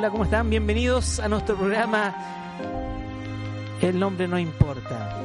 Hola, 0.00 0.08
¿cómo 0.08 0.24
están? 0.24 0.48
Bienvenidos 0.48 1.20
a 1.20 1.28
nuestro 1.28 1.58
programa 1.58 2.14
El 3.82 3.98
nombre 3.98 4.26
no 4.26 4.38
importa. 4.38 5.20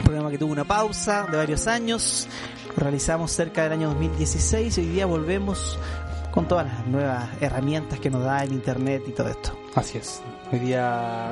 Un 0.00 0.04
programa 0.04 0.28
que 0.28 0.38
tuvo 0.38 0.50
una 0.50 0.64
pausa 0.64 1.28
de 1.30 1.36
varios 1.36 1.68
años. 1.68 2.26
Lo 2.76 2.82
realizamos 2.82 3.30
cerca 3.30 3.62
del 3.62 3.74
año 3.74 3.90
2016 3.90 4.76
y 4.76 4.80
hoy 4.80 4.86
día 4.88 5.06
volvemos 5.06 5.78
con 6.32 6.48
todas 6.48 6.66
las 6.66 6.84
nuevas 6.88 7.28
herramientas 7.40 8.00
que 8.00 8.10
nos 8.10 8.24
da 8.24 8.42
el 8.42 8.54
internet 8.54 9.04
y 9.06 9.12
todo 9.12 9.28
esto. 9.28 9.56
Así 9.76 9.98
es. 9.98 10.20
Hoy 10.50 10.58
día 10.58 11.30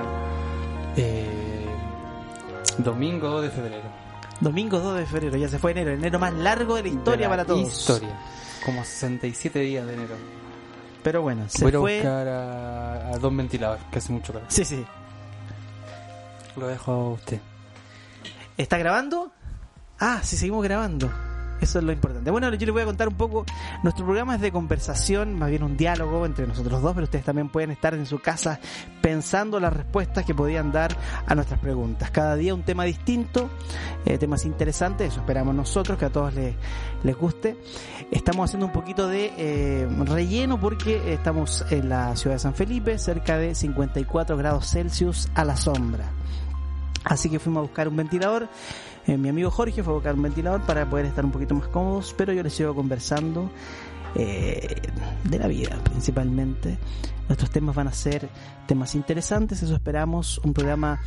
eh, 0.96 1.66
domingo 2.78 3.30
2 3.30 3.42
de 3.42 3.50
febrero. 3.50 3.88
Domingo 4.38 4.78
2 4.78 4.98
de 4.98 5.06
febrero, 5.06 5.36
ya 5.38 5.48
se 5.48 5.58
fue 5.58 5.72
enero, 5.72 5.90
el 5.90 5.98
enero 5.98 6.20
más 6.20 6.32
largo 6.32 6.76
de 6.76 6.82
la 6.82 6.88
historia 6.88 7.16
De 7.16 7.22
la 7.24 7.30
para 7.30 7.44
todos. 7.44 7.66
Historia. 7.66 8.16
Como 8.64 8.84
67 8.84 9.58
días 9.58 9.84
de 9.88 9.94
enero. 9.94 10.43
Pero 11.04 11.22
bueno, 11.22 11.44
se 11.48 11.62
Voy 11.62 11.72
a 11.74 11.78
fue. 11.80 11.94
buscar 11.96 12.26
a, 12.26 13.08
a 13.10 13.18
Don 13.18 13.36
Ventilador, 13.36 13.78
que 13.92 13.98
hace 13.98 14.12
mucho 14.12 14.32
calor. 14.32 14.48
Sí, 14.50 14.64
sí. 14.64 14.84
Lo 16.56 16.66
dejo 16.66 16.90
a 16.92 17.08
usted. 17.10 17.40
¿Está 18.56 18.78
grabando? 18.78 19.30
Ah, 20.00 20.20
sí, 20.24 20.36
seguimos 20.36 20.64
grabando. 20.64 21.10
Eso 21.64 21.78
es 21.78 21.84
lo 21.86 21.92
importante. 21.92 22.30
Bueno, 22.30 22.52
yo 22.52 22.66
les 22.66 22.72
voy 22.74 22.82
a 22.82 22.84
contar 22.84 23.08
un 23.08 23.14
poco. 23.14 23.46
Nuestro 23.82 24.04
programa 24.04 24.34
es 24.34 24.42
de 24.42 24.52
conversación, 24.52 25.38
más 25.38 25.48
bien 25.48 25.62
un 25.62 25.78
diálogo 25.78 26.26
entre 26.26 26.46
nosotros 26.46 26.82
dos, 26.82 26.92
pero 26.92 27.04
ustedes 27.04 27.24
también 27.24 27.48
pueden 27.48 27.70
estar 27.70 27.94
en 27.94 28.04
su 28.04 28.18
casa 28.18 28.60
pensando 29.00 29.58
las 29.58 29.72
respuestas 29.72 30.26
que 30.26 30.34
podían 30.34 30.72
dar 30.72 30.94
a 31.26 31.34
nuestras 31.34 31.58
preguntas. 31.60 32.10
Cada 32.10 32.36
día 32.36 32.54
un 32.54 32.64
tema 32.64 32.84
distinto, 32.84 33.48
eh, 34.04 34.18
temas 34.18 34.44
interesantes, 34.44 35.12
eso 35.12 35.20
esperamos 35.20 35.54
nosotros, 35.54 35.96
que 35.96 36.04
a 36.04 36.10
todos 36.10 36.34
les, 36.34 36.54
les 37.02 37.16
guste. 37.16 37.56
Estamos 38.10 38.50
haciendo 38.50 38.66
un 38.66 38.72
poquito 38.72 39.08
de 39.08 39.32
eh, 39.38 39.88
relleno 40.04 40.60
porque 40.60 41.14
estamos 41.14 41.64
en 41.70 41.88
la 41.88 42.14
ciudad 42.14 42.36
de 42.36 42.40
San 42.40 42.54
Felipe, 42.54 42.98
cerca 42.98 43.38
de 43.38 43.54
54 43.54 44.36
grados 44.36 44.68
Celsius 44.68 45.30
a 45.34 45.46
la 45.46 45.56
sombra. 45.56 46.10
Así 47.04 47.30
que 47.30 47.38
fuimos 47.38 47.60
a 47.60 47.62
buscar 47.62 47.88
un 47.88 47.96
ventilador. 47.96 48.50
Eh, 49.06 49.18
mi 49.18 49.28
amigo 49.28 49.50
Jorge 49.50 49.82
fue 49.82 49.92
a 49.92 49.96
buscar 49.96 50.14
un 50.14 50.22
ventilador 50.22 50.62
para 50.62 50.88
poder 50.88 51.06
estar 51.06 51.24
un 51.24 51.30
poquito 51.30 51.54
más 51.54 51.68
cómodos, 51.68 52.14
pero 52.16 52.32
yo 52.32 52.42
les 52.42 52.54
sigo 52.54 52.74
conversando 52.74 53.50
eh, 54.14 54.80
de 55.24 55.38
la 55.38 55.46
vida 55.46 55.76
principalmente. 55.84 56.78
Nuestros 57.28 57.50
temas 57.50 57.74
van 57.74 57.88
a 57.88 57.92
ser 57.92 58.28
temas 58.66 58.94
interesantes, 58.94 59.62
eso 59.62 59.74
esperamos. 59.74 60.38
Un 60.44 60.52
programa 60.52 61.00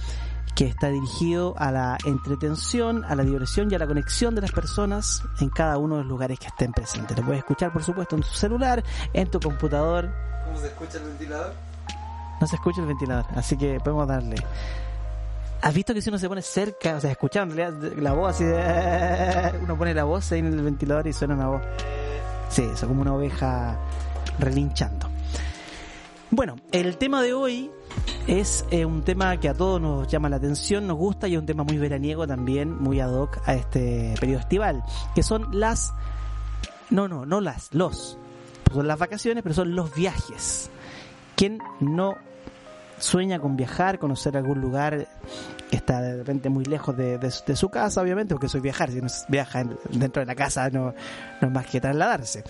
que 0.56 0.66
está 0.66 0.90
dirigido 0.90 1.54
a 1.58 1.72
la 1.72 1.98
entretención, 2.06 3.06
a 3.06 3.16
la 3.16 3.24
diversión 3.24 3.72
y 3.72 3.76
a 3.76 3.80
la 3.80 3.86
conexión 3.86 4.34
de 4.34 4.42
las 4.42 4.52
personas 4.52 5.22
en 5.40 5.50
cada 5.50 5.78
uno 5.78 5.98
de 5.98 6.02
los 6.02 6.10
lugares 6.10 6.40
que 6.40 6.48
estén 6.48 6.74
presentes. 6.74 7.16
Lo 7.16 7.24
puedes 7.24 7.40
escuchar, 7.40 7.72
por 7.72 7.84
supuesto, 7.84 8.16
en 8.16 8.24
tu 8.24 8.30
celular, 8.30 8.84
en 9.14 9.30
tu 9.30 9.40
computador. 9.40 10.12
¿Cómo 10.46 10.58
se 10.60 10.68
escucha 10.68 10.98
el 10.98 11.04
ventilador? 11.04 11.54
No 12.42 12.48
se 12.48 12.56
escucha 12.56 12.82
el 12.82 12.88
ventilador, 12.88 13.26
así 13.36 13.56
que 13.56 13.80
podemos 13.80 14.08
darle. 14.08 14.38
¿Has 15.62 15.74
visto 15.74 15.94
que 15.94 16.02
si 16.02 16.10
uno 16.10 16.20
se 16.20 16.28
pone 16.30 16.42
cerca, 16.42 16.98
o 16.98 17.02
sea, 17.02 17.12
escuchar 17.12 17.44
en 17.44 17.56
realidad 17.56 17.94
la 17.98 18.14
voz 18.14 18.36
así 18.36 18.44
de... 18.44 19.60
Uno 19.64 19.78
pone 19.78 19.94
la 19.94 20.04
voz 20.04 20.32
ahí 20.32 20.40
en 20.40 20.48
el 20.48 20.62
ventilador 20.62 21.08
y 21.08 21.14
suena 21.14 21.34
una 21.34 21.48
voz. 21.48 21.62
Sí, 22.50 22.62
eso 22.62 22.88
como 22.88 23.02
una 23.02 23.16
oveja 23.16 23.78
relinchando. 24.40 25.10
Bueno, 26.30 26.58
el 26.72 26.98
tema 26.98 27.22
de 27.22 27.34
hoy 27.34 27.72
es 28.28 28.66
eh, 28.70 28.86
un 28.86 29.02
tema 29.04 29.40
que 29.40 29.50
a 29.50 29.54
todos 29.54 29.82
nos 29.82 30.08
llama 30.08 30.30
la 30.30 30.36
atención, 30.36 30.86
nos 30.86 30.98
gusta 30.98 31.28
y 31.28 31.34
es 31.34 31.40
un 31.40 31.46
tema 31.46 31.64
muy 31.64 31.78
veraniego 31.78 32.28
también, 32.28 32.78
muy 32.82 33.00
ad 33.00 33.14
hoc 33.14 33.40
a 33.46 33.54
este 33.54 34.14
periodo 34.20 34.42
estival, 34.42 34.84
que 35.16 35.24
son 35.24 35.48
las... 35.52 35.94
No, 36.90 37.08
no, 37.08 37.26
no 37.26 37.42
las, 37.42 37.74
los. 37.74 38.18
Son 38.74 38.88
las 38.88 39.00
vacaciones, 39.00 39.44
pero 39.44 39.56
son 39.56 39.76
los 39.76 39.94
viajes. 39.96 40.70
¿Quién 41.36 41.60
no 41.80 42.18
sueña 43.00 43.40
con 43.40 43.56
viajar, 43.56 44.00
conocer 44.00 44.36
algún 44.38 44.60
lugar 44.62 45.08
que 45.70 45.76
está 45.76 46.02
de 46.02 46.18
repente 46.18 46.50
muy 46.50 46.66
lejos 46.66 46.96
de, 46.98 47.18
de 47.18 47.56
su- 47.56 47.70
casa, 47.70 48.02
obviamente, 48.02 48.34
porque 48.34 48.48
soy 48.50 48.62
viajar, 48.62 48.92
si 48.92 49.00
uno 49.00 49.08
viaja 49.28 49.62
en- 49.62 49.78
dentro 49.92 50.22
de 50.22 50.26
la 50.26 50.36
casa 50.36 50.70
no, 50.70 50.94
no 51.42 51.48
es 51.48 51.54
más 51.54 51.66
que 51.68 51.80
trasladarse. 51.82 52.44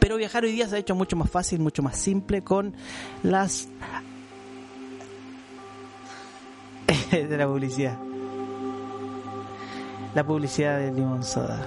Pero 0.00 0.16
viajar 0.16 0.44
hoy 0.44 0.52
día 0.52 0.68
se 0.68 0.76
ha 0.76 0.78
hecho 0.78 0.94
mucho 0.94 1.16
más 1.16 1.28
fácil, 1.30 1.58
mucho 1.60 1.82
más 1.82 1.96
simple 1.96 2.42
con 2.42 2.74
las... 3.22 3.68
de 7.10 7.36
la 7.36 7.46
publicidad. 7.46 7.96
La 10.14 10.24
publicidad 10.24 10.78
de 10.78 10.92
Limón 10.92 11.22
Soda. 11.22 11.60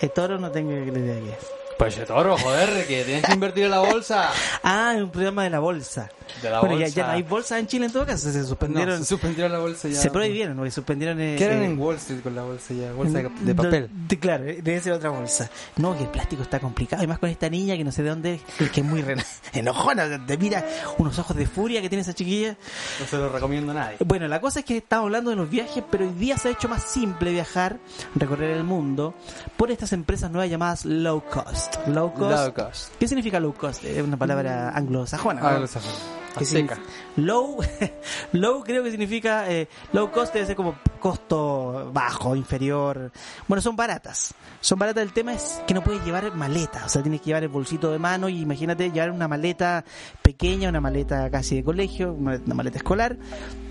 El 0.00 0.10
toro 0.10 0.38
no 0.38 0.50
tengo 0.50 0.70
que 0.70 0.98
idea 0.98 1.20
qué 1.20 1.30
es. 1.30 1.46
Pues 1.78 1.96
de 1.98 2.06
toro, 2.06 2.36
joder, 2.38 2.86
que 2.86 3.04
tienes 3.04 3.24
que 3.24 3.32
invertir 3.32 3.64
en 3.64 3.70
la 3.72 3.80
bolsa. 3.80 4.30
Ah, 4.66 4.94
es 4.96 5.02
un 5.02 5.10
programa 5.10 5.44
de 5.44 5.50
la 5.50 5.58
bolsa. 5.58 6.08
De 6.42 6.48
la 6.48 6.60
bueno, 6.60 6.76
ya- 6.76 6.84
bolsa. 6.86 6.96
Ya, 6.96 7.06
no 7.06 7.12
hay 7.12 7.22
bolsa 7.22 7.58
en 7.58 7.66
Chile 7.66 7.86
en 7.86 7.92
todo 7.92 8.06
caso, 8.06 8.32
se 8.32 8.44
suspendieron. 8.44 8.94
No, 8.94 8.98
se 9.00 9.04
suspendieron 9.04 9.52
la 9.52 9.58
bolsa 9.58 9.88
ya. 9.88 10.00
se 10.00 10.10
prohibieron. 10.10 10.66
Y 10.66 10.70
suspendieron. 10.70 11.20
eh, 11.20 11.34
¿Qué 11.36 11.44
eran 11.44 11.62
eh, 11.62 11.66
en 11.66 11.78
Wall 11.78 11.96
Street 11.96 12.20
con 12.22 12.34
la 12.34 12.42
bolsa 12.44 12.72
ya? 12.72 12.92
Bolsa 12.92 13.18
de, 13.40 13.54
papel. 13.54 13.90
de- 13.92 14.18
claro, 14.18 14.44
debe 14.44 14.80
ser 14.80 14.92
otra 14.94 15.10
bolsa. 15.10 15.50
No, 15.76 15.96
que 15.96 16.04
el 16.04 16.08
plástico 16.10 16.42
está 16.42 16.60
complicado. 16.60 17.02
Y 17.04 17.06
más 17.06 17.18
con 17.18 17.28
esta 17.28 17.50
niña 17.50 17.76
que 17.76 17.84
no 17.84 17.92
sé 17.92 18.02
de 18.02 18.08
dónde 18.08 18.34
es, 18.58 18.70
que 18.70 18.80
es 18.80 18.86
muy 18.86 19.04
enojona. 19.52 20.24
Te 20.26 20.38
mira 20.38 20.64
unos 20.98 21.18
ojos 21.18 21.36
de 21.36 21.46
furia 21.46 21.82
que 21.82 21.88
tiene 21.90 22.02
esa 22.02 22.14
chiquilla. 22.14 22.56
No 23.00 23.06
se 23.06 23.16
lo 23.18 23.28
recomiendo 23.28 23.72
a 23.72 23.74
nadie. 23.74 23.96
Bueno, 24.04 24.26
la 24.28 24.40
cosa 24.40 24.60
es 24.60 24.64
que 24.64 24.78
estamos 24.78 25.04
hablando 25.06 25.28
de 25.30 25.36
los 25.36 25.50
viajes, 25.50 25.84
pero 25.90 26.06
hoy 26.06 26.12
día 26.14 26.38
se 26.38 26.48
ha 26.48 26.52
hecho 26.52 26.68
más 26.68 26.82
simple 26.84 27.32
viajar, 27.32 27.78
recorrer 28.14 28.52
el 28.52 28.64
mundo, 28.64 29.14
por 29.58 29.70
estas 29.70 29.92
empresas 29.92 30.30
nuevas 30.30 30.48
llamadas 30.50 30.84
low 30.86 31.22
cost. 31.22 31.63
Low 31.86 32.12
cost. 32.12 32.30
Low 32.30 32.54
cost. 32.54 32.92
¿Qué 32.98 33.08
significa 33.08 33.40
low 33.40 33.52
cost? 33.54 33.84
Es 33.84 34.02
una 34.02 34.16
palabra 34.16 34.70
anglosajona. 34.70 35.40
Ah, 35.42 35.60
que 35.60 36.44
Seca. 36.44 36.74
significa- 36.74 36.78
Low, 37.16 37.58
low 38.32 38.64
creo 38.64 38.82
que 38.82 38.90
significa 38.90 39.48
eh, 39.48 39.68
low 39.92 40.10
cost 40.10 40.34
debe 40.34 40.46
ser 40.46 40.56
como 40.56 40.74
costo 40.98 41.90
bajo, 41.92 42.34
inferior. 42.34 43.12
Bueno, 43.46 43.62
son 43.62 43.76
baratas. 43.76 44.34
Son 44.60 44.76
baratas. 44.78 45.02
El 45.04 45.12
tema 45.12 45.32
es 45.34 45.62
que 45.66 45.74
no 45.74 45.84
puedes 45.84 46.04
llevar 46.04 46.34
maleta. 46.34 46.86
O 46.86 46.88
sea, 46.88 47.02
tienes 47.02 47.20
que 47.20 47.26
llevar 47.26 47.44
el 47.44 47.50
bolsito 47.50 47.92
de 47.92 47.98
mano 48.00 48.28
y 48.28 48.40
imagínate 48.40 48.90
llevar 48.90 49.10
una 49.12 49.28
maleta 49.28 49.84
pequeña, 50.22 50.70
una 50.70 50.80
maleta 50.80 51.30
casi 51.30 51.56
de 51.56 51.62
colegio, 51.64 52.12
una 52.14 52.38
maleta 52.54 52.78
escolar. 52.78 53.16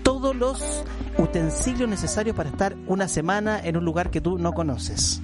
Todos 0.02 0.34
los 0.34 0.84
utensilios 1.18 1.88
necesarios 1.88 2.34
para 2.34 2.48
estar 2.48 2.76
una 2.86 3.08
semana 3.08 3.60
en 3.62 3.76
un 3.76 3.84
lugar 3.84 4.10
que 4.10 4.20
tú 4.22 4.38
no 4.38 4.52
conoces 4.52 5.20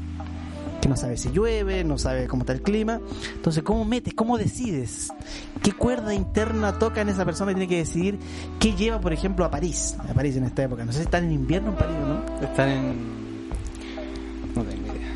que 0.80 0.88
no 0.88 0.96
sabes 0.96 1.20
si 1.20 1.30
llueve, 1.30 1.84
no 1.84 1.98
sabes 1.98 2.28
cómo 2.28 2.42
está 2.42 2.52
el 2.52 2.62
clima. 2.62 3.00
Entonces, 3.34 3.62
¿cómo 3.62 3.84
metes? 3.84 4.14
¿Cómo 4.14 4.38
decides? 4.38 5.12
¿Qué 5.62 5.72
cuerda 5.72 6.14
interna 6.14 6.78
toca 6.78 7.00
en 7.02 7.08
esa 7.10 7.24
persona 7.24 7.52
y 7.52 7.54
tiene 7.54 7.68
que 7.68 7.76
decidir 7.78 8.18
qué 8.58 8.72
lleva, 8.74 9.00
por 9.00 9.12
ejemplo, 9.12 9.44
a 9.44 9.50
París? 9.50 9.96
A 10.08 10.14
París 10.14 10.36
en 10.36 10.44
esta 10.44 10.62
época. 10.64 10.84
No 10.84 10.92
sé 10.92 10.98
si 10.98 11.04
están 11.04 11.24
en 11.24 11.32
invierno 11.32 11.70
en 11.70 11.76
París 11.76 11.96
o 12.02 12.06
no. 12.06 12.44
Están 12.46 12.68
en. 12.70 13.20
No 14.54 14.62
tengo 14.62 14.86
idea. 14.86 15.08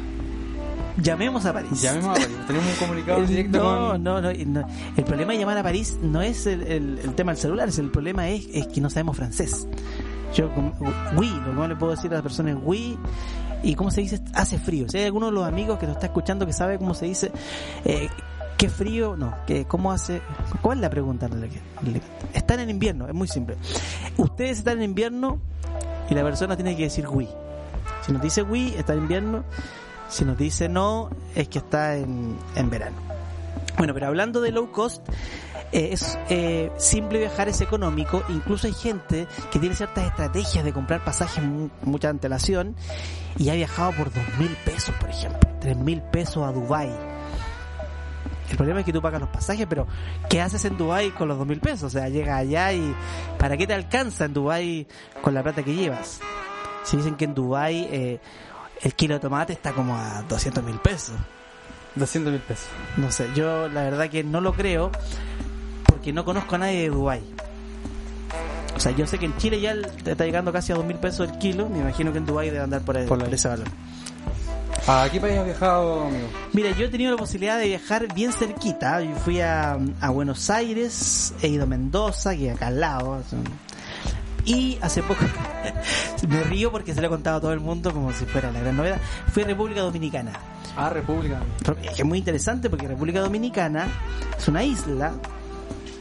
Llamemos 0.98 1.44
a 1.46 1.52
París. 1.52 1.80
Llamemos 1.82 2.10
a 2.10 2.20
París. 2.20 2.36
Tenemos 2.46 2.68
un 2.68 2.76
comunicado 2.86 3.22
directo 3.26 3.58
no, 3.58 3.88
con. 3.92 4.02
no, 4.04 4.20
no, 4.20 4.32
no. 4.32 4.66
El 4.96 5.04
problema 5.04 5.32
de 5.32 5.38
llamar 5.38 5.58
a 5.58 5.62
París 5.62 5.98
no 6.02 6.22
es 6.22 6.46
el, 6.46 6.62
el- 6.62 6.98
el 7.02 7.14
tema 7.14 7.32
del 7.32 7.40
celular, 7.40 7.68
es 7.68 7.78
el 7.78 7.90
problema 7.90 8.28
es, 8.28 8.46
es 8.52 8.66
que 8.68 8.80
no 8.80 8.90
sabemos 8.90 9.16
francés. 9.16 9.66
Yo, 10.34 10.52
como- 10.54 10.72
oui, 11.16 11.30
lo 11.30 11.44
que 11.50 11.56
más 11.56 11.68
le 11.68 11.76
puedo 11.76 11.92
decir 11.92 12.10
a 12.12 12.14
las 12.14 12.22
personas 12.22 12.56
es 12.56 12.60
oui. 12.64 12.98
¿Y 13.64 13.74
cómo 13.74 13.90
se 13.90 14.02
dice? 14.02 14.20
Hace 14.34 14.58
frío. 14.58 14.88
Si 14.88 14.98
hay 14.98 15.04
alguno 15.04 15.26
de 15.26 15.32
los 15.32 15.46
amigos 15.46 15.78
que 15.78 15.86
nos 15.86 15.96
está 15.96 16.06
escuchando 16.06 16.46
que 16.46 16.52
sabe 16.52 16.78
cómo 16.78 16.94
se 16.94 17.06
dice, 17.06 17.32
eh, 17.84 18.08
¿qué 18.58 18.68
frío? 18.68 19.16
No, 19.16 19.34
que 19.46 19.64
¿cómo 19.64 19.90
hace? 19.90 20.20
¿Cuál 20.60 20.78
es 20.78 20.82
la 20.82 20.90
pregunta? 20.90 21.28
Están 22.34 22.60
en 22.60 22.70
invierno, 22.70 23.08
es 23.08 23.14
muy 23.14 23.26
simple. 23.26 23.56
Ustedes 24.18 24.58
están 24.58 24.78
en 24.78 24.84
invierno 24.84 25.40
y 26.10 26.14
la 26.14 26.22
persona 26.22 26.56
tiene 26.56 26.76
que 26.76 26.84
decir 26.84 27.08
oui. 27.08 27.28
Si 28.02 28.12
nos 28.12 28.20
dice 28.20 28.42
oui, 28.42 28.74
está 28.76 28.92
en 28.92 29.00
invierno. 29.00 29.44
Si 30.10 30.24
nos 30.26 30.36
dice 30.36 30.68
no, 30.68 31.08
es 31.34 31.48
que 31.48 31.58
está 31.58 31.96
en, 31.96 32.36
en 32.54 32.70
verano. 32.70 33.13
Bueno, 33.76 33.92
pero 33.94 34.06
hablando 34.06 34.40
de 34.40 34.52
low 34.52 34.70
cost, 34.70 35.06
eh, 35.72 35.88
es 35.92 36.16
eh, 36.30 36.70
simple 36.76 37.18
viajar, 37.18 37.48
es 37.48 37.60
económico. 37.60 38.22
Incluso 38.28 38.66
hay 38.68 38.72
gente 38.72 39.26
que 39.50 39.58
tiene 39.58 39.74
ciertas 39.74 40.06
estrategias 40.06 40.64
de 40.64 40.72
comprar 40.72 41.04
pasajes 41.04 41.42
mu- 41.42 41.70
mucha 41.82 42.08
antelación 42.08 42.76
y 43.36 43.48
ha 43.50 43.54
viajado 43.54 43.92
por 43.92 44.12
dos 44.12 44.22
mil 44.38 44.56
pesos, 44.64 44.94
por 45.00 45.10
ejemplo, 45.10 45.40
tres 45.60 45.76
mil 45.76 46.00
pesos 46.02 46.44
a 46.44 46.52
Dubai. 46.52 46.90
El 48.50 48.56
problema 48.56 48.80
es 48.80 48.86
que 48.86 48.92
tú 48.92 49.02
pagas 49.02 49.20
los 49.20 49.30
pasajes, 49.30 49.66
pero 49.68 49.86
¿qué 50.28 50.40
haces 50.40 50.64
en 50.66 50.76
Dubai 50.76 51.10
con 51.10 51.26
los 51.28 51.36
dos 51.38 51.46
mil 51.46 51.58
pesos? 51.60 51.84
O 51.84 51.90
sea, 51.90 52.08
llegas 52.08 52.38
allá 52.38 52.72
y 52.72 52.94
¿para 53.38 53.56
qué 53.56 53.66
te 53.66 53.74
alcanza 53.74 54.26
en 54.26 54.34
Dubai 54.34 54.86
con 55.22 55.34
la 55.34 55.42
plata 55.42 55.62
que 55.64 55.74
llevas? 55.74 56.20
Si 56.84 56.96
dicen 56.96 57.16
que 57.16 57.24
en 57.24 57.34
Dubai 57.34 57.88
eh, 57.90 58.20
el 58.82 58.94
kilo 58.94 59.14
de 59.14 59.20
tomate 59.20 59.54
está 59.54 59.72
como 59.72 59.96
a 59.96 60.22
200 60.28 60.62
mil 60.62 60.78
pesos. 60.78 61.16
200 61.96 62.32
mil 62.32 62.40
pesos. 62.42 62.66
No 62.96 63.10
sé, 63.12 63.28
yo 63.34 63.68
la 63.68 63.82
verdad 63.82 64.08
que 64.10 64.24
no 64.24 64.40
lo 64.40 64.52
creo 64.52 64.90
porque 65.86 66.12
no 66.12 66.24
conozco 66.24 66.56
a 66.56 66.58
nadie 66.58 66.82
de 66.82 66.88
Dubai. 66.90 67.20
O 68.76 68.80
sea, 68.80 68.90
yo 68.92 69.06
sé 69.06 69.18
que 69.18 69.26
en 69.26 69.36
Chile 69.36 69.60
ya 69.60 69.72
está 69.72 70.24
llegando 70.24 70.52
casi 70.52 70.72
a 70.72 70.74
dos 70.74 70.84
mil 70.84 70.96
pesos 70.96 71.30
el 71.30 71.38
kilo, 71.38 71.68
me 71.68 71.78
imagino 71.78 72.10
que 72.12 72.18
en 72.18 72.26
Dubai 72.26 72.50
debe 72.50 72.64
andar 72.64 72.80
por, 72.82 72.96
el- 72.96 73.06
Por 73.06 73.18
ahí. 73.18 73.24
por 73.26 73.34
ese 73.34 73.48
valor. 73.48 73.66
¿A 74.86 75.08
qué 75.10 75.18
país 75.20 75.38
has 75.38 75.44
viajado, 75.46 76.02
amigo? 76.08 76.26
Mira, 76.52 76.70
yo 76.72 76.84
he 76.86 76.88
tenido 76.88 77.12
la 77.12 77.16
posibilidad 77.16 77.58
de 77.58 77.68
viajar 77.68 78.12
bien 78.14 78.32
cerquita. 78.32 79.00
Yo 79.00 79.14
fui 79.14 79.40
a, 79.40 79.78
a 80.00 80.10
Buenos 80.10 80.50
Aires, 80.50 81.32
he 81.40 81.48
ido 81.48 81.62
a 81.62 81.66
Mendoza, 81.66 82.36
que 82.36 82.50
acá 82.50 82.66
al 82.66 82.80
lado. 82.80 83.22
Y 84.44 84.78
hace 84.82 85.02
poco, 85.02 85.24
me 86.28 86.42
río 86.44 86.70
porque 86.70 86.94
se 86.94 87.00
lo 87.00 87.06
he 87.06 87.10
contado 87.10 87.38
a 87.38 87.40
todo 87.40 87.52
el 87.52 87.60
mundo 87.60 87.92
como 87.92 88.12
si 88.12 88.24
fuera 88.26 88.52
la 88.52 88.60
gran 88.60 88.76
novedad, 88.76 88.98
fui 89.32 89.42
a 89.42 89.46
República 89.46 89.80
Dominicana. 89.80 90.32
Ah, 90.76 90.90
República. 90.90 91.40
Es 91.96 92.04
muy 92.04 92.18
interesante 92.18 92.68
porque 92.68 92.88
República 92.88 93.20
Dominicana 93.20 93.86
es 94.36 94.48
una 94.48 94.64
isla 94.64 95.14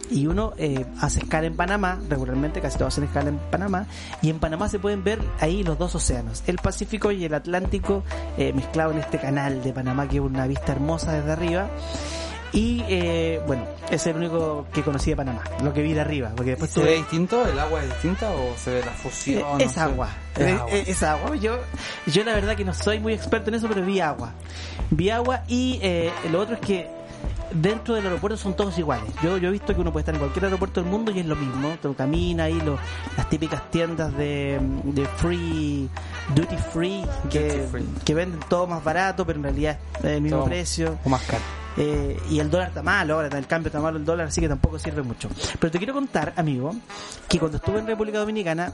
y 0.10 0.28
uno 0.28 0.54
eh, 0.58 0.86
hace 1.00 1.20
escala 1.20 1.48
en 1.48 1.56
Panamá, 1.56 2.00
regularmente 2.10 2.62
casi 2.62 2.78
todos 2.78 2.94
hacen 2.94 3.06
escala 3.06 3.30
en 3.30 3.38
Panamá, 3.38 3.88
y 4.22 4.30
en 4.30 4.40
Panamá 4.40 4.70
se 4.70 4.80
pueden 4.80 5.04
ver 5.04 5.20
ahí 5.40 5.64
los 5.64 5.78
dos 5.78 5.96
océanos, 5.96 6.44
el 6.48 6.58
Pacífico 6.58 7.12
y 7.12 7.26
el 7.26 7.34
Atlántico, 7.34 8.04
eh, 8.38 8.54
mezclado 8.54 8.92
en 8.92 9.00
este 9.00 9.20
canal 9.20 9.64
de 9.64 9.74
Panamá 9.74 10.08
que 10.08 10.18
es 10.18 10.22
una 10.22 10.48
vista 10.48 10.72
hermosa 10.72 11.14
desde 11.14 11.32
arriba. 11.32 11.70
Y 12.54 12.84
eh, 12.88 13.42
bueno, 13.48 13.66
es 13.90 14.06
el 14.06 14.16
único 14.16 14.68
que 14.72 14.84
conocí 14.84 15.10
de 15.10 15.16
Panamá, 15.16 15.42
lo 15.64 15.74
que 15.74 15.82
vi 15.82 15.94
de 15.94 16.02
arriba. 16.02 16.32
Porque 16.36 16.52
después 16.52 16.70
¿Se 16.72 16.80
tuve- 16.82 16.86
ve 16.92 16.96
distinto? 16.98 17.46
¿El 17.48 17.58
agua 17.60 17.82
es 17.84 17.90
distinta 17.90 18.30
o 18.32 18.56
se 18.58 18.72
ve 18.76 18.82
la 18.86 18.92
fusión? 18.92 19.60
Eh, 19.60 19.64
es 19.66 19.78
agua. 19.78 20.10
Es 20.36 20.42
Eh, 20.42 20.52
agua. 20.54 20.70
eh, 20.72 20.84
es 20.88 21.04
agua. 21.04 21.36
Yo, 21.36 21.58
yo 22.06 22.24
la 22.24 22.34
verdad 22.34 22.56
que 22.56 22.64
no 22.64 22.74
soy 22.74 23.00
muy 23.00 23.14
experto 23.14 23.50
en 23.50 23.56
eso, 23.56 23.68
pero 23.68 23.84
vi 23.84 24.00
agua. 24.00 24.34
Vi 24.92 25.10
agua 25.10 25.42
y 25.48 25.80
eh, 25.82 26.12
lo 26.32 26.40
otro 26.42 26.54
es 26.56 26.62
que 26.62 26.88
dentro 27.52 27.96
del 27.96 28.06
aeropuerto 28.06 28.38
son 28.38 28.56
todos 28.56 28.78
iguales. 28.78 29.10
Yo, 29.24 29.38
yo 29.38 29.50
he 29.50 29.52
visto 29.52 29.74
que 29.74 29.82
uno 29.82 29.92
puede 29.92 30.02
estar 30.02 30.14
en 30.14 30.20
cualquier 30.20 30.46
aeropuerto 30.46 30.80
del 30.82 30.90
mundo 30.92 31.12
y 31.12 31.20
es 31.22 31.26
lo 31.26 31.36
mismo. 31.36 31.76
Tú 31.82 31.96
caminas 31.96 32.46
ahí, 32.46 32.62
lo- 32.62 32.78
las 33.18 33.30
típicas 33.30 33.72
tiendas 33.72 34.16
de, 34.16 34.60
de 34.84 35.06
free, 35.18 35.90
duty 36.36 36.58
free, 36.72 37.04
que, 37.32 37.58
Duty 37.58 37.68
free. 37.72 37.86
que 38.06 38.14
venden 38.14 38.40
todo 38.48 38.68
más 38.68 38.84
barato, 38.84 39.26
pero 39.26 39.38
en 39.40 39.44
realidad 39.44 39.80
es 40.00 40.06
el 40.06 40.22
mismo 40.22 40.38
Todo- 40.40 40.46
precio. 40.48 41.00
O 41.04 41.10
más 41.10 41.22
caro. 41.24 41.42
Eh, 41.78 42.20
y 42.30 42.40
el 42.40 42.50
dólar 42.50 42.70
está 42.70 42.84
malo 42.84 43.16
ahora, 43.16 43.38
el 43.38 43.48
cambio 43.48 43.68
está 43.68 43.80
malo 43.80 43.98
el 43.98 44.06
dólar, 44.06 44.28
así 44.28 44.42
que 44.42 44.48
tampoco 44.48 44.78
sirve 44.78 45.02
mucho. 45.02 45.30
Pero 45.60 45.72
te 45.72 45.78
quiero 45.78 45.94
contar, 45.94 46.34
amigo, 46.36 46.76
que 47.28 47.40
cuando 47.40 47.58
estuve 47.58 47.80
en 47.80 47.88
República 47.88 48.20
Dominicana 48.20 48.72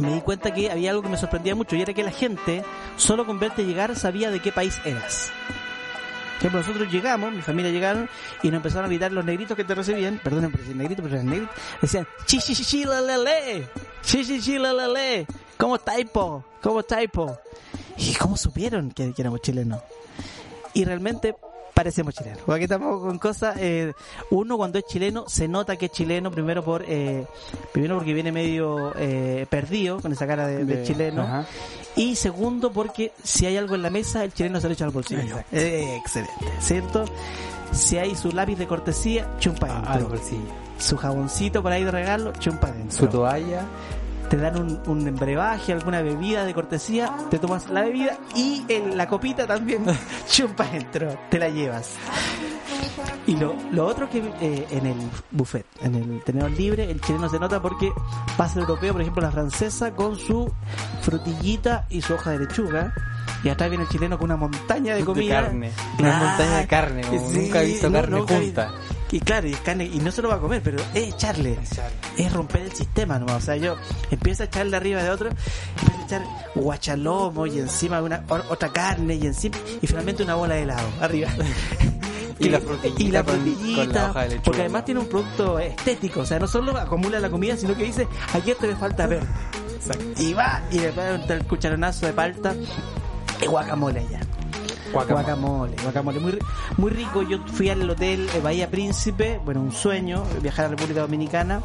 me 0.00 0.12
di 0.14 0.20
cuenta 0.20 0.52
que 0.52 0.70
había 0.70 0.90
algo 0.90 1.02
que 1.02 1.08
me 1.08 1.16
sorprendía 1.16 1.54
mucho 1.54 1.76
y 1.76 1.82
era 1.82 1.92
que 1.92 2.02
la 2.02 2.10
gente, 2.10 2.64
solo 2.96 3.26
con 3.26 3.38
verte 3.38 3.64
llegar, 3.64 3.96
sabía 3.96 4.30
de 4.30 4.40
qué 4.40 4.52
país 4.52 4.80
eras. 4.84 5.30
Por 6.38 6.48
ejemplo, 6.48 6.60
nosotros 6.60 6.92
llegamos, 6.92 7.32
mi 7.32 7.42
familia 7.42 7.70
llegaron 7.70 8.08
y 8.42 8.48
nos 8.48 8.56
empezaron 8.56 8.86
a 8.86 8.88
gritar 8.88 9.12
los 9.12 9.24
negritos 9.24 9.56
que 9.56 9.64
te 9.64 9.74
recibían, 9.74 10.18
perdonen 10.22 10.50
por 10.50 10.60
decir 10.60 10.74
negrito, 10.74 11.02
pero 11.02 11.14
eran 11.14 11.28
negritos, 11.28 11.54
decían, 11.80 12.06
chi 12.26 12.38
chi 12.38 12.54
chi 12.54 12.84
la 12.84 13.00
la 13.00 13.16
le, 13.16 13.68
chi 14.02 14.24
chi 14.24 14.40
chi 14.40 14.58
la 14.58 14.72
la 14.72 14.88
le, 14.88 15.24
¿cómo 15.56 15.76
estáis? 15.76 16.06
¿Cómo 16.10 16.80
estáis? 16.80 17.10
¿Y 17.96 18.14
cómo 18.14 18.36
supieron 18.36 18.90
que, 18.90 19.12
que 19.12 19.22
éramos 19.22 19.40
chilenos? 19.40 19.80
y 20.74 20.84
realmente 20.84 21.34
parecemos 21.74 22.14
chilenos. 22.14 22.38
Porque 22.44 22.56
aquí 22.56 22.64
estamos 22.64 23.00
con 23.00 23.18
cosas. 23.18 23.56
eh, 23.58 23.92
uno 24.30 24.56
cuando 24.56 24.78
es 24.78 24.84
chileno 24.86 25.24
se 25.28 25.48
nota 25.48 25.76
que 25.76 25.86
es 25.86 25.92
chileno 25.92 26.30
primero 26.30 26.62
por 26.64 26.84
eh, 26.86 27.26
primero 27.72 27.96
porque 27.96 28.12
viene 28.14 28.32
medio 28.32 28.92
eh, 28.96 29.46
perdido 29.48 30.00
con 30.00 30.12
esa 30.12 30.26
cara 30.26 30.46
de, 30.46 30.64
de 30.64 30.76
De- 30.76 30.82
chileno 30.84 31.22
ajá. 31.22 31.46
y 31.96 32.16
segundo 32.16 32.72
porque 32.72 33.12
si 33.22 33.46
hay 33.46 33.56
algo 33.56 33.74
en 33.74 33.82
la 33.82 33.90
mesa 33.90 34.24
el 34.24 34.32
chileno 34.32 34.60
se 34.60 34.68
lo 34.68 34.74
echa 34.74 34.84
al 34.84 34.90
bolsillo. 34.90 35.38
Eh, 35.52 35.96
excelente, 36.00 36.32
¿cierto? 36.60 37.04
Si 37.72 37.96
hay 37.96 38.14
su 38.16 38.30
lápiz 38.32 38.56
de 38.56 38.66
cortesía, 38.66 39.28
chumpa 39.38 39.66
Ah, 39.86 39.94
al 39.94 40.04
bolsillo. 40.04 40.42
Su 40.78 40.96
jaboncito 40.96 41.62
por 41.62 41.72
ahí 41.72 41.84
de 41.84 41.90
regalo, 41.90 42.32
chumpa 42.38 42.68
adentro 42.68 42.98
Su 42.98 43.06
toalla. 43.06 43.64
Te 44.32 44.38
dan 44.38 44.56
un, 44.58 44.80
un 44.86 45.06
embrebaje, 45.06 45.74
alguna 45.74 46.00
bebida 46.00 46.44
de 46.46 46.54
cortesía, 46.54 47.14
te 47.30 47.38
tomas 47.38 47.68
la 47.68 47.82
bebida 47.82 48.16
y 48.34 48.64
el- 48.66 48.96
la 48.96 49.06
copita 49.06 49.46
también 49.46 49.84
chupa 50.26 50.64
dentro, 50.64 51.14
te 51.28 51.38
la 51.38 51.50
llevas. 51.50 51.90
Y 53.26 53.36
lo, 53.36 53.54
lo 53.72 53.86
otro 53.86 54.08
que 54.08 54.18
eh, 54.40 54.66
en 54.70 54.86
el 54.86 54.96
buffet, 55.30 55.66
en 55.82 55.94
el 55.96 56.22
tenedor 56.24 56.50
libre, 56.52 56.90
el 56.90 57.00
chileno 57.02 57.28
se 57.28 57.38
nota 57.38 57.60
porque 57.60 57.92
pasa 58.38 58.54
el 58.54 58.60
europeo, 58.62 58.92
por 58.92 59.02
ejemplo 59.02 59.22
la 59.22 59.30
francesa, 59.30 59.92
con 59.94 60.16
su 60.18 60.50
frutillita 61.02 61.86
y 61.90 62.00
su 62.00 62.14
hoja 62.14 62.30
de 62.30 62.38
lechuga. 62.40 62.94
Y 63.44 63.48
atrás 63.50 63.68
viene 63.68 63.84
el 63.84 63.90
chileno 63.90 64.16
con 64.18 64.26
una 64.30 64.36
montaña 64.36 64.92
de 64.94 65.00
De 65.00 65.04
comida. 65.04 65.42
carne. 65.42 65.72
Claro. 65.98 66.16
Una 66.16 66.26
montaña 66.28 66.56
de 66.58 66.66
carne, 66.66 67.02
como 67.02 67.30
Sí, 67.30 67.38
nunca 67.38 67.62
he 67.62 67.66
visto 67.66 67.90
no, 67.90 68.00
carne 68.00 68.16
he 68.18 68.20
junta. 68.20 68.70
Y 69.12 69.20
claro, 69.20 69.46
y 69.46 69.52
es 69.52 69.60
carne, 69.60 69.84
y 69.84 69.98
no 69.98 70.10
se 70.10 70.22
lo 70.22 70.30
va 70.30 70.36
a 70.36 70.40
comer, 70.40 70.62
pero 70.62 70.78
es 70.94 71.14
echarle 71.14 71.58
es 72.16 72.32
romper 72.32 72.62
el 72.62 72.72
sistema 72.72 73.18
nomás. 73.18 73.36
O 73.36 73.40
sea, 73.40 73.56
yo 73.56 73.76
empiezo 74.10 74.42
a 74.42 74.46
echarle 74.46 74.76
arriba 74.76 75.02
de 75.02 75.10
otro, 75.10 75.28
empiezo 75.28 76.00
a 76.00 76.04
echar 76.04 76.22
guachalomo 76.54 77.46
y 77.46 77.58
encima 77.58 78.00
una, 78.00 78.24
otra 78.48 78.72
carne 78.72 79.14
y 79.16 79.26
encima, 79.26 79.58
y 79.80 79.86
finalmente 79.86 80.22
una 80.22 80.34
bola 80.34 80.54
de 80.54 80.62
helado 80.62 80.88
arriba. 81.00 81.28
Y 82.38 82.48
la 82.48 82.60
frutillita 82.60 83.02
Y 83.04 83.12
la 83.12 83.22
frutillita, 83.22 83.84
con 83.84 83.92
la 83.92 84.10
hoja 84.10 84.22
de 84.22 84.28
lechuga. 84.30 84.42
porque 84.44 84.60
además 84.62 84.84
tiene 84.84 85.00
un 85.00 85.06
producto 85.06 85.60
estético. 85.60 86.20
O 86.20 86.26
sea, 86.26 86.40
no 86.40 86.48
solo 86.48 86.76
acumula 86.76 87.20
la 87.20 87.30
comida, 87.30 87.56
sino 87.56 87.76
que 87.76 87.84
dice, 87.84 88.08
aquí 88.32 88.50
esto 88.50 88.66
le 88.66 88.74
falta 88.74 89.06
ver. 89.06 89.22
Y 90.18 90.32
va, 90.32 90.60
y 90.72 90.80
le 90.80 90.90
pone 90.90 91.24
el 91.28 91.44
cucharonazo 91.44 92.06
de 92.06 92.12
palta 92.12 92.52
y 93.40 93.46
guacamole 93.46 94.04
ya. 94.10 94.20
Guacamole. 94.92 95.24
Guacamole, 95.24 95.76
guacamole, 95.82 96.20
muy, 96.20 96.38
muy 96.76 96.90
rico. 96.90 97.22
Yo 97.22 97.38
fui 97.46 97.70
al 97.70 97.88
hotel 97.88 98.28
eh, 98.34 98.40
Bahía 98.40 98.70
Príncipe, 98.70 99.40
bueno, 99.44 99.60
un 99.60 99.72
sueño, 99.72 100.24
viajar 100.40 100.66
a 100.66 100.68
la 100.68 100.76
República 100.76 101.00
Dominicana. 101.00 101.62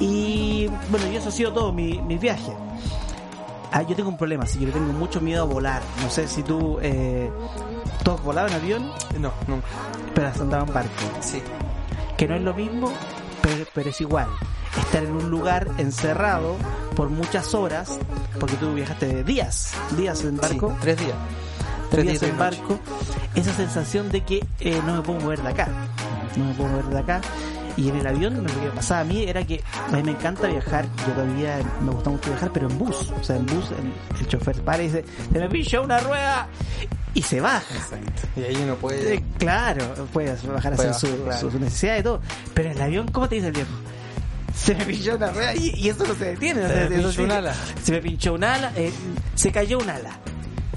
Y 0.00 0.68
bueno, 0.90 1.06
y 1.10 1.16
eso 1.16 1.28
ha 1.28 1.32
sido 1.32 1.52
todo 1.52 1.72
mi, 1.72 2.00
mi 2.00 2.18
viaje. 2.18 2.52
Ah, 3.72 3.82
yo 3.82 3.96
tengo 3.96 4.10
un 4.10 4.18
problema, 4.18 4.46
sí, 4.46 4.58
yo 4.60 4.70
tengo 4.70 4.92
mucho 4.92 5.20
miedo 5.20 5.42
a 5.42 5.46
volar. 5.46 5.82
No 6.02 6.10
sé 6.10 6.28
si 6.28 6.42
tú, 6.42 6.78
eh, 6.82 7.30
¿tú 8.04 8.10
has 8.10 8.22
volado 8.22 8.48
en 8.48 8.54
avión? 8.54 8.92
No, 9.18 9.32
nunca. 9.46 9.66
Pero 10.14 10.28
has 10.28 10.40
andado 10.40 10.66
en 10.66 10.74
barco. 10.74 10.90
Sí. 11.20 11.42
Que 12.18 12.28
no 12.28 12.34
es 12.34 12.42
lo 12.42 12.52
mismo, 12.52 12.92
pero, 13.40 13.64
pero 13.74 13.88
es 13.88 14.00
igual. 14.02 14.28
Estar 14.78 15.02
en 15.02 15.12
un 15.12 15.30
lugar 15.30 15.68
encerrado 15.78 16.56
por 16.94 17.08
muchas 17.08 17.54
horas, 17.54 17.98
porque 18.38 18.56
tú 18.56 18.74
viajaste 18.74 19.24
días, 19.24 19.72
días 19.96 20.22
en 20.24 20.36
barco 20.36 20.70
Sí, 20.70 20.76
tres 20.82 20.98
días. 20.98 21.16
Tres 21.92 22.06
días 22.06 22.22
en 22.22 22.38
barco, 22.38 22.80
esa 23.34 23.52
sensación 23.54 24.10
de 24.10 24.22
que 24.22 24.44
eh, 24.60 24.80
no 24.86 24.96
me 24.96 25.02
puedo 25.02 25.20
mover 25.20 25.42
de 25.42 25.48
acá, 25.48 25.68
no 26.36 26.44
me 26.46 26.54
puedo 26.54 26.68
mover 26.70 26.84
de 26.86 26.98
acá. 26.98 27.20
Y 27.74 27.88
en 27.88 27.96
el 27.96 28.06
avión 28.06 28.34
lo 28.36 28.44
que 28.44 28.56
me 28.66 28.70
pasaba 28.70 29.00
a 29.00 29.04
mí 29.04 29.22
era 29.24 29.46
que 29.46 29.62
a 29.90 29.96
mí 29.96 30.02
me 30.02 30.10
encanta 30.10 30.46
viajar, 30.46 30.84
yo 31.06 31.12
todavía 31.14 31.58
me 31.82 31.90
gusta 31.90 32.10
mucho 32.10 32.28
viajar, 32.28 32.50
pero 32.52 32.68
en 32.68 32.78
bus, 32.78 33.10
o 33.18 33.24
sea, 33.24 33.36
en 33.36 33.46
bus 33.46 33.64
el, 33.70 34.20
el 34.20 34.28
chofer 34.28 34.56
para 34.60 34.82
y 34.82 34.86
dice, 34.88 35.04
se 35.32 35.38
me 35.38 35.48
pinchó 35.48 35.82
una 35.82 35.98
rueda 36.00 36.48
y 37.14 37.22
se 37.22 37.40
baja. 37.40 37.74
Exacto. 37.74 38.28
Y 38.36 38.42
ahí 38.42 38.56
uno 38.62 38.74
puede. 38.76 39.14
Eh, 39.14 39.24
claro, 39.38 39.86
puede 40.12 40.36
bajar 40.52 40.72
a 40.72 40.74
hacer 40.74 40.92
su, 40.92 41.06
claro. 41.24 41.40
su- 41.40 41.50
su 41.50 41.58
necesidad 41.58 41.96
y 41.98 42.02
todo, 42.02 42.20
pero 42.52 42.70
en 42.70 42.76
el 42.76 42.82
avión, 42.82 43.08
¿cómo 43.10 43.26
te 43.26 43.36
dice 43.36 43.46
el 43.46 43.54
viejo? 43.54 43.70
Se 44.54 44.74
me 44.74 44.84
pinchó 44.84 45.16
una 45.16 45.30
rueda 45.30 45.54
y, 45.56 45.70
y 45.74 45.88
eso 45.88 46.04
no 46.06 46.14
se 46.14 46.26
detiene. 46.26 46.60
Se 46.68 46.74
me 46.74 46.80
pinchó. 47.06 47.22
Se 47.82 47.92
me 47.92 48.00
pinchó 48.02 48.34
un 48.34 48.44
ala, 48.44 48.72
eh, 48.76 48.92
se 49.34 49.50
cayó 49.50 49.78
un 49.78 49.88
ala. 49.88 50.10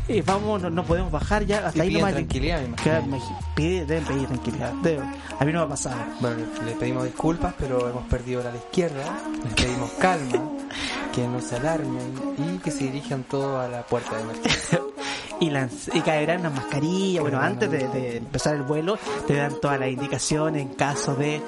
Eh, 0.07 0.21
vamos, 0.25 0.61
no, 0.61 0.69
no 0.69 0.83
podemos 0.83 1.11
bajar 1.11 1.45
ya 1.45 1.65
hasta 1.67 1.79
Y 1.83 1.87
ahí 1.87 1.93
nomás. 1.95 2.13
tranquilidad, 2.13 2.61
me. 2.61 2.75
Claro, 2.75 3.05
me 3.07 3.19
pide- 3.55 3.85
deben 3.85 4.05
pedir 4.05 4.27
tranquilidad. 4.27 4.73
Deben. 4.83 5.11
A 5.39 5.45
mí 5.45 5.51
no 5.51 5.59
me 5.59 5.65
ha 5.65 5.69
pasado. 5.69 5.95
Bueno, 6.21 6.37
le 6.63 6.71
pedimos 6.73 7.05
disculpas, 7.05 7.55
pero 7.57 7.89
hemos 7.89 8.03
perdido 8.07 8.43
la 8.43 8.55
izquierda. 8.55 9.03
Les 9.43 9.53
pedimos 9.53 9.89
calma, 9.99 10.43
que 11.13 11.27
no 11.27 11.41
se 11.41 11.55
alarmen 11.55 12.13
y 12.37 12.57
que 12.59 12.69
se 12.71 12.83
dirijan 12.83 13.23
todos 13.23 13.59
a 13.65 13.67
la 13.67 13.81
puerta 13.83 14.15
de 14.15 14.21
emergencia. 14.23 14.79
Y, 15.37 15.49
lanz- 15.49 15.93
y 15.93 15.99
caerán 15.99 16.39
una 16.39 16.49
mascarilla. 16.49 17.19
Bueno, 17.19 17.41
antes 17.41 17.69
de, 17.69 17.89
de 17.89 18.15
empezar 18.17 18.55
el 18.55 18.61
vuelo, 18.61 18.97
te 19.27 19.33
dan 19.35 19.59
todas 19.59 19.77
las 19.77 19.89
indicaciones 19.89 20.61
en 20.61 20.69
caso 20.75 21.13
de. 21.13 21.41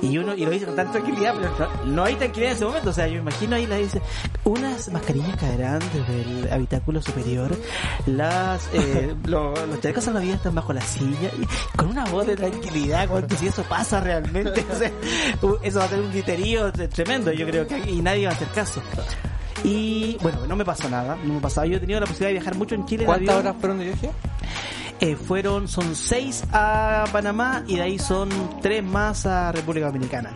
Y 0.00 0.16
uno 0.16 0.34
y 0.34 0.44
lo 0.44 0.50
dice 0.50 0.64
con 0.66 0.76
tanta 0.76 0.92
tranquilidad, 0.92 1.34
pero 1.36 1.50
no, 1.84 1.84
no 1.92 2.04
hay 2.04 2.14
tranquilidad 2.14 2.52
en 2.52 2.56
ese 2.56 2.64
momento. 2.66 2.90
O 2.90 2.92
sea, 2.92 3.06
yo 3.08 3.14
me 3.14 3.20
imagino 3.20 3.56
ahí 3.56 3.66
la 3.66 3.76
dice: 3.76 4.00
unas 4.44 4.88
mascarillas 4.92 5.36
caerán 5.36 5.80
desde 5.92 6.20
el 6.22 6.52
habitáculo 6.52 7.02
superior, 7.02 7.50
las 8.06 8.68
eh, 8.72 9.14
lo- 9.24 9.54
los 9.66 9.80
chalecos 9.80 10.04
salvavidas 10.04 10.36
están 10.36 10.54
bajo 10.54 10.72
la 10.72 10.82
silla. 10.82 11.30
Y 11.40 11.76
con 11.76 11.88
una 11.88 12.04
voz 12.06 12.26
de 12.26 12.36
tranquilidad, 12.36 13.08
cuando 13.08 13.34
si 13.36 13.48
eso 13.48 13.62
pasa 13.64 14.00
realmente, 14.00 14.64
o 14.72 14.76
sea, 14.78 14.92
eso 15.62 15.78
va 15.80 15.84
a 15.84 15.88
ser 15.88 16.00
un 16.00 16.10
griterío 16.12 16.72
tre- 16.72 16.88
tremendo, 16.88 17.32
yo 17.32 17.46
creo 17.46 17.66
que 17.66 17.78
y 17.90 18.00
nadie 18.00 18.26
va 18.26 18.32
a 18.32 18.34
hacer 18.36 18.48
caso. 18.48 18.80
Y 19.64 20.16
bueno, 20.22 20.46
no 20.46 20.54
me 20.54 20.64
pasó 20.64 20.88
nada, 20.88 21.16
no 21.24 21.34
me 21.34 21.40
pasaba. 21.40 21.66
Yo 21.66 21.78
he 21.78 21.80
tenido 21.80 21.98
la 21.98 22.06
posibilidad 22.06 22.28
de 22.28 22.34
viajar 22.34 22.54
mucho 22.54 22.76
en 22.76 22.86
Chile. 22.86 23.04
¿Cuántas 23.04 23.34
horas 23.40 23.56
fueron 23.58 23.78
de 23.78 23.84
viaje? 23.86 24.10
Eh, 25.00 25.14
fueron, 25.16 25.68
son 25.68 25.94
seis 25.94 26.42
a 26.52 27.04
Panamá 27.12 27.62
y 27.68 27.76
de 27.76 27.82
ahí 27.82 27.98
son 27.98 28.28
tres 28.60 28.82
más 28.82 29.26
a 29.26 29.52
República 29.52 29.86
Dominicana. 29.86 30.30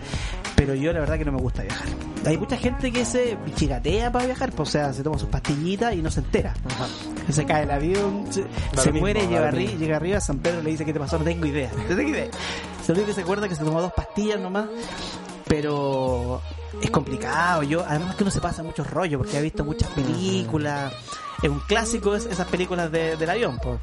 Pero 0.55 0.75
yo 0.75 0.93
la 0.93 1.01
verdad 1.01 1.19
que 1.19 1.25
no 1.25 1.33
me 1.33 1.41
gusta 1.41 1.63
viajar. 1.63 1.89
Hay 2.25 2.39
mucha 2.39 2.57
gente 2.57 2.93
que 2.93 3.05
se 3.05 3.37
chigatea 3.57 4.13
para 4.13 4.27
viajar, 4.27 4.53
pues, 4.53 4.69
o 4.69 4.73
sea, 4.73 4.93
se 4.93 5.03
toma 5.03 5.19
sus 5.19 5.29
pastillitas 5.29 5.93
y 5.95 6.03
no 6.03 6.09
se 6.13 6.21
entera. 6.21 6.55
Ajá. 6.67 6.87
Se 7.33 7.45
cae 7.45 7.65
el 7.65 7.71
avión, 7.73 8.27
se, 8.31 8.45
se 8.81 8.93
muere, 8.93 9.23
mismo, 9.23 9.35
llega, 9.37 9.51
arri- 9.51 9.77
llega 9.77 9.97
arriba, 9.97 10.21
San 10.21 10.39
Pedro 10.39 10.63
le 10.63 10.71
dice 10.71 10.85
qué 10.85 10.93
te 10.93 11.01
pasó, 11.01 11.19
no 11.19 11.25
tengo 11.25 11.45
idea. 11.47 11.71
No 11.89 11.97
tengo 11.97 12.11
idea. 12.11 12.29
Único 12.89 13.07
que 13.07 13.15
se 13.15 13.23
acuerda 13.23 13.49
que 13.49 13.57
se 13.57 13.65
tomó 13.65 13.81
dos 13.83 13.93
pastillas 13.93 14.39
nomás, 14.39 14.67
pero 15.49 16.41
es 16.81 16.91
complicado. 16.91 17.63
Yo, 17.63 17.85
además 17.87 18.15
que 18.17 18.23
uno 18.25 18.31
se 18.31 18.41
pasa 18.41 18.63
muchos 18.63 18.89
rollos 18.89 19.19
porque 19.19 19.37
ha 19.37 19.41
visto 19.41 19.65
muchas 19.65 19.91
películas. 19.91 20.93
Es 21.43 21.51
un 21.51 21.61
clásico 21.61 22.15
es- 22.15 22.27
esas 22.27 22.47
películas 22.49 22.91
de- 22.93 23.17
del 23.17 23.29
avión, 23.31 23.59
pues. 23.63 23.79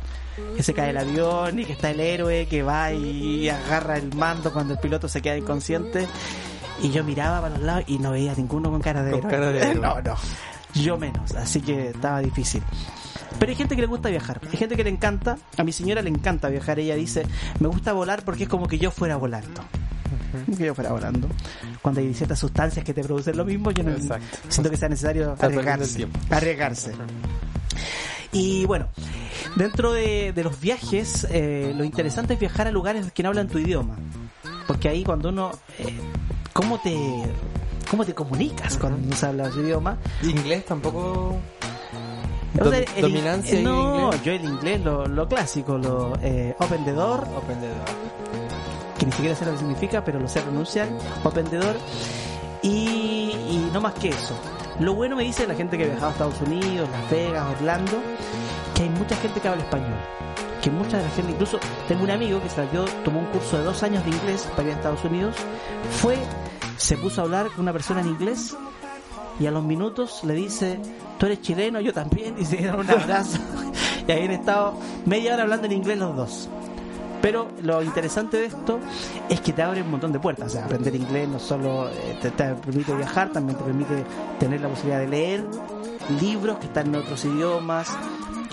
Que 0.55 0.63
se 0.63 0.74
cae 0.74 0.91
el 0.91 0.98
avión 0.98 1.60
y 1.60 1.65
que 1.65 1.74
está 1.74 1.89
el 1.91 2.00
héroe 2.00 2.48
que 2.48 2.63
va 2.63 2.93
y 2.93 3.50
agarra 3.50 3.98
el 3.98 4.13
mando 4.15 4.53
cuando 4.53 4.74
el 4.74 4.79
piloto 4.79 5.10
se 5.10 5.22
queda 5.22 5.38
inconsciente. 5.38 6.08
Y 6.81 6.91
yo 6.91 7.03
miraba 7.03 7.41
para 7.41 7.55
los 7.55 7.63
lados 7.63 7.84
y 7.88 8.00
no 8.00 8.12
veía 8.12 8.34
ninguno 8.36 8.72
con 8.72 8.81
cara 8.81 9.03
de 9.03 9.12
Con 9.12 9.19
héroe. 9.19 9.31
cara 9.31 9.51
de 9.51 9.60
héroe. 9.60 9.75
No, 9.81 10.01
no. 10.01 10.15
Yo 10.75 10.98
menos, 10.98 11.31
así 11.36 11.60
que 11.62 11.89
estaba 11.89 12.19
difícil. 12.22 12.63
Pero 13.39 13.50
hay 13.50 13.55
gente 13.55 13.75
que 13.75 13.81
le 13.81 13.88
gusta 13.88 14.10
viajar, 14.10 14.39
hay 14.50 14.58
gente 14.58 14.75
que 14.77 14.84
le 14.84 14.89
encanta, 14.91 15.38
a 15.58 15.63
mi 15.63 15.72
señora 15.72 16.01
le 16.01 16.10
encanta 16.10 16.48
viajar, 16.48 16.79
ella 16.79 16.96
dice, 16.96 17.25
me 17.60 17.67
gusta 17.67 17.91
volar 17.93 18.24
porque 18.24 18.43
es 18.43 18.50
como 18.50 18.67
que 18.67 18.77
yo 18.77 18.91
fuera 18.91 19.17
volando. 19.17 19.62
Que 20.57 20.65
yo 20.65 20.75
fuera 20.75 20.91
volando. 20.91 21.27
Cuando 21.81 22.01
hay 22.01 22.13
ciertas 22.13 22.39
sustancias 22.39 22.83
que 22.86 22.93
te 22.93 23.03
producen 23.03 23.36
lo 23.38 23.45
mismo, 23.45 23.71
yo 23.71 23.83
no 23.83 23.91
Exacto. 23.91 24.38
siento 24.48 24.69
que 24.69 24.77
sea 24.77 24.89
necesario 24.89 25.33
Está 25.33 25.45
arriesgarse. 25.48 26.07
Arriesgarse. 26.29 26.91
Y 28.31 28.65
bueno, 28.65 28.88
dentro 29.55 29.91
de, 29.91 30.33
de 30.33 30.43
los 30.43 30.59
viajes, 30.59 31.25
eh, 31.31 31.74
lo 31.75 31.83
interesante 31.83 32.33
es 32.36 32.39
viajar 32.39 32.67
a 32.67 32.71
lugares 32.71 33.12
que 33.12 33.24
no 33.24 33.29
hablan 33.29 33.48
tu 33.48 33.57
idioma. 33.57 33.95
Porque 34.67 34.88
ahí 34.89 35.03
cuando 35.03 35.29
uno... 35.29 35.51
eh, 35.79 35.98
¿Cómo 36.53 36.79
te... 36.79 36.95
¿Cómo 37.89 38.05
te 38.05 38.13
comunicas 38.13 38.77
cuando 38.77 39.00
no 39.00 39.15
se 39.15 39.25
habla 39.25 39.51
su 39.51 39.62
idioma? 39.62 39.98
Inglés 40.21 40.63
tampoco. 40.65 41.38
O 42.62 42.69
sea, 42.69 42.79
el- 42.79 43.01
dominancia 43.01 43.59
No, 43.62 44.05
inglés. 44.13 44.24
yo 44.24 44.31
el 44.33 44.43
inglés, 44.45 44.81
lo, 44.81 45.07
lo 45.07 45.27
clásico, 45.27 45.77
lo 45.79 46.13
eh, 46.21 46.55
open 46.59 46.86
the 46.86 46.91
door, 46.91 47.21
Open 47.36 47.59
the 47.62 47.67
door. 47.67 48.48
Que 48.99 49.05
ni 49.05 49.11
siquiera 49.11 49.35
sé 49.35 49.45
lo 49.45 49.53
que 49.53 49.57
significa, 49.57 50.03
pero 50.03 50.19
lo 50.19 50.27
sé 50.27 50.41
pronunciar, 50.41 50.89
open 51.23 51.45
the 51.45 51.57
door, 51.57 51.75
y, 52.61 53.31
y 53.49 53.69
no 53.73 53.81
más 53.81 53.93
que 53.95 54.09
eso. 54.09 54.35
Lo 54.79 54.93
bueno 54.93 55.15
me 55.15 55.23
dice 55.23 55.47
la 55.47 55.55
gente 55.55 55.77
que 55.77 55.91
ha 55.91 56.07
a 56.07 56.11
Estados 56.11 56.39
Unidos, 56.41 56.89
Las 56.89 57.09
Vegas, 57.09 57.45
Orlando, 57.57 57.99
que 58.75 58.83
hay 58.83 58.89
mucha 58.89 59.15
gente 59.17 59.39
que 59.39 59.47
habla 59.47 59.63
español. 59.63 59.97
Que 60.61 60.69
mucha 60.69 60.97
de 60.97 61.03
la 61.03 61.09
gente, 61.09 61.31
incluso 61.31 61.59
tengo 61.87 62.03
un 62.03 62.11
amigo 62.11 62.41
que 62.41 62.49
salió, 62.49 62.85
tomó 63.03 63.19
un 63.19 63.25
curso 63.27 63.57
de 63.57 63.63
dos 63.63 63.81
años 63.83 64.03
de 64.03 64.11
inglés 64.11 64.47
para 64.55 64.69
ir 64.69 64.73
a 64.73 64.77
Estados 64.77 65.03
Unidos, 65.05 65.35
fue, 66.01 66.17
se 66.77 66.97
puso 66.97 67.21
a 67.21 67.23
hablar 67.25 67.47
con 67.47 67.61
una 67.61 67.73
persona 67.73 68.01
en 68.01 68.07
inglés 68.07 68.55
y 69.39 69.47
a 69.47 69.51
los 69.51 69.63
minutos 69.63 70.21
le 70.25 70.33
dice, 70.33 70.79
tú 71.17 71.25
eres 71.25 71.41
chileno, 71.41 71.79
yo 71.79 71.93
también, 71.93 72.35
y 72.37 72.45
se 72.45 72.57
dieron 72.57 72.81
un 72.81 72.89
abrazo. 72.89 73.39
y 74.07 74.11
ahí 74.11 74.25
han 74.25 74.31
estado 74.31 74.73
media 75.05 75.33
hora 75.33 75.43
hablando 75.43 75.65
en 75.67 75.73
inglés 75.73 75.97
los 75.97 76.15
dos. 76.15 76.49
Pero 77.21 77.49
lo 77.63 77.83
interesante 77.83 78.38
de 78.38 78.45
esto 78.45 78.79
es 79.29 79.41
que 79.41 79.51
te 79.53 79.61
abre 79.61 79.81
un 79.81 79.91
montón 79.91 80.11
de 80.13 80.19
puertas. 80.19 80.47
O 80.47 80.49
sea, 80.49 80.65
aprender 80.65 80.95
inglés 80.95 81.27
no 81.27 81.39
solo 81.39 81.89
eh, 81.89 82.17
te, 82.21 82.31
te 82.31 82.53
permite 82.55 82.93
viajar, 82.95 83.29
también 83.31 83.57
te 83.57 83.63
permite 83.63 84.05
tener 84.39 84.61
la 84.61 84.69
posibilidad 84.69 84.99
de 84.99 85.07
leer 85.07 85.43
libros 86.21 86.57
que 86.59 86.67
están 86.67 86.88
en 86.88 86.95
otros 86.95 87.23
idiomas. 87.25 87.89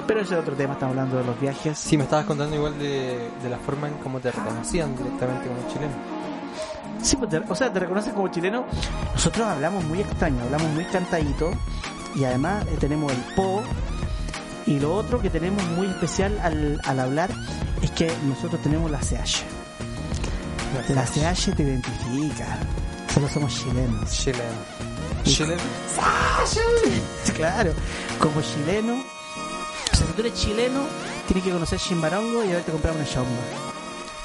Pero 0.06 0.20
ese 0.20 0.34
es 0.34 0.40
otro 0.40 0.54
tema, 0.54 0.74
estamos 0.74 0.92
hablando 0.96 1.18
de 1.18 1.24
los 1.24 1.40
viajes. 1.40 1.78
Sí, 1.78 1.96
me 1.96 2.04
estabas 2.04 2.26
contando 2.26 2.54
igual 2.54 2.78
de, 2.78 3.28
de 3.42 3.48
la 3.50 3.58
forma 3.58 3.88
en 3.88 3.94
cómo 3.94 4.20
te 4.20 4.30
reconocían 4.30 4.96
directamente 4.96 5.48
como 5.48 5.68
chileno. 5.72 5.92
Sí, 7.02 7.16
pues 7.16 7.30
te- 7.30 7.38
o 7.48 7.54
sea, 7.54 7.72
te 7.72 7.78
reconoces 7.80 8.12
como 8.12 8.28
chileno. 8.28 8.64
Nosotros 9.12 9.46
hablamos 9.46 9.84
muy 9.84 10.00
extraño, 10.00 10.42
hablamos 10.42 10.68
muy 10.72 10.84
cantadito. 10.84 11.50
Y 12.14 12.24
además 12.24 12.64
eh, 12.66 12.76
tenemos 12.80 13.12
el 13.12 13.18
po. 13.34 13.62
Y 14.66 14.80
lo 14.80 14.94
otro 14.94 15.20
que 15.20 15.30
tenemos 15.30 15.62
muy 15.70 15.86
especial 15.86 16.38
al, 16.42 16.80
al 16.84 17.00
hablar 17.00 17.30
es 17.82 17.90
que 17.92 18.10
nosotros 18.24 18.60
tenemos 18.62 18.90
la 18.90 18.98
CH. 18.98 19.44
La 20.88 21.04
CH 21.06 21.54
te 21.56 21.62
identifica. 21.62 22.58
Solo 23.12 23.28
somos 23.28 23.54
chilenos. 23.54 24.10
Chileno. 24.10 24.44
Chileno. 25.24 25.62
Claro, 27.34 27.72
como 28.18 28.40
chileno. 28.40 28.94
O 28.94 29.96
sea, 29.96 30.06
si 30.06 30.12
tú 30.14 30.20
eres 30.20 30.34
chileno, 30.34 30.86
tienes 31.26 31.44
que 31.44 31.50
conocer 31.50 31.78
Chimbarongo 31.78 32.44
y 32.44 32.50
haberte 32.50 32.72
comprado 32.72 32.96
una 32.96 33.06
chomba. 33.06 33.30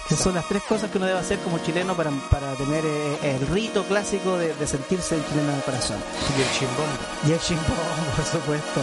Esas 0.05 0.19
son 0.23 0.35
las 0.35 0.47
tres 0.47 0.63
cosas 0.63 0.91
que 0.91 0.97
uno 0.97 1.07
debe 1.07 1.19
hacer 1.19 1.39
como 1.39 1.57
chileno 1.59 1.95
para, 1.95 2.11
para 2.29 2.53
tener 2.55 2.83
eh, 2.85 3.35
el 3.35 3.47
rito 3.47 3.83
clásico 3.85 4.37
de, 4.37 4.53
de 4.53 4.67
sentirse 4.67 5.15
el 5.15 5.25
chileno 5.25 5.49
en 5.51 5.57
el 5.57 5.63
corazón. 5.63 5.97
Y 6.37 6.41
el 6.41 6.51
chimbón. 6.51 6.89
Y 7.27 7.31
el 7.31 7.39
chimbón, 7.39 7.65
por 8.15 8.25
supuesto. 8.25 8.81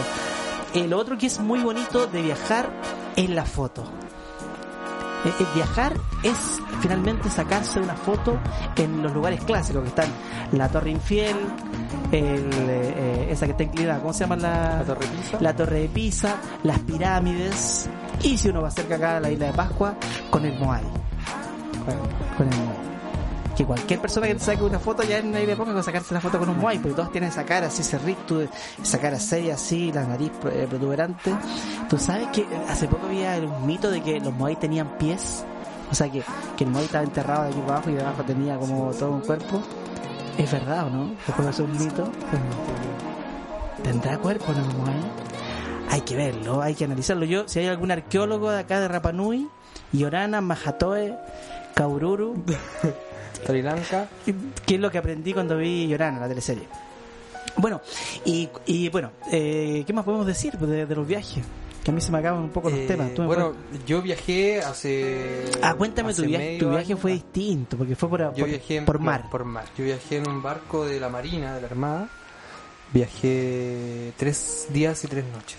El 0.73 0.93
otro 0.93 1.17
que 1.17 1.27
es 1.27 1.39
muy 1.39 1.59
bonito 1.59 2.07
de 2.07 2.21
viajar 2.21 2.69
es 3.15 3.29
la 3.29 3.45
foto. 3.45 3.83
Eh, 5.25 5.33
eh, 5.39 5.45
viajar 5.53 5.93
es 6.23 6.61
finalmente 6.79 7.29
sacarse 7.29 7.79
una 7.79 7.95
foto 7.95 8.39
en 8.77 9.01
los 9.03 9.11
lugares 9.11 9.43
clásicos 9.43 9.81
que 9.83 9.89
están 9.89 10.07
la 10.53 10.69
Torre 10.69 10.91
Infiel, 10.91 11.35
el, 12.11 12.49
eh, 12.53 13.27
esa 13.29 13.45
que 13.45 13.51
está 13.51 13.63
inclinada, 13.63 13.99
¿cómo 13.99 14.13
se 14.13 14.21
llama 14.21 14.37
la, 14.37 14.77
La 14.77 14.85
Torre 14.85 15.07
Pisa. 15.07 15.37
la 15.41 15.55
Torre 15.55 15.79
de 15.81 15.89
Pisa, 15.89 16.37
las 16.63 16.79
pirámides 16.79 17.89
y 18.23 18.37
si 18.37 18.49
uno 18.49 18.61
va 18.61 18.71
cerca 18.71 18.95
acá 18.95 19.17
a 19.17 19.19
la 19.19 19.31
isla 19.31 19.47
de 19.47 19.53
Pascua, 19.53 19.95
con 20.29 20.45
el 20.45 20.57
Moai. 20.57 20.83
Con 22.37 22.47
el 22.47 22.57
Moai. 22.57 22.88
Que 23.59 23.65
cualquier 23.65 23.99
persona 23.99 24.25
que 24.25 24.35
te 24.35 24.39
saque 24.39 24.63
una 24.63 24.79
foto 24.79 25.03
ya 25.03 25.17
en 25.17 25.33
la 25.33 25.41
isla 25.41 25.51
de 25.51 25.57
Pascua 25.57 25.73
va 25.73 25.81
a 25.81 25.83
sacarse 25.83 26.13
la 26.13 26.21
foto 26.21 26.39
con 26.39 26.47
un 26.47 26.59
Moai, 26.59 26.79
porque 26.79 26.95
todos 26.95 27.11
tienen 27.11 27.29
esa 27.29 27.43
cara 27.43 27.67
así, 27.67 27.81
ese 27.81 27.97
rictus, 27.97 28.47
esa 28.81 28.99
cara 28.99 29.19
seria 29.19 29.55
así, 29.55 29.91
la 29.91 30.05
nariz 30.05 30.31
eh, 30.45 30.65
protuberante. 30.69 31.35
Tú 31.89 31.97
sabes 31.97 32.29
que 32.29 32.45
hace 32.69 32.87
poco 32.87 33.07
había 33.07 33.35
un 33.35 33.67
mito 33.67 33.91
de 33.91 34.01
que 34.01 34.21
los 34.21 34.33
Moai 34.33 34.55
tenían 34.55 34.97
pies, 34.97 35.43
o 35.91 35.93
sea 35.93 36.09
que, 36.09 36.23
que 36.55 36.63
el 36.63 36.69
Moai 36.69 36.85
estaba 36.85 37.03
enterrado 37.03 37.43
de 37.43 37.49
aquí 37.49 37.59
abajo 37.59 37.89
y 37.89 37.95
de 37.95 38.01
abajo 38.01 38.23
tenía 38.23 38.57
como 38.57 38.91
todo 38.91 39.11
un 39.11 39.19
cuerpo. 39.19 39.61
¿Es 40.37 40.49
verdad 40.49 40.87
o 40.87 40.89
no? 40.89 41.11
¿Es 41.27 41.35
como 41.35 41.49
es 41.49 41.59
un 41.59 41.71
mito? 41.73 42.09
¿Tendrá 43.83 44.17
cuerpo 44.19 44.53
el 44.53 44.77
Moai? 44.77 45.01
Hay 45.89 45.99
que 45.99 46.15
verlo, 46.15 46.61
hay 46.61 46.75
que 46.75 46.85
analizarlo. 46.85 47.25
Yo, 47.25 47.45
si 47.49 47.59
hay 47.59 47.67
algún 47.67 47.91
arqueólogo 47.91 48.51
de 48.51 48.59
acá 48.59 48.79
de 48.79 48.87
Rapanui, 48.87 49.49
Yorana, 49.91 50.39
Majatoe, 50.39 51.17
Kaururu, 51.75 52.41
Sri 53.45 53.61
Lanka. 53.61 54.07
que 54.65 54.75
es 54.75 54.79
lo 54.81 54.89
que 54.91 54.97
aprendí 54.97 55.33
cuando 55.33 55.57
vi 55.57 55.87
Yorana, 55.87 56.19
la 56.19 56.27
teleserie. 56.27 56.67
Bueno, 57.57 57.81
y, 58.25 58.47
y 58.67 58.89
bueno, 58.89 59.11
eh, 59.31 59.83
¿qué 59.85 59.91
más 59.93 60.05
podemos 60.05 60.25
decir 60.27 60.57
de, 60.57 60.85
de 60.85 60.95
los 60.95 61.05
viajes? 61.07 61.43
Que 61.83 61.91
a 61.91 61.93
mí 61.93 62.01
se 62.01 62.11
me 62.11 62.17
acaban 62.19 62.41
un 62.43 62.49
poco 62.49 62.69
los 62.69 62.79
Eh, 62.79 62.85
temas. 62.87 63.13
¿Tú 63.13 63.21
me 63.21 63.27
bueno, 63.27 63.53
puedes- 63.69 63.85
yo 63.85 64.01
viajé 64.01 64.59
hace. 64.61 65.45
ah, 65.61 65.73
cuéntame 65.73 66.13
tu 66.13 66.23
viaje. 66.23 66.57
Tu 66.59 66.69
viaje 66.69 66.85
año. 66.93 66.97
fue 66.97 67.13
distinto, 67.13 67.77
porque 67.77 67.95
fue 67.95 68.09
por, 68.09 68.19
Yo 68.19 68.31
por, 68.33 68.49
viajé 68.49 68.75
en- 68.77 68.85
por 68.85 68.99
mar. 68.99 69.29
Por 69.31 69.45
mar. 69.45 69.65
Yo 69.77 69.85
viajé 69.85 70.17
en 70.17 70.27
un 70.29 70.41
barco 70.43 70.85
de 70.85 70.99
la 70.99 71.09
Marina, 71.09 71.55
de 71.55 71.61
la 71.61 71.67
Armada. 71.67 72.09
Viajé 72.93 74.13
tres 74.17 74.67
días 74.71 75.03
y 75.03 75.07
tres 75.07 75.25
noches. 75.33 75.57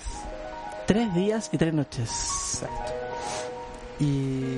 Tres 0.87 1.15
días 1.15 1.49
y 1.53 1.59
tres 1.59 1.73
noches. 1.73 2.09
Exacto. 2.55 2.93
Y 4.01 4.57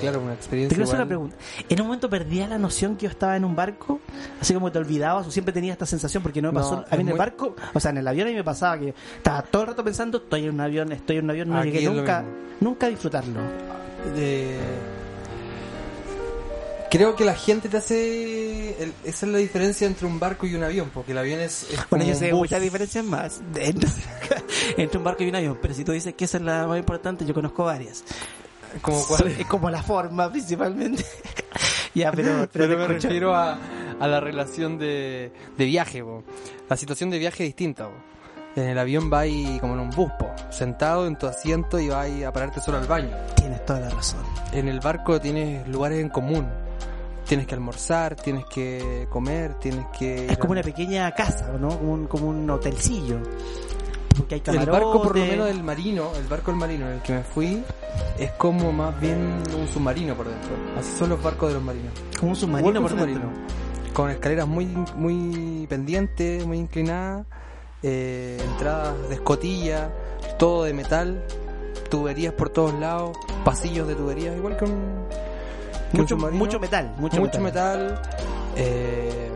claro, 0.00 0.20
una 0.20 0.30
Te 0.32 0.36
experiencia. 0.38 0.74
quiero 0.74 0.84
hacer 0.84 0.96
una 0.96 1.06
pregunta. 1.06 1.36
¿En 1.68 1.80
un 1.80 1.86
momento 1.86 2.10
perdía 2.10 2.48
la 2.48 2.58
noción 2.58 2.96
que 2.96 3.04
yo 3.04 3.10
estaba 3.10 3.36
en 3.36 3.44
un 3.44 3.54
barco? 3.54 4.00
Así 4.40 4.52
como 4.54 4.72
te 4.72 4.78
olvidabas 4.78 5.26
o 5.26 5.30
siempre 5.30 5.52
tenía 5.54 5.72
esta 5.72 5.86
sensación 5.86 6.20
porque 6.22 6.42
no 6.42 6.50
me 6.52 6.58
pasó. 6.58 6.84
a 6.90 6.96
mí 6.96 7.02
en 7.02 7.08
el 7.10 7.16
barco, 7.16 7.54
o 7.72 7.78
sea, 7.80 7.92
en 7.92 7.98
el 7.98 8.08
avión 8.08 8.26
a 8.26 8.30
mí 8.30 8.36
me 8.36 8.44
pasaba 8.44 8.76
que 8.78 8.92
estaba 9.16 9.42
todo 9.42 9.62
el 9.62 9.68
rato 9.68 9.84
pensando, 9.84 10.18
estoy 10.18 10.44
en 10.46 10.50
un 10.54 10.60
avión, 10.60 10.90
estoy 10.92 11.18
en 11.18 11.24
un 11.24 11.30
avión, 11.30 11.48
no 11.48 11.58
Aquí 11.58 11.70
llegué 11.70 11.86
nunca, 11.88 12.24
nunca 12.60 12.86
a 12.86 12.88
disfrutarlo. 12.90 13.40
de- 14.16 14.56
Creo 16.90 17.16
que 17.16 17.24
la 17.24 17.34
gente 17.34 17.68
te 17.68 17.76
hace. 17.76 18.82
el- 18.82 18.92
esa 19.04 19.26
es 19.26 19.32
la 19.32 19.38
diferencia 19.38 19.86
entre 19.86 20.06
un 20.06 20.18
barco 20.20 20.46
y 20.46 20.54
un 20.54 20.62
avión, 20.62 20.90
porque 20.94 21.12
el 21.12 21.18
avión 21.18 21.40
es. 21.40 21.64
es 21.70 21.80
Bueno, 21.90 22.04
yo 22.06 22.14
sé 22.14 22.32
muchas 22.32 22.62
diferencias 22.62 23.04
más 23.04 23.42
entre, 23.56 23.88
entre 24.76 24.98
un 24.98 25.04
barco 25.04 25.22
y 25.24 25.28
un 25.28 25.34
avión, 25.36 25.58
pero 25.60 25.74
si 25.74 25.84
tú 25.84 25.92
dices 25.92 26.14
que 26.14 26.24
esa 26.24 26.38
es 26.38 26.44
la 26.44 26.66
más 26.66 26.78
importante, 26.78 27.24
yo 27.26 27.34
conozco 27.34 27.64
varias. 27.64 28.04
Como 28.80 28.98
Es 29.26 29.46
como 29.46 29.70
la 29.70 29.82
forma 29.82 30.30
principalmente. 30.30 31.04
ya, 31.94 32.12
pero, 32.12 32.48
Pero, 32.52 32.68
me 32.76 32.84
escucho. 32.84 33.08
refiero 33.08 33.34
a, 33.34 33.58
a 34.00 34.06
la 34.06 34.20
relación 34.20 34.78
de, 34.78 35.32
de 35.56 35.64
viaje. 35.64 36.04
La 36.68 36.76
situación 36.76 37.10
de 37.10 37.18
viaje 37.18 37.44
es 37.44 37.48
distinta. 37.48 37.88
En 38.56 38.64
el 38.68 38.78
avión 38.78 39.10
va 39.12 39.20
ahí 39.20 39.58
como 39.60 39.74
en 39.74 39.80
un 39.80 39.90
bus, 39.90 40.10
po, 40.18 40.30
sentado 40.50 41.06
en 41.06 41.16
tu 41.18 41.26
asiento 41.26 41.78
y 41.78 41.88
va 41.88 42.02
ahí 42.02 42.24
a 42.24 42.32
pararte 42.32 42.60
solo 42.60 42.78
al 42.78 42.86
baño. 42.86 43.10
Tienes 43.34 43.64
toda 43.66 43.80
la 43.80 43.90
razón. 43.90 44.20
En 44.52 44.68
el 44.68 44.80
barco 44.80 45.20
tienes 45.20 45.68
lugares 45.68 46.00
en 46.00 46.08
común. 46.08 46.48
Tienes 47.26 47.46
que 47.46 47.54
almorzar, 47.54 48.14
tienes 48.14 48.44
que 48.46 49.08
comer, 49.10 49.54
tienes 49.54 49.84
que... 49.98 50.26
Es 50.26 50.38
como 50.38 50.52
una 50.52 50.62
pequeña 50.62 51.10
casa, 51.12 51.52
¿no? 51.58 51.68
Como 51.70 51.92
un, 51.92 52.06
como 52.06 52.28
un 52.28 52.48
hotelcillo. 52.48 53.18
Porque 54.16 54.36
hay 54.36 54.42
El 54.46 54.66
barco, 54.66 55.02
por 55.02 55.16
lo 55.16 55.24
menos 55.24 55.46
del 55.46 55.62
marino, 55.62 56.10
el 56.16 56.26
barco 56.26 56.50
del 56.50 56.60
marino 56.60 56.86
en 56.86 56.92
el 56.94 57.02
que 57.02 57.12
me 57.14 57.22
fui, 57.22 57.62
es 58.18 58.30
como 58.32 58.72
más 58.72 58.98
bien 59.00 59.42
un 59.58 59.68
submarino 59.68 60.14
por 60.14 60.28
dentro. 60.28 60.50
Así 60.78 60.96
son 60.96 61.10
los 61.10 61.22
barcos 61.22 61.48
de 61.48 61.54
los 61.54 61.62
marinos. 61.62 61.92
Como 62.18 62.30
un 62.30 62.36
submarino 62.36 62.82
por 62.82 62.94
dentro. 62.94 63.30
Con 63.92 64.10
escaleras 64.10 64.46
muy, 64.46 64.66
muy 64.96 65.66
pendientes, 65.68 66.46
muy 66.46 66.58
inclinadas, 66.58 67.26
eh, 67.82 68.38
entradas 68.52 69.08
de 69.08 69.14
escotilla, 69.14 69.90
todo 70.38 70.64
de 70.64 70.74
metal, 70.74 71.24
tuberías 71.88 72.34
por 72.34 72.50
todos 72.50 72.74
lados, 72.74 73.16
pasillos 73.44 73.88
de 73.88 73.94
tuberías, 73.94 74.36
igual 74.36 74.56
que 74.56 74.64
un, 74.64 75.06
que 75.92 75.96
un 75.96 76.02
Mucho, 76.02 76.16
mucho 76.16 76.60
metal, 76.60 76.94
mucho, 76.98 77.20
mucho 77.20 77.40
metal, 77.40 78.00
eh, 78.56 79.30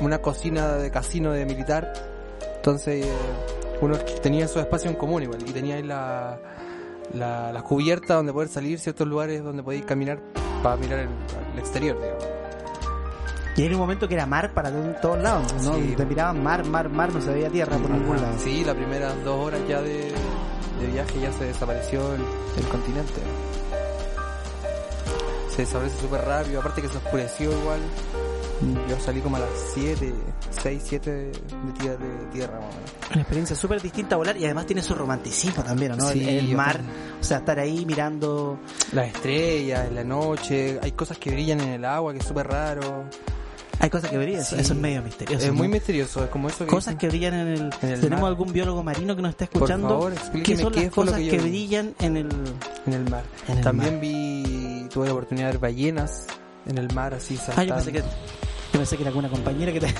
una 0.00 0.18
cocina 0.18 0.74
de 0.74 0.90
casino 0.90 1.32
de 1.32 1.44
militar. 1.46 1.92
Entonces, 2.56 3.06
eh, 3.06 3.12
uno 3.80 3.96
tenía 4.22 4.46
su 4.48 4.58
espacio 4.60 4.90
en 4.90 4.96
común 4.96 5.22
igual. 5.22 5.40
Y 5.46 5.52
tenía 5.52 5.76
ahí 5.76 5.82
la, 5.82 6.38
la, 7.14 7.52
la 7.52 7.62
cubierta 7.62 8.14
donde 8.14 8.32
poder 8.32 8.48
salir, 8.48 8.78
ciertos 8.78 9.06
lugares 9.06 9.42
donde 9.42 9.62
podéis 9.62 9.84
caminar 9.84 10.20
para 10.62 10.76
mirar 10.76 11.00
el, 11.00 11.08
el 11.52 11.58
exterior, 11.58 11.98
digamos. 12.00 12.24
Y 13.56 13.64
era 13.64 13.74
un 13.74 13.80
momento 13.80 14.06
que 14.08 14.14
era 14.14 14.26
mar 14.26 14.52
para 14.54 14.70
to- 14.70 14.94
todos 15.02 15.18
lados, 15.18 15.52
¿no? 15.64 15.74
Sí. 15.74 15.94
Te 15.96 16.06
miraban 16.06 16.42
mar, 16.42 16.64
mar, 16.64 16.88
mar, 16.88 17.12
no 17.12 17.20
se 17.20 17.30
veía 17.30 17.50
tierra 17.50 17.76
por 17.78 17.90
ningún 17.90 18.16
lado. 18.16 18.34
Sí, 18.38 18.64
las 18.64 18.74
primeras 18.76 19.22
dos 19.24 19.46
horas 19.46 19.60
ya 19.68 19.82
de, 19.82 20.12
de 20.80 20.86
viaje 20.92 21.20
ya 21.20 21.32
se 21.32 21.44
desapareció 21.44 22.14
el, 22.14 22.20
el 22.58 22.68
continente. 22.68 23.20
Se 25.50 25.62
desaparece 25.62 26.00
súper 26.00 26.20
rápido, 26.24 26.60
aparte 26.60 26.80
que 26.80 26.88
se 26.88 26.96
oscureció 26.98 27.50
igual. 27.50 27.80
Yo 28.88 29.00
salí 29.00 29.20
como 29.20 29.36
a 29.36 29.40
las 29.40 29.48
7, 29.74 30.12
6, 30.62 30.82
7 30.84 31.10
de, 31.10 31.32
tierra, 31.78 31.96
de 32.04 32.26
tierra 32.32 32.58
menos. 32.60 32.74
Una 33.10 33.20
experiencia 33.22 33.56
súper 33.56 33.80
distinta 33.80 34.16
a 34.16 34.18
volar 34.18 34.36
y 34.36 34.44
además 34.44 34.66
tiene 34.66 34.82
su 34.82 34.94
romanticismo 34.94 35.62
también, 35.62 35.96
¿no? 35.96 36.08
Sí, 36.10 36.28
el, 36.28 36.54
mar, 36.54 36.76
también. 36.76 36.94
o 37.20 37.24
sea, 37.24 37.38
estar 37.38 37.58
ahí 37.58 37.86
mirando. 37.86 38.58
Las 38.92 39.06
estrellas, 39.08 39.88
en 39.88 39.94
la 39.94 40.04
noche, 40.04 40.78
hay 40.82 40.92
cosas 40.92 41.16
que 41.18 41.30
brillan 41.30 41.60
en 41.60 41.68
el 41.70 41.84
agua 41.86 42.12
que 42.12 42.18
es 42.18 42.26
súper 42.26 42.48
raro. 42.48 43.04
Hay 43.78 43.88
cosas 43.88 44.10
que 44.10 44.18
brillan, 44.18 44.42
eso, 44.42 44.56
Sí. 44.56 44.60
eso 44.60 44.74
es 44.74 44.78
medio 44.78 45.00
misterioso. 45.02 45.46
es 45.46 45.52
muy 45.54 45.66
¿no? 45.66 45.72
misterioso, 45.72 46.22
es 46.24 46.28
como 46.28 46.48
eso 46.50 46.58
que 46.66 46.66
Cosas 46.66 46.94
dicen. 46.94 46.98
que 46.98 47.08
brillan 47.08 47.32
en 47.34 47.48
el. 47.48 47.60
En 47.80 47.88
el 47.88 48.00
¿Tenemos 48.00 48.20
mar. 48.20 48.28
algún 48.28 48.52
biólogo 48.52 48.82
marino 48.82 49.16
que 49.16 49.22
nos 49.22 49.30
está 49.30 49.46
Por 49.46 49.54
escuchando? 49.56 49.88
favor, 49.88 50.12
¿Qué 50.42 50.56
son 50.58 50.74
las 50.74 50.90
cosas 50.90 51.18
que 51.18 51.38
brillan 51.38 51.94
en 51.98 52.16
el. 52.18 52.28
en 52.86 52.92
el 52.92 53.08
mar. 53.08 53.24
en 53.48 53.56
el 53.56 53.64
También 53.64 53.92
mar? 53.94 54.00
vi, 54.02 54.86
tuve 54.92 55.06
la 55.06 55.12
oportunidad 55.14 55.46
de 55.46 55.52
ver 55.52 55.60
ballenas 55.62 56.26
en 56.66 56.76
el 56.76 56.92
mar 56.92 57.14
así 57.14 57.38
Ah, 57.40 57.44
saltando. 57.46 57.68
yo 57.70 57.74
pensé 57.84 57.92
que. 57.92 58.49
Yo 58.72 58.78
pensé 58.78 58.96
que 58.96 59.02
era 59.02 59.08
alguna 59.10 59.28
compañera 59.28 59.72
que, 59.72 59.80
te, 59.80 59.94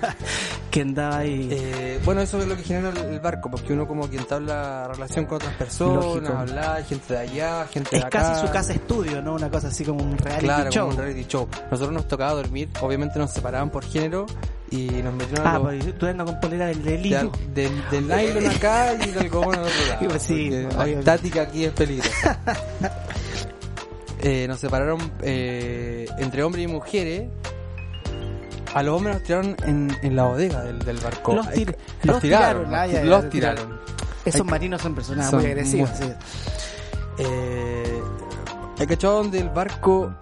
que 0.70 0.80
andaba 0.82 1.18
ahí. 1.18 1.48
Eh, 1.50 2.00
bueno, 2.04 2.20
eso 2.20 2.40
es 2.40 2.46
lo 2.48 2.56
que 2.56 2.62
genera 2.64 2.90
el, 2.90 3.20
barco, 3.20 3.50
porque 3.50 3.72
uno 3.72 3.86
como 3.86 4.08
que 4.10 4.16
entabla 4.16 4.88
relación 4.88 5.26
con 5.26 5.36
otras 5.36 5.54
personas, 5.54 6.30
habla, 6.30 6.82
gente 6.88 7.14
de 7.14 7.20
allá, 7.20 7.66
gente 7.70 7.96
es 7.96 8.02
de 8.02 8.06
acá. 8.06 8.22
casi 8.22 8.46
su 8.46 8.52
casa 8.52 8.72
estudio, 8.72 9.22
¿no? 9.22 9.34
Una 9.34 9.50
cosa 9.50 9.68
así 9.68 9.84
como 9.84 10.02
un 10.02 10.18
reality 10.18 10.44
Claro, 10.46 10.70
show. 10.70 10.86
como 10.88 10.98
un 10.98 11.04
reality 11.04 11.24
show. 11.28 11.48
Nosotros 11.70 11.92
nos 11.92 12.08
tocaba 12.08 12.32
dormir, 12.34 12.68
obviamente 12.80 13.18
nos 13.18 13.30
separaban 13.32 13.70
por 13.70 13.84
género 13.84 14.26
y 14.70 14.86
nos 15.02 15.14
metieron 15.14 15.46
Ah, 15.46 15.52
algo 15.56 15.64
pues 15.66 15.98
tú 15.98 16.06
andas 16.06 16.26
con 16.26 16.40
polera 16.40 16.66
del 16.66 16.82
del 16.82 17.02
de, 17.02 17.08
hilo. 17.08 17.32
del, 17.54 17.90
del 17.90 18.08
nylon 18.08 18.46
acá 18.46 18.94
y 18.94 19.10
del 19.10 19.28
goma 19.28 19.52
al 19.54 19.60
otro 19.60 19.86
lado. 19.88 20.08
Pues 20.08 20.22
sí, 20.22 20.50
porque 20.70 20.76
la 20.94 20.98
estática 21.00 21.42
aquí 21.42 21.64
es 21.66 21.72
peligrosa. 21.72 22.38
Eh, 24.24 24.46
nos 24.48 24.60
separaron 24.60 24.98
eh, 25.22 26.06
entre 26.18 26.42
hombres 26.44 26.64
y 26.64 26.68
mujeres. 26.68 27.28
A 28.74 28.82
los 28.82 28.96
hombres 28.96 29.16
nos 29.16 29.22
tiraron 29.24 29.56
en, 29.64 29.96
en 30.02 30.16
la 30.16 30.24
bodega 30.24 30.62
del, 30.62 30.78
del 30.80 30.96
barco. 30.98 31.34
Los, 31.34 31.46
tir- 31.48 31.76
Los 32.02 32.14
los 32.14 32.20
tiraron, 32.22 32.64
tiraron. 32.64 32.74
ah, 32.74 32.86
ya, 32.86 32.92
ya, 32.94 33.04
los 33.04 33.22
los 33.24 33.30
tiraron. 33.30 33.80
Esos 34.24 34.46
marinos 34.46 34.80
son 34.80 34.94
personas 34.94 35.28
son 35.30 35.40
muy 35.40 35.50
agresivas. 35.50 36.00
muy- 36.00 36.08
sí. 36.08 36.14
Eh, 37.18 38.02
¿Hay 38.78 38.86
cachado 38.86 39.14
donde 39.18 39.38
el 39.40 39.50
barco, 39.50 40.12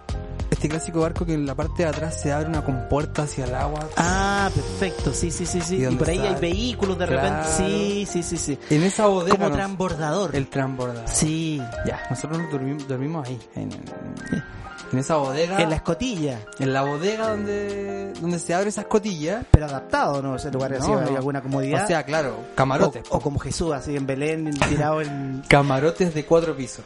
este 0.61 0.69
clásico 0.69 0.99
barco 1.01 1.25
que 1.25 1.33
en 1.33 1.47
la 1.47 1.55
parte 1.55 1.81
de 1.81 1.89
atrás 1.89 2.21
se 2.21 2.31
abre 2.31 2.47
una 2.47 2.63
compuerta 2.63 3.23
hacia 3.23 3.45
el 3.45 3.55
agua? 3.55 3.89
Ah, 3.97 4.47
perfecto, 4.53 5.11
sí, 5.11 5.31
sí, 5.31 5.47
sí, 5.47 5.59
sí. 5.59 5.83
¿Y 5.83 5.95
por 5.95 6.07
ahí 6.07 6.17
está? 6.17 6.35
hay 6.35 6.39
vehículos 6.39 6.99
de 6.99 7.07
Claro. 7.07 7.21
repente. 7.23 7.47
Sí, 7.57 8.07
sí, 8.07 8.21
sí, 8.21 8.37
sí. 8.37 8.59
En 8.69 8.83
esa 8.83 9.07
bodega. 9.07 9.37
Como 9.37 9.49
nos- 9.49 9.57
transbordador. 9.57 10.35
el 10.35 10.47
transbordador. 10.49 11.07
Sí. 11.09 11.59
Ya, 11.87 11.99
nosotros 12.11 12.39
nos 12.43 12.51
dormimos, 12.51 12.87
dormimos 12.87 13.27
ahí, 13.27 13.39
en, 13.55 13.71
en- 13.71 14.43
en 14.91 14.99
esa 14.99 15.15
bodega. 15.15 15.59
En 15.61 15.69
la 15.71 15.77
escotilla. 15.77 16.41
en 16.59 16.73
la 16.73 16.83
bodega 16.83 17.29
donde, 17.29 18.13
donde 18.21 18.37
se 18.37 18.53
abre 18.53 18.69
esa 18.69 18.81
escotilla. 18.81 19.43
Pero 19.49 19.65
adaptado, 19.65 20.21
¿no? 20.21 20.35
Ese 20.35 20.51
lugar 20.51 20.71
No, 20.73 20.77
así, 20.77 20.91
no. 20.91 20.99
hay 20.99 21.15
alguna 21.15 21.41
comodidad. 21.41 21.85
O 21.85 21.87
sea, 21.87 22.03
claro, 22.03 22.35
camarotes. 22.53 23.03
O, 23.09 23.17
o 23.17 23.19
como 23.19 23.39
Jesús, 23.39 23.73
así 23.73 23.95
en 23.95 24.05
Belén, 24.05 24.51
tirado 24.69 25.01
en. 25.01 25.41
Camarotes 25.49 26.13
de 26.13 26.23
cuatro 26.23 26.55
pisos. 26.55 26.85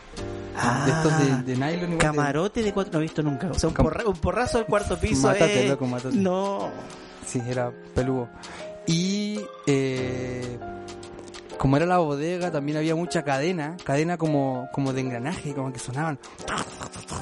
Ah, 0.57 0.83
de 0.85 0.91
estos 0.91 1.19
de, 1.45 1.53
de 1.53 1.55
nylon 1.55 1.75
igual 1.75 1.89
de- 1.91 1.97
Camarote 1.97 2.63
de 2.63 2.73
cuatro, 2.73 2.93
no 2.93 2.99
he 2.99 3.03
visto 3.03 3.21
nunca. 3.23 3.47
O 3.51 3.53
sea, 3.53 3.69
un, 3.69 3.75
porra- 3.75 4.05
un 4.05 4.15
porrazo 4.17 4.57
del 4.59 4.67
cuarto 4.67 4.97
piso. 4.97 5.27
Mátate, 5.27 5.65
eh. 5.65 5.69
loco, 5.69 5.85
mátate. 5.85 6.15
No. 6.15 6.69
Sí, 7.25 7.41
era 7.47 7.71
peludo. 7.93 8.29
Y 8.87 9.39
eh, 9.67 10.57
como 11.57 11.77
era 11.77 11.85
la 11.85 11.97
bodega, 11.97 12.51
también 12.51 12.77
había 12.77 12.95
mucha 12.95 13.23
cadena, 13.23 13.77
cadena 13.83 14.17
como, 14.17 14.69
como 14.71 14.93
de 14.93 15.01
engranaje, 15.01 15.53
como 15.53 15.71
que 15.71 15.79
sonaban 15.79 16.19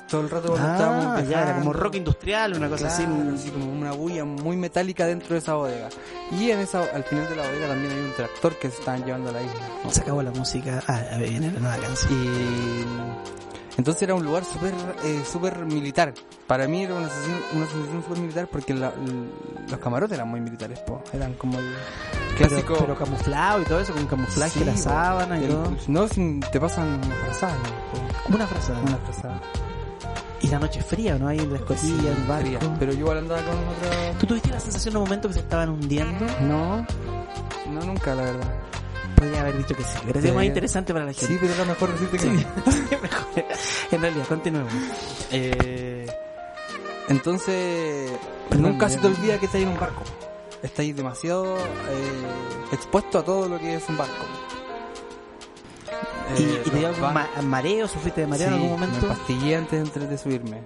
todo 0.10 0.22
el 0.22 0.30
rato 0.30 0.50
cuando 0.50 0.72
estábamos 0.72 1.06
Ah, 1.06 1.22
ya, 1.22 1.42
era 1.42 1.56
como 1.56 1.74
rock 1.74 1.96
industrial, 1.96 2.54
una 2.56 2.70
cosa 2.70 2.88
así. 2.88 3.04
Claro, 3.04 3.36
así 3.36 3.50
como 3.50 3.72
una 3.72 3.92
bulla 3.92 4.26
muy 4.26 4.56
metálica 4.58 5.06
dentro 5.06 5.30
de 5.30 5.40
esa 5.40 5.56
bodega. 5.56 5.90
Y 6.32 6.52
en 6.52 6.60
esa, 6.60 6.84
al 6.94 7.04
final 7.04 7.28
de 7.30 7.36
la 7.36 7.44
bodega 7.44 7.68
también 7.68 7.92
hay 7.94 8.00
un 8.00 8.14
tractor 8.14 8.58
que 8.58 8.70
se 8.70 8.80
estaban 8.80 9.04
llevando 9.06 9.30
a 9.30 9.34
la 9.34 9.42
isla. 9.42 9.62
Se 9.90 10.02
acabó 10.02 10.22
la 10.22 10.32
música. 10.32 10.84
Ah, 10.88 11.02
viene 11.18 11.52
la 11.52 11.60
nueva 11.60 11.78
canción. 11.78 12.14
Y 12.14 13.43
entonces 13.78 14.02
era 14.04 14.16
un 14.16 14.24
lugar 14.24 14.44
súper 14.46 14.74
eh, 15.04 15.24
súper 15.30 15.66
militar. 15.66 16.14
Para 16.48 16.68
mí 16.68 16.84
era 16.84 16.96
una 16.96 17.10
sensación, 17.10 17.38
una 17.56 17.66
sensación 17.68 18.04
súper 18.04 18.18
militar 18.20 18.48
porque 18.52 18.74
la- 18.74 18.92
los 19.70 19.80
camarotes 19.80 20.16
eran 20.18 20.30
muy 20.30 20.40
militares, 20.42 20.80
po. 20.80 21.02
eran 21.14 21.34
como 21.34 21.58
el 21.60 21.74
clásico. 22.38 22.74
Pero, 22.74 22.80
pero 22.80 22.96
camuflado 22.98 23.62
y 23.62 23.66
todo 23.66 23.80
eso, 23.80 23.94
con 23.94 24.06
camuflaje, 24.08 24.60
Sí, 24.60 24.66
la 24.66 24.76
sábana 24.78 25.40
y 25.40 25.46
El- 25.46 25.50
todo. 25.52 25.72
No, 25.88 26.08
sin- 26.08 26.40
te 26.42 26.60
pasan 26.60 26.88
una 27.06 27.16
frazada, 27.16 27.56
¿no? 27.58 28.36
Una 28.36 28.48
frase. 28.48 28.72
Una 28.74 28.98
frazada. 28.98 29.42
Y 30.42 30.48
la 30.48 30.60
noche 30.60 30.82
fría, 30.82 31.18
¿no? 31.18 31.30
Ahí 31.30 31.40
en 31.40 31.52
la 31.54 31.58
escotilla, 31.60 32.12
el 32.12 32.24
barco. 32.28 32.46
fría. 32.46 32.60
Pero 32.78 32.92
yo 32.92 33.00
igual 33.00 33.18
andaba 33.20 33.42
con 33.44 33.52
otra. 33.56 34.20
¿Tú 34.20 34.28
tuviste 34.28 34.50
la 34.50 34.60
sensación 34.60 34.92
en 34.94 34.98
un 34.98 35.04
momento 35.06 35.30
que 35.30 35.36
se 35.36 35.40
estaban 35.40 35.70
hundiendo? 35.70 36.26
No, 36.42 36.86
no 37.72 37.82
nunca, 37.86 38.14
la 38.14 38.24
verdad. 38.24 38.54
Podría 39.16 39.42
haber 39.42 39.58
dicho 39.58 39.76
que 39.76 39.84
sí. 39.84 39.98
Sido 40.06 40.22
Sí. 40.22 40.32
más 40.32 40.46
interesante 40.46 40.94
para 40.94 41.06
la 41.06 41.14
Sí, 41.14 41.26
gente. 41.26 41.40
pero 41.42 41.54
era 41.54 41.66
mejor 41.66 41.92
decirte 41.94 42.18
que 42.18 42.24
Sí. 42.24 42.30
no. 43.36 43.44
En 43.92 44.02
realidad, 44.02 44.26
continuemos. 44.28 44.74
Eh, 45.32 46.06
entonces, 47.10 48.12
Perdón, 48.50 48.72
nunca 48.72 48.90
se 48.90 48.98
te 48.98 49.08
olvida 49.08 49.38
que 49.40 49.46
estás 49.46 49.62
en 49.62 49.68
un 49.70 49.80
barco. 49.80 50.02
Estás 50.62 50.96
demasiado 50.96 51.58
eh, 51.58 52.24
expuesto 52.72 53.20
a 53.20 53.24
todo 53.24 53.50
lo 53.50 53.60
que 53.60 53.76
es 53.76 53.84
un 53.90 53.98
barco. 53.98 54.14
¿Y, 56.38 56.42
Eh, 56.44 56.62
y 56.66 56.70
te 56.70 56.78
dio 56.78 56.88
algún 56.88 57.14
ma- 57.14 57.28
mareo? 57.44 57.88
¿Sufriste 57.88 58.22
de 58.22 58.28
mareo 58.28 58.48
Sí, 58.48 58.54
en 58.54 58.62
algún 58.62 58.72
momento? 58.80 59.02
Me 59.02 59.08
pastillé 59.14 59.56
antes 59.58 59.72
de, 59.72 59.80
antes 59.80 60.10
de 60.10 60.18
subirme. 60.18 60.62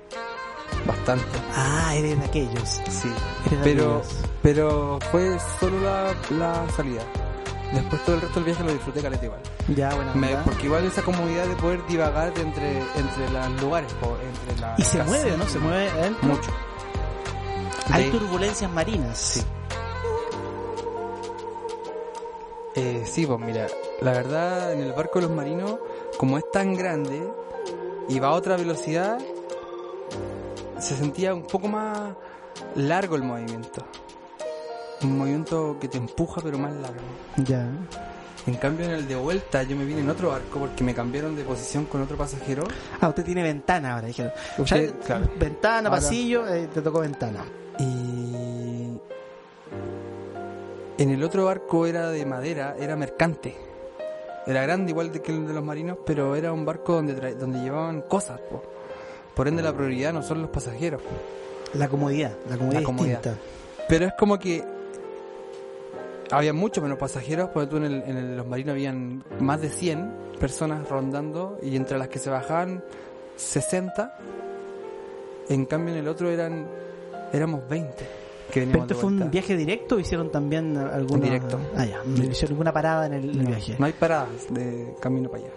Bastante, 0.85 1.25
Ah, 1.55 1.93
eres 1.95 2.19
de 2.19 2.25
aquellos. 2.25 2.69
sí. 2.89 3.11
Eres 3.47 3.59
de 3.59 3.63
Pero, 3.63 3.97
aquellos. 3.97 4.15
pero 4.43 4.99
fue 5.11 5.37
solo 5.59 5.79
la, 5.81 6.13
la 6.37 6.69
salida. 6.75 7.01
Después 7.73 8.01
todo 8.05 8.15
el 8.15 8.21
resto 8.21 8.35
del 8.35 8.45
viaje 8.45 8.63
lo 8.63 8.71
disfruté 8.71 9.01
caleta 9.01 9.25
igual. 9.25 9.41
Ya, 9.75 9.93
bueno. 9.93 10.11
Porque 10.45 10.65
igual 10.67 10.85
esa 10.85 11.01
comodidad 11.01 11.45
de 11.47 11.55
poder 11.55 11.85
divagar 11.87 12.31
entre, 12.39 12.77
entre 12.79 13.29
los 13.31 13.61
lugares, 13.61 13.91
po, 13.93 14.15
entre 14.21 14.61
la 14.61 14.75
Y 14.77 14.83
se 14.83 15.03
mueve, 15.03 15.35
¿no? 15.37 15.45
Se 15.47 15.59
mueve 15.59 15.89
mucho. 16.21 16.49
Hay 17.91 18.05
De- 18.05 18.11
turbulencias 18.11 18.71
marinas. 18.71 19.17
Sí. 19.17 19.41
Eh, 22.75 23.03
sí, 23.09 23.25
pues 23.25 23.39
mira, 23.39 23.67
la 24.01 24.11
verdad 24.11 24.71
en 24.73 24.81
el 24.81 24.93
barco 24.93 25.19
de 25.19 25.27
los 25.27 25.35
marinos, 25.35 25.79
como 26.17 26.37
es 26.37 26.49
tan 26.51 26.75
grande 26.75 27.27
y 28.07 28.19
va 28.19 28.27
a 28.29 28.31
otra 28.33 28.55
velocidad, 28.55 29.17
se 30.79 30.95
sentía 30.95 31.33
un 31.33 31.43
poco 31.43 31.67
más 31.67 31.97
largo 32.75 33.15
el 33.15 33.23
movimiento. 33.23 33.83
Un 35.03 35.17
movimiento 35.17 35.77
que 35.79 35.87
te 35.87 35.97
empuja 35.97 36.41
pero 36.41 36.57
más 36.57 36.73
largo. 36.75 36.97
Ya. 37.45 37.67
En 38.47 38.55
cambio 38.55 38.85
en 38.85 38.91
el 38.91 39.07
de 39.07 39.15
vuelta 39.15 39.61
yo 39.63 39.75
me 39.75 39.83
vine 39.85 39.99
en 40.01 40.09
otro 40.09 40.29
barco 40.29 40.59
porque 40.59 40.83
me 40.83 40.93
cambiaron 40.95 41.35
de 41.35 41.43
posición 41.43 41.85
con 41.85 42.01
otro 42.01 42.15
pasajero. 42.17 42.63
Ah, 43.01 43.09
usted 43.09 43.23
tiene 43.25 43.43
ventana 43.43 43.93
ahora, 43.95 44.07
dijeron. 44.07 44.31
Usted, 44.57 44.93
Ya, 45.01 45.05
claro. 45.05 45.29
Ventana, 45.37 45.89
Ahora- 45.89 46.01
pasillo, 46.01 46.47
eh, 46.47 46.67
te 46.73 46.81
tocó 46.81 47.01
ventana. 47.01 47.43
Y 47.79 48.97
en 50.97 51.09
el 51.11 51.23
otro 51.23 51.45
barco 51.45 51.85
era 51.85 52.09
de 52.09 52.25
madera, 52.25 52.75
era 52.79 52.95
mercante. 52.95 53.55
Era 54.47 54.61
grande 54.63 54.91
igual 54.91 55.11
que 55.11 55.31
el 55.31 55.45
de 55.45 55.53
los 55.53 55.63
marinos, 55.63 55.97
pero 56.05 56.35
era 56.35 56.53
un 56.53 56.65
barco 56.65 56.93
donde 56.93 57.15
tra- 57.15 57.35
donde 57.35 57.59
llevaban 57.59 58.01
cosas, 58.03 58.39
po. 58.49 58.63
Por 59.35 59.47
ende 59.47 59.61
la 59.61 59.73
prioridad 59.73 60.13
no 60.13 60.23
son 60.23 60.41
los 60.41 60.49
pasajeros. 60.49 61.01
po. 61.01 61.09
La 61.77 61.89
comodidad, 61.89 62.31
la 62.49 62.57
comodidad, 62.57 62.79
La 62.79 62.85
comodidad. 62.85 63.21
distinta. 63.23 63.39
Pero 63.89 64.05
es 64.05 64.13
como 64.17 64.39
que 64.39 64.63
había 66.31 66.53
mucho 66.53 66.81
menos 66.81 66.97
pasajeros, 66.97 67.49
porque 67.53 67.67
tú 67.69 67.77
en, 67.77 67.85
el- 67.85 68.03
en 68.05 68.17
el- 68.17 68.37
los 68.37 68.47
marinos 68.47 68.71
habían 68.73 69.23
más 69.39 69.61
de 69.61 69.69
100 69.69 70.11
personas 70.39 70.87
rondando 70.89 71.57
y 71.61 71.75
entre 71.75 71.97
las 71.97 72.07
que 72.09 72.19
se 72.19 72.29
bajaban 72.29 72.83
60. 73.35 74.17
En 75.49 75.65
cambio 75.65 75.93
en 75.93 75.99
el 76.01 76.07
otro 76.07 76.29
eran 76.29 76.67
éramos 77.31 77.67
20 77.69 78.05
que 78.51 78.65
¿Pero 78.65 78.81
este 78.81 78.93
de 78.93 78.99
fue 78.99 79.09
un 79.09 79.29
viaje 79.31 79.55
directo 79.57 79.95
o 79.95 79.99
hicieron 79.99 80.31
también 80.31 80.77
algún 80.77 81.19
Directo. 81.19 81.59
Ah, 81.75 81.85
ya. 81.85 82.01
No 82.05 82.23
hicieron 82.23 82.51
ninguna 82.51 82.71
parada 82.71 83.05
en 83.07 83.13
el, 83.13 83.37
No, 83.43 83.47
viaje. 83.49 83.75
no 83.77 83.85
hay 83.85 83.93
paradas 83.93 84.47
de 84.49 84.93
camino 85.01 85.29
para 85.29 85.43
allá. 85.43 85.51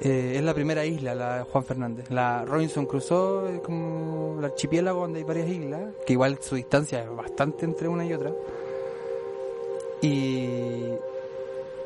eh, 0.00 0.32
es 0.36 0.42
la 0.42 0.52
primera 0.54 0.84
isla, 0.84 1.14
la 1.14 1.46
Juan 1.50 1.62
Fernández. 1.64 2.10
La 2.10 2.44
Robinson 2.44 2.86
Crusoe 2.86 3.56
es 3.56 3.60
como 3.60 4.36
el 4.38 4.44
archipiélago 4.46 5.00
donde 5.02 5.18
hay 5.20 5.24
varias 5.24 5.48
islas, 5.48 5.82
que 6.06 6.12
igual 6.14 6.38
su 6.40 6.56
distancia 6.56 7.02
es 7.04 7.14
bastante 7.16 7.64
entre 7.66 7.86
una 7.86 8.04
y 8.04 8.12
otra. 8.14 8.32
Y, 10.02 10.92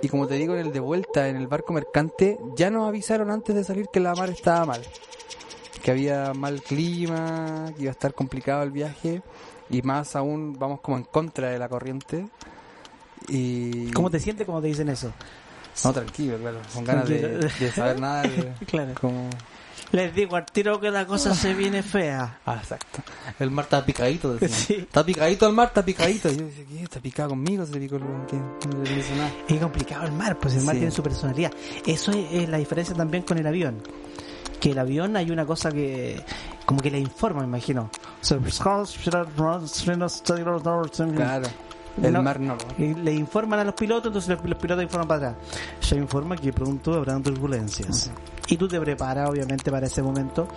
y 0.02 0.08
como 0.08 0.26
te 0.26 0.34
digo, 0.34 0.54
en 0.54 0.60
el 0.66 0.72
de 0.72 0.80
vuelta, 0.80 1.28
en 1.28 1.36
el 1.36 1.46
barco 1.46 1.72
mercante, 1.72 2.38
ya 2.56 2.70
nos 2.70 2.88
avisaron 2.88 3.30
antes 3.30 3.54
de 3.54 3.64
salir 3.64 3.86
que 3.92 4.00
la 4.00 4.14
mar 4.14 4.30
estaba 4.30 4.64
mal. 4.66 4.82
Que 5.82 5.90
había 5.90 6.32
mal 6.34 6.62
clima, 6.62 7.66
que 7.76 7.82
iba 7.82 7.90
a 7.90 7.92
estar 7.92 8.14
complicado 8.14 8.62
el 8.62 8.70
viaje. 8.70 9.22
Y 9.70 9.82
más 9.82 10.14
aún 10.16 10.56
vamos 10.58 10.80
como 10.80 10.96
en 10.96 11.04
contra 11.04 11.50
de 11.50 11.58
la 11.58 11.68
corriente. 11.68 12.26
Y... 13.28 13.90
¿Cómo 13.92 14.10
te 14.10 14.20
sientes 14.20 14.46
cuando 14.46 14.62
te 14.62 14.68
dicen 14.68 14.88
eso? 14.88 15.12
No, 15.84 15.92
tranquilo, 15.92 16.36
claro. 16.38 16.58
Con 16.72 16.84
ganas 16.84 17.08
de, 17.08 17.50
saber 17.74 17.98
nada. 18.00 18.22
de- 18.22 18.52
Claro. 18.66 18.92
como... 19.00 19.28
Les 19.92 20.14
digo 20.14 20.36
al 20.36 20.44
tiro 20.46 20.80
que 20.80 20.90
la 20.90 21.06
cosa 21.06 21.34
se 21.34 21.54
viene 21.54 21.82
fea. 21.82 22.38
Ah, 22.46 22.56
exacto. 22.60 23.02
El 23.38 23.50
mar 23.50 23.64
está 23.64 23.84
picadito. 23.84 24.36
Sí. 24.48 24.74
Está 24.74 25.04
picadito 25.04 25.46
el 25.46 25.52
mar, 25.54 25.68
está 25.68 25.84
picadito. 25.84 26.30
Y 26.30 26.36
yo 26.36 26.46
decía, 26.46 26.64
¿qué? 26.68 26.82
¿Está 26.82 27.00
picado 27.00 27.30
conmigo? 27.30 27.64
Se 27.66 27.78
picó 27.78 27.96
el- 27.96 28.02
¿qué? 28.28 28.36
No 28.36 28.82
le 28.82 29.16
nada. 29.16 29.30
Es 29.48 29.60
complicado 29.60 30.04
el 30.06 30.12
mar, 30.12 30.38
pues 30.38 30.54
el 30.56 30.62
mar 30.64 30.74
Sí. 30.74 30.80
tiene 30.80 30.94
su 30.94 31.02
personalidad. 31.02 31.52
Eso 31.86 32.10
es, 32.12 32.26
es 32.32 32.48
la 32.48 32.58
diferencia 32.58 32.94
también 32.94 33.22
con 33.24 33.38
el 33.38 33.46
avión. 33.46 33.82
Que 34.60 34.70
el 34.70 34.78
avión 34.78 35.16
hay 35.16 35.30
una 35.30 35.44
cosa 35.46 35.70
que 35.70 36.22
como 36.64 36.80
que 36.80 36.90
le 36.90 36.98
informa, 36.98 37.40
me 37.42 37.46
imagino. 37.46 37.90
Claro. 41.16 41.46
El 42.02 42.12
No. 42.12 42.22
mar 42.22 42.40
no. 42.40 42.56
le 42.78 43.12
informan 43.12 43.60
a 43.60 43.64
los 43.64 43.74
pilotos, 43.74 44.06
entonces 44.08 44.30
los, 44.36 44.44
los 44.48 44.58
pilotos 44.58 44.82
informan 44.82 45.08
para 45.08 45.28
atrás. 45.30 45.44
Se 45.80 45.96
informa 45.96 46.36
que 46.36 46.52
pronto 46.52 46.94
habrán 46.94 47.22
turbulencias. 47.22 48.10
Y 48.48 48.56
tú 48.56 48.66
te 48.68 48.80
preparas, 48.80 49.30
obviamente, 49.30 49.70
para 49.70 49.86
ese 49.86 50.02
momento. 50.02 50.48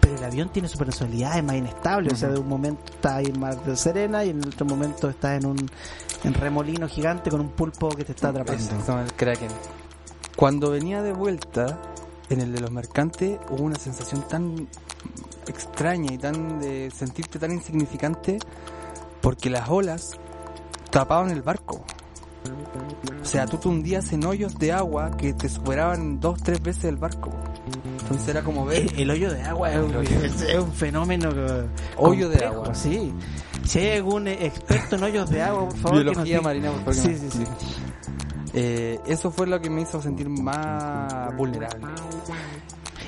Pero 0.00 0.16
el 0.16 0.24
avión 0.24 0.50
tiene 0.50 0.68
su 0.68 0.78
personalidad, 0.78 1.36
es 1.38 1.44
más 1.44 1.56
inestable. 1.56 2.10
O 2.12 2.16
sea, 2.16 2.28
de 2.28 2.38
un 2.38 2.48
momento 2.48 2.80
estás 2.92 3.12
ahí 3.14 3.26
en 3.26 3.40
mar 3.40 3.62
de 3.64 3.76
serena 3.76 4.24
y 4.24 4.30
en 4.30 4.40
el 4.42 4.48
otro 4.48 4.66
momento 4.66 5.08
estás 5.08 5.38
en 5.42 5.46
un 5.46 5.70
en 6.24 6.34
remolino 6.34 6.86
gigante 6.88 7.28
con 7.30 7.40
un 7.40 7.48
pulpo 7.50 7.88
que 7.90 8.04
te 8.04 8.12
está 8.12 8.28
atrapando. 8.28 8.62
Exacto, 8.62 9.00
el 9.00 9.12
Kraken. 9.14 9.48
Cuando 10.36 10.70
venía 10.70 11.02
de 11.02 11.12
vuelta, 11.12 11.78
en 12.30 12.40
el 12.40 12.52
de 12.52 12.60
los 12.60 12.70
mercantes, 12.70 13.38
hubo 13.50 13.62
una 13.62 13.78
sensación 13.78 14.26
tan 14.28 14.68
extraña 15.46 16.12
y 16.12 16.18
tan 16.18 16.60
de 16.60 16.90
sentirte 16.94 17.38
tan 17.38 17.52
insignificante 17.52 18.38
porque 19.20 19.50
las 19.50 19.68
olas 19.68 20.12
tapaban 20.90 21.30
el 21.30 21.42
barco. 21.42 21.84
O 23.22 23.26
sea, 23.26 23.46
tú 23.46 23.56
te 23.56 23.68
hundías 23.68 24.12
en 24.12 24.24
hoyos 24.26 24.54
de 24.58 24.72
agua 24.72 25.16
que 25.16 25.32
te 25.32 25.48
superaban 25.48 26.20
dos, 26.20 26.42
tres 26.42 26.62
veces 26.62 26.84
el 26.84 26.96
barco. 26.96 27.30
Entonces 28.02 28.28
era 28.28 28.42
como 28.42 28.66
ver 28.66 28.82
El, 28.94 29.00
el 29.00 29.10
hoyo 29.10 29.32
de 29.32 29.42
agua 29.42 29.72
es 29.72 29.78
un, 29.78 29.90
El 29.90 29.96
hoyo. 29.96 30.20
es- 30.22 30.40
es 30.48 30.56
un 30.58 30.72
fenómeno. 30.72 31.30
eh, 31.34 31.66
Hoyo 31.96 32.28
de 32.28 32.44
agua. 32.44 32.74
Sí. 32.74 33.12
Si 33.64 33.78
hay 33.78 33.96
algún 33.96 34.28
experto 34.28 34.96
en 34.96 35.04
hoyos 35.04 35.30
de 35.30 35.42
agua, 35.42 35.68
por 35.70 35.78
favor. 35.78 35.98
que 35.98 36.04
nos 36.04 36.12
biología 36.14 36.24
diga. 36.24 36.42
marina, 36.42 36.70
por 36.70 36.80
favor. 36.80 36.94
que 36.94 37.00
Sí, 37.18 37.24
nos 37.24 37.32
sí, 37.34 37.44
sí. 37.46 37.52
Eh, 38.52 39.00
eso 39.06 39.30
fue 39.30 39.46
lo 39.46 39.60
que 39.60 39.70
me 39.70 39.80
hizo 39.82 40.00
sentir 40.02 40.28
más 40.28 41.34
vulnerable. 41.36 41.86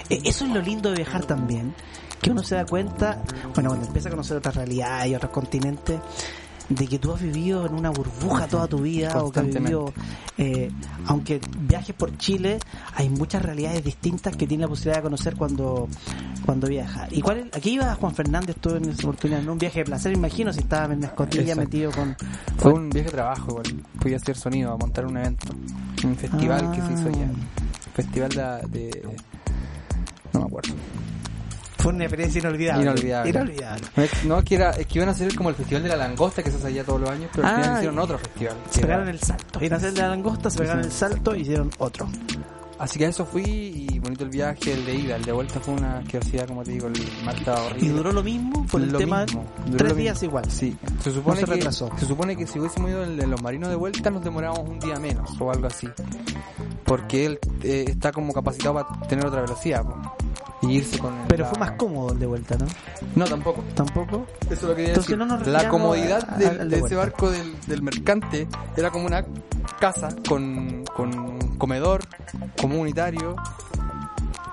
Eh, 0.09 0.23
Eso 0.25 0.45
es 0.47 0.51
lo 0.51 0.61
lindo 0.63 0.89
de 0.91 0.97
viajar 0.97 1.25
también, 1.25 1.75
que 2.23 2.31
uno 2.31 2.43
se 2.43 2.55
da 2.55 2.65
cuenta, 2.65 3.23
bueno, 3.55 3.71
cuando 3.71 3.87
empieza 3.87 4.09
a 4.09 4.11
conocer 4.13 4.37
otras 4.39 4.57
realidades 4.57 5.09
y 5.11 5.15
otros 5.15 5.31
continentes, 5.31 6.01
de 6.69 6.87
que 6.89 6.99
tú 6.99 7.13
has 7.13 7.23
vivido 7.23 7.65
en 7.67 7.75
una 7.75 7.91
burbuja 7.91 8.49
toda 8.49 8.67
tu 8.67 8.79
vida, 8.79 9.23
o 9.23 9.31
que 9.31 9.41
has 9.41 9.47
vivido, 9.47 9.93
eh, 10.37 10.71
aunque 11.07 11.41
viajes 11.61 11.95
por 11.95 12.17
Chile, 12.19 12.59
hay 12.95 13.09
muchas 13.09 13.43
realidades 13.43 13.85
distintas 13.85 14.37
que 14.37 14.47
tienes 14.47 14.65
la 14.65 14.69
posibilidad 14.69 14.97
de 14.97 15.03
conocer 15.03 15.37
cuando 15.37 15.89
cuando 16.45 16.69
viajas. 16.69 17.09
¿Y 17.13 17.23
cuál 17.23 17.39
es- 17.39 17.47
aquí 17.57 17.71
iba 17.73 17.93
Juan 17.97 18.15
Fernández, 18.15 18.57
tú 18.61 18.71
en 18.71 18.85
esa 18.91 19.03
oportunidad, 19.03 19.41
en 19.43 19.49
un 19.49 19.59
viaje 19.59 19.81
de 19.81 19.85
placer, 19.85 20.13
imagino, 20.13 20.53
si 20.53 20.61
estaba 20.61 20.93
en 20.95 21.01
la 21.01 21.07
escotilla 21.09 21.43
Exacto. 21.43 21.61
metido 21.63 21.91
con... 21.91 22.17
Fue 22.59 22.73
un 22.73 22.89
viaje 22.91 23.09
de 23.11 23.15
trabajo 23.17 23.51
igual. 23.51 23.85
Fui 24.01 24.13
a 24.13 24.17
hacer 24.17 24.37
sonido, 24.37 24.73
a 24.73 24.77
montar 24.77 25.07
un 25.07 25.17
evento. 25.17 25.49
Un 26.05 26.15
festival 26.17 26.71
que 26.71 26.81
se 26.83 26.93
hizo 26.93 27.09
allá. 27.09 27.29
Festival 27.95 28.29
de, 28.31 28.79
de- 28.79 29.17
No 30.33 30.41
me 30.41 30.47
acuerdo. 30.47 30.75
Fue 31.87 31.93
una 31.95 32.05
experiencia 32.05 32.41
inolvidable. 32.41 32.83
Inolvidable. 32.83 33.31
Inolvidable. 33.31 33.87
No, 34.25 34.43
que, 34.43 34.57
era, 34.57 34.71
es 34.71 34.87
que 34.89 34.99
iban 34.99 35.09
a 35.09 35.13
hacer 35.13 35.33
como 35.37 35.51
el 35.51 35.55
Festival 35.55 35.85
de 35.85 35.89
la 35.91 35.97
Langosta 35.97 36.43
que 36.43 36.51
se 36.51 36.57
hace 36.57 36.67
allá 36.67 36.83
todos 36.83 37.01
los 37.01 37.09
años, 37.11 37.31
pero 37.33 37.47
al 37.47 37.55
Ah, 37.55 37.59
final 37.63 37.75
hicieron 37.77 37.99
otro 38.01 38.19
festival. 38.19 38.57
Se 38.71 38.81
que 38.81 38.87
pegaron 38.87 39.09
el 39.09 39.21
salto. 39.21 39.59
Iban 39.65 39.73
a 39.73 39.77
hacer 39.77 39.99
la 39.99 40.09
langosta, 40.09 40.51
se 40.51 40.59
pegaron 40.59 40.83
el 40.85 40.91
salto 40.91 41.37
y 41.37 41.43
hicieron 41.43 41.71
otro. 41.79 42.09
Así 42.81 42.99
que 42.99 43.07
a 43.07 43.09
eso 43.09 43.25
fui 43.25 43.45
y 43.89 43.99
bonito 44.01 44.25
el 44.25 44.31
viaje, 44.31 44.73
el 44.73 44.85
de 44.85 44.95
ida. 44.97 45.15
El 45.17 45.25
de 45.25 45.31
vuelta 45.33 45.61
fue 45.61 45.75
una 45.75 45.99
asquerosidad, 45.99 46.49
como 46.49 46.65
te 46.65 46.73
digo, 46.73 46.89
el 46.89 46.95
mar 47.25 47.37
estaba 47.37 47.63
horrible. 47.63 47.87
¿Y 47.87 47.91
duró 47.91 48.13
lo 48.13 48.23
mismo? 48.25 48.67
Por 48.67 48.83
el 48.83 48.91
Lo 48.91 48.99
tema 48.99 49.25
mismo, 49.25 49.45
tres 49.79 49.97
días 49.97 50.17
mismo. 50.21 50.29
igual. 50.29 50.51
Sí, 50.51 50.77
se 51.05 51.13
supone, 51.13 51.39
se 51.39 51.47
que, 51.47 51.53
retrasó. 51.53 51.91
se 51.97 52.05
supone 52.05 52.37
que 52.37 52.49
si 52.49 52.59
hubiésemos 52.59 52.91
ido 52.91 53.05
en, 53.05 53.31
los 53.31 53.41
marinos 53.43 53.69
de 53.71 53.77
vuelta 53.77 54.11
nos 54.11 54.25
demorábamos 54.25 54.69
un 54.69 54.81
día 54.81 54.97
menos 54.99 55.31
o 55.41 55.53
algo 55.53 55.69
así. 55.69 55.89
Porque 56.85 57.27
él 57.27 57.39
eh, 57.63 57.85
está 57.89 58.11
como 58.11 58.33
capacitado 58.33 58.75
para 58.75 59.07
tener 59.09 59.25
otra 59.25 59.41
velocidad 59.43 59.85
y 60.63 60.73
irse 60.79 60.99
con 60.99 61.15
Pero 61.29 61.45
la- 61.45 61.51
fue 61.51 61.59
más 61.59 61.71
cómodo 61.73 62.13
el 62.13 62.19
de 62.19 62.27
vuelta, 62.27 62.57
¿no? 62.59 62.67
No, 63.15 63.25
tampoco. 63.27 63.63
Tampoco. 63.75 64.27
Eso 64.45 64.53
es 64.53 64.63
lo 64.63 64.69
que 64.71 64.75
quería 64.77 64.89
Entonces 64.91 65.11
decir. 65.11 65.19
no 65.19 65.27
nos 65.27 65.47
La 65.47 65.69
comodidad 65.69 66.25
a- 66.29 66.37
del- 66.39 66.61
al 66.61 66.71
de 66.71 66.77
de, 66.81 66.87
ese 66.87 66.95
barco 66.97 67.31
del, 67.31 67.61
del 67.67 67.83
mercante 67.83 68.49
era 68.77 68.91
como 68.91 69.07
una 69.07 69.25
casa 69.81 70.09
con, 70.29 70.85
con 70.95 71.57
comedor 71.59 72.03
comunitario 72.61 73.37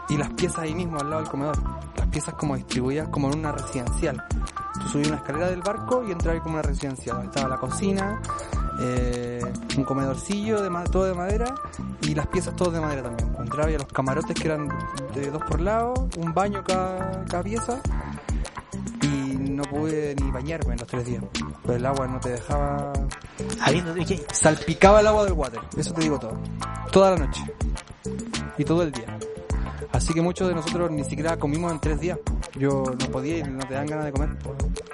y 0.09 0.17
las 0.17 0.29
piezas 0.33 0.59
ahí 0.59 0.75
mismo 0.75 0.99
al 0.99 1.09
lado 1.09 1.21
del 1.21 1.31
comedor. 1.31 1.57
Las 1.97 2.07
piezas 2.07 2.33
como 2.35 2.55
distribuidas 2.55 3.07
como 3.09 3.31
en 3.31 3.39
una 3.39 3.51
residencial. 3.51 4.23
Tú 4.81 4.89
subías 4.89 5.07
una 5.07 5.17
escalera 5.17 5.49
del 5.49 5.61
barco 5.61 6.03
y 6.07 6.11
entrabas 6.11 6.35
ahí 6.35 6.41
como 6.41 6.55
una 6.55 6.61
residencial. 6.63 7.23
Estaba 7.23 7.47
la 7.47 7.57
cocina, 7.57 8.21
eh, 8.85 9.41
un 9.77 9.83
comedorcillo 9.83 10.61
de 10.61 10.69
todo 10.89 11.05
de 11.05 11.13
madera 11.13 11.55
y 12.01 12.13
las 12.13 12.27
piezas 12.27 12.55
todas 12.55 12.73
de 12.73 12.81
madera 12.81 13.03
también. 13.03 13.35
Entraba 13.39 13.71
y 13.71 13.75
a 13.75 13.77
los 13.77 13.87
camarotes 13.87 14.35
que 14.35 14.47
eran 14.47 14.67
de 15.15 15.31
dos 15.31 15.41
por 15.43 15.61
lado, 15.61 15.93
un 16.17 16.33
baño 16.33 16.63
cada, 16.63 17.23
cada 17.25 17.43
pieza 17.43 17.79
y 19.01 19.35
no 19.37 19.63
pude 19.63 20.15
ni 20.21 20.31
bañarme 20.31 20.73
en 20.73 20.79
los 20.79 20.87
tres 20.87 21.05
días. 21.05 21.23
Pues 21.63 21.77
el 21.77 21.85
agua 21.85 22.07
no 22.07 22.19
te 22.19 22.29
dejaba... 22.29 22.93
Salpicaba 24.31 24.99
el 24.99 25.07
agua 25.07 25.23
del 25.23 25.33
water, 25.33 25.61
eso 25.77 25.93
te 25.93 26.01
digo 26.01 26.19
todo. 26.19 26.37
Toda 26.91 27.11
la 27.11 27.25
noche. 27.25 27.43
Y 28.57 28.65
todo 28.65 28.83
el 28.83 28.91
día. 28.91 29.12
Así 29.93 30.13
que 30.13 30.21
muchos 30.21 30.47
de 30.49 30.55
nosotros 30.55 30.89
ni 30.91 31.03
siquiera 31.03 31.37
comimos 31.37 31.71
en 31.71 31.79
tres 31.79 31.99
días. 31.99 32.17
Yo 32.57 32.83
no 32.99 33.11
podía 33.11 33.37
y 33.37 33.43
no 33.43 33.59
te 33.67 33.75
dan 33.75 33.85
ganas 33.87 34.05
de 34.05 34.11
comer. 34.11 34.29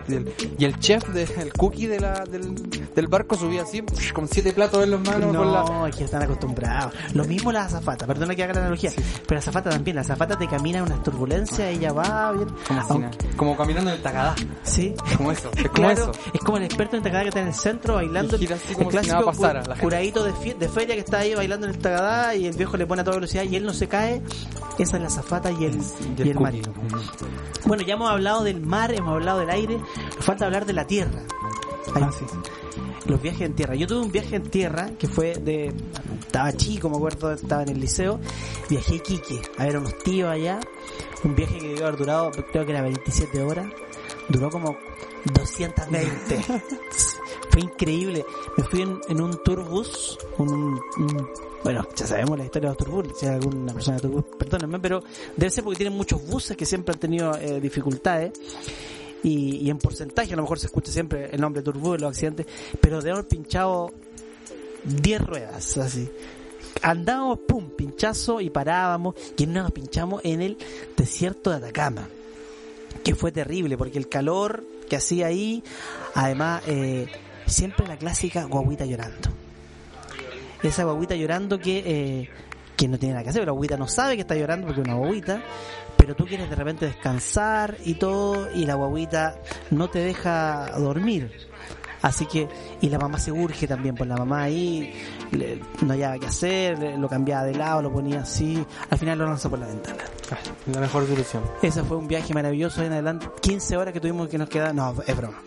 Y 0.08 0.14
el, 0.16 0.34
y 0.58 0.66
el 0.66 0.78
chef, 0.80 1.08
de, 1.10 1.24
el 1.24 1.54
cookie 1.54 1.88
de 1.88 2.00
la, 2.00 2.24
del, 2.26 2.54
del 2.96 3.08
barco 3.08 3.36
subía 3.36 3.62
así, 3.64 3.82
con 4.14 4.28
siete 4.28 4.52
platos 4.54 4.84
en 4.84 4.92
las 4.92 5.00
manos. 5.00 5.36
con 5.36 5.52
la... 5.54 5.64
no, 5.64 5.88
es 5.88 5.96
que 5.96 6.04
están 6.04 6.24
acostumbrados. 6.24 6.94
Lo 7.14 7.24
mismo 7.26 7.52
la 7.52 7.64
azafata, 7.64 8.06
perdona 8.06 8.36
que 8.36 8.44
haga 8.44 8.54
la 8.56 8.60
analogía, 8.62 8.92
pero 9.26 9.36
la 9.36 9.40
azafata 9.40 9.70
también, 9.70 9.96
la 9.96 10.02
azafata 10.02 10.38
te 10.38 10.48
camina 10.48 10.84
unas 10.84 11.02
turbulencias, 11.04 11.60
ella 11.70 11.94
va 11.94 12.32
bien. 12.34 12.48
Como, 12.68 12.82
Aunque- 12.90 13.28
como 13.38 13.56
caminando 13.58 13.92
en 13.92 13.98
el 13.98 14.02
Tagadá. 14.04 14.36
Sí. 14.64 14.94
Como 15.18 15.32
eso, 15.32 15.50
es 15.56 15.64
como 15.70 15.74
Claro, 15.74 15.94
eso. 15.94 16.12
es 16.34 16.42
como 16.42 16.58
el 16.58 16.64
experto 16.64 16.98
en 16.98 17.04
Tagadá 17.04 17.24
que 17.24 17.30
está 17.30 17.42
en 17.42 17.48
el 17.48 17.54
centro 17.54 17.96
bailando 17.96 18.36
Y 18.36 18.40
gira 18.40 18.56
así 18.58 18.74
como 18.74 18.90
el 18.90 19.00
si 19.04 19.08
nada 19.10 19.22
clásico 19.24 19.42
pasara, 19.42 19.62
cu- 19.62 19.70
la 19.70 19.76
gente. 19.76 19.84
curadito 19.84 20.24
de, 20.24 20.54
de 20.56 20.70
feria 20.70 20.96
que 20.96 21.02
está 21.02 21.20
ahí 21.20 21.36
bailando 21.36 21.68
en 21.68 21.74
el 21.74 21.80
Tagadá 21.80 22.36
y 22.36 22.48
el 22.48 22.56
viejo 22.58 22.76
le 22.78 22.86
pone 22.86 23.02
a 23.02 23.06
toda 23.06 23.16
velocidad 23.18 23.44
y 23.44 23.56
él 23.56 23.66
no 23.66 23.74
se 23.74 23.88
cae. 23.88 24.22
Esa 24.80 24.89
es 24.98 25.02
la 25.02 25.08
azafata 25.08 25.52
y 25.52 25.66
el, 25.66 25.80
y 26.18 26.30
el. 26.30 26.38
Bueno, 27.66 27.84
ya 27.84 27.94
hemos 27.94 28.10
hablado 28.10 28.44
del 28.44 28.62
mar, 28.62 28.94
hemos 28.94 29.14
hablado 29.14 29.40
del 29.40 29.50
aire, 29.50 29.78
nos 29.78 30.26
falta 30.26 30.46
hablar 30.46 30.66
de 30.66 30.74
la 30.74 30.86
tierra. 30.86 31.24
Ah, 31.96 32.10
sí. 32.12 32.26
Los 33.06 33.22
viajes 33.22 33.42
en 33.42 33.56
tierra. 33.56 33.76
Yo 33.76 33.88
tuve 33.88 34.02
un 34.02 34.12
viaje 34.12 34.36
en 34.36 34.44
tierra 34.44 34.92
que 34.98 35.08
fue 35.08 35.34
de. 35.36 35.74
Estaba 36.22 36.54
chico, 36.54 36.90
me 36.90 36.98
acuerdo, 36.98 37.32
estaba 37.34 37.64
en 37.64 37.70
el 37.70 37.80
liceo. 37.80 38.20
Viajé 38.70 38.94
a 38.94 38.96
Iquique 38.98 39.42
a 39.58 39.66
ver 39.66 39.78
a 39.78 39.80
unos 39.80 39.98
tíos 40.00 40.30
allá. 40.30 40.60
Un 41.24 41.36
viaje 41.36 41.58
que 41.58 41.68
debió 41.70 41.88
haber 41.88 41.98
durado, 41.98 42.32
creo 42.32 42.66
que 42.66 42.72
era 42.72 42.82
27 42.82 43.42
horas. 43.42 43.68
Duró 44.28 44.50
como 44.50 44.78
220. 45.34 46.64
fue 47.50 47.62
increíble. 47.62 48.26
Me 48.58 48.64
fui 48.64 48.82
en, 48.82 49.22
un 49.22 49.44
tourbus, 49.44 50.18
un, 50.38 50.50
un- 50.98 51.30
bueno, 51.64 51.86
ya 51.96 52.08
sabemos 52.08 52.38
la 52.38 52.46
historia 52.46 52.70
de 52.70 52.76
los 52.76 52.78
tourbus, 52.78 53.20
si 53.20 53.26
alguna 53.26 53.74
persona 53.74 53.98
de 53.98 54.02
tourbus, 54.04 54.24
perdónenme, 54.38 54.80
pero 54.80 55.04
debe 55.36 55.50
ser 55.50 55.64
porque 55.64 55.78
tienen 55.78 55.98
muchos 55.98 56.26
buses 56.26 56.56
que 56.56 56.66
siempre 56.66 56.94
han 56.94 57.00
tenido 57.00 57.36
eh, 57.36 57.60
dificultades. 57.60 58.32
Y, 59.22 59.70
en 59.70 59.78
porcentaje, 59.78 60.32
a 60.32 60.38
lo 60.38 60.44
mejor 60.44 60.60
se 60.60 60.68
escucha 60.68 60.92
siempre 60.94 61.30
el 61.32 61.42
nombre 61.42 61.62
turbus 61.62 61.96
en 61.96 62.02
los 62.02 62.10
accidentes, 62.12 62.46
pero 62.80 63.02
de 63.02 63.12
haber 63.12 63.28
pinchado 63.28 63.92
10 64.86 65.22
ruedas, 65.22 65.78
así. 65.78 66.10
Andábamos, 66.82 67.40
pum, 67.40 67.70
pinchazo 67.72 68.40
y 68.40 68.50
parábamos, 68.50 69.16
y 69.36 69.46
nos 69.46 69.72
pinchamos 69.72 70.22
en 70.24 70.42
el 70.42 70.58
desierto 70.96 71.50
de 71.50 71.58
Atacama 71.58 72.08
que 73.04 73.16
fue 73.16 73.32
terrible 73.32 73.78
porque 73.78 73.98
el 73.98 74.10
calor 74.10 74.64
que 74.90 74.96
hacía 74.98 75.28
ahí, 75.28 75.64
además, 76.16 76.64
eh, 76.68 77.08
siempre 77.50 77.88
la 77.88 77.98
clásica 77.98 78.44
guaguita 78.46 78.86
llorando. 78.86 79.30
Esa 80.64 80.84
guaguita 80.84 81.16
llorando 81.16 81.60
que 81.60 81.84
eh, 81.86 82.30
que 82.76 82.88
no 82.88 82.98
tiene 82.98 83.14
nada 83.14 83.24
que 83.24 83.30
hacer, 83.30 83.42
pero 83.42 83.52
la 83.52 83.56
guaguita 83.56 83.78
no 83.78 83.88
sabe 83.88 84.16
que 84.16 84.22
está 84.22 84.36
llorando 84.36 84.68
porque 84.68 84.82
es 84.82 84.88
una 84.88 84.98
guaguita, 84.98 85.42
pero 85.98 86.16
tú 86.16 86.26
quieres 86.26 86.50
de 86.50 86.56
repente 86.56 86.86
descansar 86.86 87.76
y 87.84 87.96
todo, 87.96 88.50
y 88.54 88.66
la 88.66 88.76
guaguita 88.76 89.36
no 89.72 89.90
te 89.90 90.00
deja 90.00 90.72
dormir. 90.78 91.50
Así 92.02 92.26
que, 92.26 92.48
y 92.80 92.88
la 92.88 92.98
mamá 92.98 93.20
se 93.20 93.34
urge 93.34 93.68
también, 93.68 93.94
pues 93.96 94.08
la 94.08 94.16
mamá 94.16 94.44
ahí 94.44 94.94
le- 95.32 95.60
no 95.82 95.92
hallaba 95.94 96.18
qué 96.18 96.28
hacer, 96.28 96.80
le- 96.80 96.98
lo 96.98 97.10
cambiaba 97.10 97.44
de 97.44 97.56
lado, 97.56 97.82
lo 97.82 97.92
ponía 97.92 98.22
así, 98.22 98.64
al 98.90 98.98
final 98.98 99.18
lo 99.20 99.26
lanzó 99.26 99.50
por 99.50 99.60
la 99.60 99.68
ventana. 99.68 99.98
La 100.72 100.80
mejor 100.80 101.06
solución. 101.06 101.44
Ese 101.62 101.84
fue 101.84 101.98
un 101.98 102.08
viaje 102.08 102.34
maravilloso 102.34 102.82
en 102.84 102.94
adelante, 102.94 103.28
15 103.42 103.76
horas 103.76 103.94
que 103.94 104.00
tuvimos 104.00 104.30
que 104.30 104.38
nos 104.38 104.48
quedar, 104.48 104.74
no, 104.74 104.96
es 105.06 105.18
broma. 105.18 105.42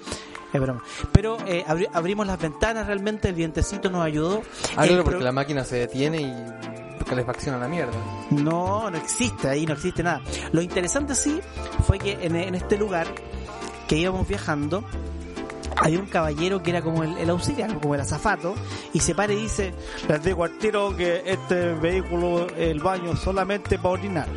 Es 0.52 0.60
broma. 0.60 0.82
Pero 1.12 1.38
eh, 1.46 1.64
abri- 1.66 1.88
abrimos 1.92 2.26
las 2.26 2.38
ventanas 2.38 2.86
realmente, 2.86 3.28
el 3.28 3.34
vientecito 3.34 3.88
nos 3.90 4.04
ayudó. 4.04 4.42
Ah, 4.76 4.86
claro, 4.86 5.04
porque 5.04 5.24
la 5.24 5.32
máquina 5.32 5.64
se 5.64 5.76
detiene 5.76 6.20
y 6.20 7.04
calefacciona 7.08 7.58
la 7.58 7.68
mierda. 7.68 7.92
No, 8.30 8.90
no 8.90 8.96
existe, 8.96 9.48
ahí 9.48 9.66
no 9.66 9.72
existe 9.74 10.02
nada. 10.02 10.20
Lo 10.52 10.60
interesante 10.62 11.14
sí 11.14 11.40
fue 11.86 11.98
que 11.98 12.12
en, 12.20 12.36
en 12.36 12.54
este 12.54 12.76
lugar 12.76 13.06
que 13.88 13.96
íbamos 13.96 14.28
viajando, 14.28 14.84
había 15.76 15.98
un 15.98 16.06
caballero 16.06 16.62
que 16.62 16.70
era 16.70 16.80
como 16.82 17.02
el, 17.02 17.16
el 17.18 17.28
auxiliar, 17.30 17.78
como 17.80 17.94
el 17.94 18.00
azafato, 18.02 18.54
y 18.92 19.00
se 19.00 19.14
para 19.14 19.32
y 19.32 19.36
dice, 19.36 19.74
les 20.08 20.22
digo 20.22 20.44
al 20.44 20.56
tiro 20.58 20.94
que 20.96 21.22
este 21.26 21.72
vehículo, 21.74 22.46
el 22.56 22.80
baño 22.80 23.16
solamente 23.16 23.78
para 23.78 23.90
orinar. 23.94 24.28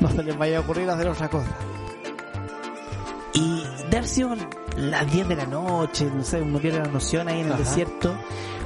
No 0.00 0.10
se 0.10 0.22
les 0.22 0.36
vaya 0.36 0.58
a 0.58 0.60
ocurrir 0.60 0.88
hacer 0.90 1.08
otra 1.08 1.28
cosa. 1.28 1.48
Y 3.34 3.64
sido 4.04 4.34
las 4.76 5.10
10 5.10 5.28
de 5.28 5.36
la 5.36 5.46
noche, 5.46 6.04
no 6.12 6.22
sé, 6.24 6.40
uno 6.42 6.58
pierde 6.58 6.80
la 6.80 6.88
noción 6.88 7.28
ahí 7.28 7.40
en 7.40 7.46
el 7.46 7.52
Ajá. 7.52 7.62
desierto, 7.62 8.14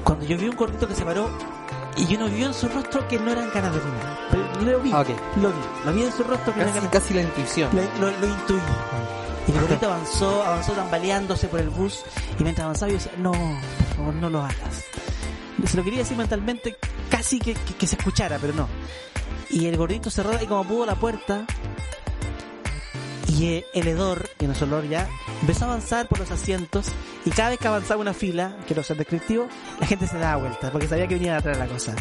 cuando 0.05 0.25
yo 0.27 0.37
vi 0.37 0.49
un 0.49 0.57
gordito 0.57 0.87
que 0.89 0.95
se 0.95 1.05
paró 1.05 1.31
y 1.97 2.15
uno 2.17 2.29
vio 2.29 2.47
en 2.47 2.55
su 2.55 2.69
rostro 2.69 3.07
que 3.09 3.19
no 3.19 3.31
eran 3.31 3.51
ganas 3.53 3.73
de 3.73 3.81
orinar. 3.81 4.19
Pero 4.31 4.73
lo 4.73 4.81
vi, 4.81 4.91
Ah, 4.93 5.01
ok. 5.01 5.09
lo 5.41 5.49
vi, 5.51 5.55
lo 5.85 5.93
vi 5.93 6.03
en 6.05 6.13
su 6.13 6.23
rostro 6.25 6.53
que 6.53 6.59
no 6.61 6.63
eran 6.65 6.75
ganas 6.77 6.91
casi 6.91 7.15
la 7.15 7.23
intuición. 7.23 7.69
lo, 7.73 7.83
lo, 8.11 8.19
lo 8.19 8.27
intuí. 8.27 8.61
Y 9.49 9.53
el 9.53 9.61
gordito 9.61 9.87
avanzó, 9.87 10.43
avanzó 10.45 10.73
tambaleándose 10.73 11.49
por 11.49 11.61
el 11.61 11.71
bus 11.71 12.03
y 12.39 12.43
mientras 12.43 12.65
avanzaba 12.65 12.91
yo 12.93 12.99
decía, 12.99 13.13
no, 13.19 13.33
por 13.33 13.97
favor, 13.97 14.15
no 14.15 14.31
lo 14.31 14.41
hagas. 14.43 14.85
Se 15.67 15.77
lo 15.77 15.85
quería 15.85 16.01
decir 16.01 16.17
mentalmente, 16.17 16.77
casi 17.11 17.39
que, 17.39 17.55
que- 17.55 17.75
que 17.75 17.87
se 17.87 17.97
escuchara, 17.97 18.39
pero 18.41 18.53
no. 18.55 18.69
Y 19.51 19.67
el 19.67 19.77
gordito 19.77 20.11
cerró 20.11 20.31
ahí 20.37 20.47
como 20.47 20.65
pudo 20.65 20.87
la 20.87 20.95
puerta 20.95 21.45
y 23.31 23.65
el 23.75 23.87
hedor, 23.87 24.29
no 24.41 24.53
es 24.53 24.63
olor 24.63 24.89
ya, 24.89 25.09
empezó 25.41 25.65
a 25.65 25.69
avanzar 25.69 26.09
por 26.09 26.19
los 26.19 26.31
asientos 26.31 26.87
y 27.25 27.31
cada 27.31 27.51
vez 27.51 27.59
que 27.59 27.69
avanzaba 27.69 28.01
una 28.01 28.13
fila, 28.13 28.57
quiero 28.67 28.83
ser 28.83 28.97
descriptivo, 28.97 29.49
la 29.79 29.87
gente 29.87 30.09
se 30.09 30.19
daba 30.19 30.43
vuelta 30.43 30.73
porque 30.73 30.89
sabía 30.89 31.07
que 31.07 31.15
venía 31.15 31.37
atrás 31.37 31.57
la 31.57 31.67
cosa. 31.67 31.95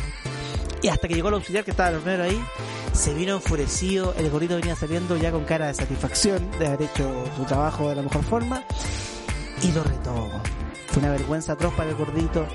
Y 0.81 0.87
hasta 0.87 1.07
que 1.07 1.13
llegó 1.13 1.27
el 1.27 1.35
auxiliar 1.35 1.63
que 1.63 1.71
estaba 1.71 1.89
el 1.89 1.97
primero 1.97 2.23
ahí, 2.23 2.41
se 2.93 3.13
vino 3.13 3.35
enfurecido, 3.35 4.15
el 4.17 4.29
gordito 4.29 4.55
venía 4.55 4.75
saliendo 4.75 5.17
ya 5.17 5.31
con 5.31 5.43
cara 5.43 5.67
de 5.67 5.73
satisfacción 5.75 6.49
de 6.57 6.67
haber 6.67 6.83
hecho 6.83 7.25
su 7.35 7.43
trabajo 7.43 7.89
de 7.89 7.95
la 7.95 8.01
mejor 8.01 8.23
forma 8.23 8.63
y 9.61 9.71
lo 9.71 9.83
retó. 9.83 10.29
Fue 10.87 10.99
una 10.99 11.11
vergüenza 11.11 11.53
atroz 11.53 11.73
para 11.75 11.89
el 11.89 11.95
gordito. 11.95 12.47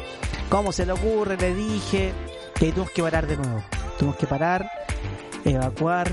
¿Cómo 0.48 0.72
se 0.72 0.84
le 0.84 0.92
ocurre? 0.92 1.36
Le 1.36 1.54
dije. 1.54 2.12
Y 2.60 2.64
ahí 2.64 2.70
tuvimos 2.72 2.90
que 2.90 3.02
parar 3.02 3.26
de 3.26 3.36
nuevo. 3.36 3.62
Tuvimos 3.98 4.16
que 4.16 4.26
parar, 4.26 4.68
evacuar, 5.44 6.10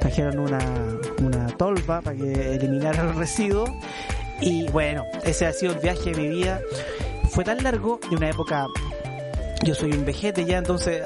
trajeron 0.00 0.40
una 0.40 0.58
para 1.86 2.16
que 2.16 2.54
eliminara 2.54 3.04
los 3.04 3.16
residuos. 3.16 3.70
Y 4.40 4.68
bueno, 4.70 5.04
ese 5.24 5.46
ha 5.46 5.52
sido 5.52 5.72
el 5.72 5.78
viaje 5.78 6.10
de 6.10 6.20
mi 6.20 6.28
vida. 6.28 6.60
Fue 7.30 7.44
tan 7.44 7.62
largo 7.62 8.00
de 8.10 8.16
una 8.16 8.30
época. 8.30 8.66
Yo 9.64 9.74
soy 9.74 9.92
un 9.92 10.04
vejete 10.04 10.44
ya, 10.44 10.58
entonces 10.58 11.02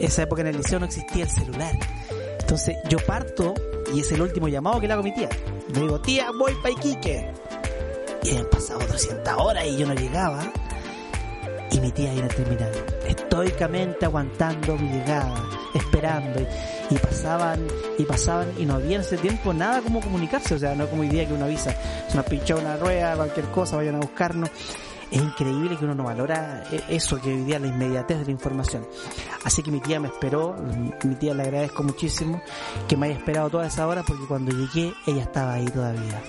esa 0.00 0.22
época 0.22 0.42
en 0.42 0.48
el 0.48 0.56
liceo 0.56 0.80
no 0.80 0.86
existía 0.86 1.24
el 1.24 1.30
celular. 1.30 1.78
Entonces 2.40 2.76
yo 2.88 2.98
parto 3.06 3.54
y 3.94 4.00
es 4.00 4.10
el 4.10 4.22
último 4.22 4.48
llamado 4.48 4.80
que 4.80 4.88
le 4.88 4.92
hago 4.94 5.02
a 5.02 5.04
mi 5.04 5.14
tía. 5.14 5.28
Le 5.72 5.80
digo, 5.80 6.00
tía, 6.00 6.30
voy 6.36 6.52
para 6.56 6.70
Iquique. 6.70 7.30
Y 8.24 8.30
habían 8.30 8.50
pasado 8.50 8.80
300 8.80 9.34
horas 9.38 9.64
y 9.66 9.76
yo 9.76 9.86
no 9.86 9.94
llegaba. 9.94 10.52
Y 11.70 11.80
mi 11.80 11.92
tía 11.92 12.12
en 12.12 12.18
el 12.18 12.28
terminal, 12.28 12.70
estoicamente 13.12 14.04
aguantando 14.04 14.76
mi 14.76 14.88
llegada, 14.88 15.42
esperando. 15.74 16.40
Y, 16.90 16.94
pasaban, 16.96 17.66
y 17.98 18.04
pasaban, 18.04 18.52
y 18.58 18.66
no 18.66 18.74
había 18.74 18.96
en 18.96 19.02
ese 19.02 19.16
tiempo 19.16 19.54
nada 19.54 19.80
como 19.80 20.00
comunicarse. 20.00 20.54
O 20.54 20.58
sea, 20.58 20.74
no 20.74 20.88
como 20.88 21.02
hoy 21.02 21.08
día 21.08 21.26
que 21.26 21.32
uno 21.32 21.44
avisa, 21.44 21.74
se 22.08 22.16
nos 22.16 22.26
pinchó 22.26 22.58
una 22.58 22.76
rueda, 22.76 23.16
cualquier 23.16 23.46
cosa, 23.46 23.76
vayan 23.76 23.96
a 23.96 24.00
buscarnos. 24.00 24.50
Es 25.10 25.20
increíble 25.20 25.76
que 25.76 25.84
uno 25.84 25.94
no 25.94 26.04
valora 26.04 26.64
eh, 26.72 26.82
eso, 26.88 27.20
que 27.20 27.28
hoy 27.28 27.44
día 27.44 27.58
la 27.58 27.66
inmediatez 27.66 28.20
de 28.20 28.24
la 28.24 28.30
información. 28.30 28.86
Así 29.44 29.62
que 29.62 29.70
mi 29.70 29.80
tía 29.80 30.00
me 30.00 30.08
esperó, 30.08 30.56
mi 31.04 31.14
tía 31.16 31.34
le 31.34 31.42
agradezco 31.42 31.82
muchísimo 31.82 32.42
que 32.88 32.96
me 32.96 33.06
haya 33.06 33.16
esperado 33.16 33.50
toda 33.50 33.66
esa 33.66 33.86
hora 33.86 34.02
porque 34.06 34.24
cuando 34.26 34.52
llegué 34.52 34.94
ella 35.06 35.22
estaba 35.24 35.54
ahí 35.54 35.66
todavía. 35.66 36.22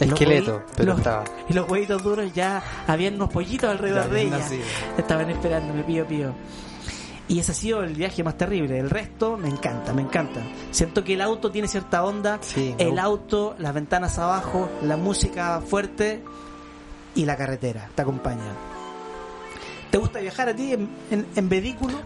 Esqueleto, 0.00 0.62
pero 0.76 0.90
los- 0.90 0.98
estaba. 0.98 1.24
Y 1.48 1.52
los 1.54 1.68
huevitos 1.68 2.02
duros 2.02 2.32
ya 2.32 2.62
habían 2.86 3.14
unos 3.16 3.30
pollitos 3.30 3.70
alrededor 3.70 4.04
Ya 4.04 4.08
de 4.14 4.22
ella. 4.22 4.38
nacido. 4.38 4.64
Estaban 4.96 5.30
esperando, 5.30 5.74
me 5.74 5.82
pío 5.82 6.06
pío. 6.06 6.32
Y 7.26 7.40
ese 7.40 7.52
ha 7.52 7.54
sido 7.54 7.82
el 7.82 7.92
viaje 7.94 8.22
más 8.24 8.36
terrible. 8.38 8.78
El 8.78 8.88
resto 8.88 9.36
me 9.36 9.48
encanta, 9.48 9.92
me 9.92 10.00
encanta. 10.02 10.40
Siento 10.70 11.04
que 11.04 11.12
el 11.14 11.20
auto 11.20 11.50
tiene 11.50 11.68
cierta 11.68 12.02
onda. 12.02 12.38
Sí, 12.40 12.74
el 12.78 12.86
gusta. 12.88 13.02
auto, 13.02 13.54
las 13.58 13.74
ventanas 13.74 14.18
abajo, 14.18 14.70
la 14.82 14.96
música 14.96 15.60
fuerte 15.60 16.22
y 17.14 17.26
la 17.26 17.36
carretera 17.36 17.90
te 17.94 18.00
acompaña. 18.02 18.54
¿Te 19.90 19.96
gusta 19.98 20.18
viajar 20.20 20.48
a 20.50 20.54
ti 20.54 20.72
en, 20.74 20.88
en, 21.10 21.26
en 21.34 21.48
vehículo? 21.48 21.98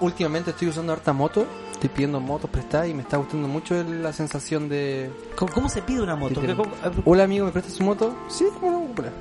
Últimamente 0.00 0.50
estoy 0.50 0.68
usando 0.68 0.92
harta 0.92 1.12
moto. 1.12 1.46
Estoy 1.72 1.88
pidiendo 1.88 2.20
motos 2.20 2.50
prestadas 2.50 2.88
y 2.88 2.94
me 2.94 3.02
está 3.02 3.16
gustando 3.16 3.46
mucho 3.48 3.82
la 3.84 4.12
sensación 4.12 4.68
de... 4.68 5.10
¿Cómo, 5.36 5.52
cómo 5.52 5.68
se 5.68 5.80
pide 5.82 6.02
una 6.02 6.16
moto? 6.16 6.40
¿Qué- 6.40 6.54
cómo- 6.56 6.72
Hola 7.04 7.24
amigo, 7.24 7.46
¿me 7.46 7.52
prestas 7.52 7.74
su 7.74 7.84
moto? 7.84 8.14
Sí, 8.28 8.46
bueno, 8.60 8.80
cómprala. 8.80 9.12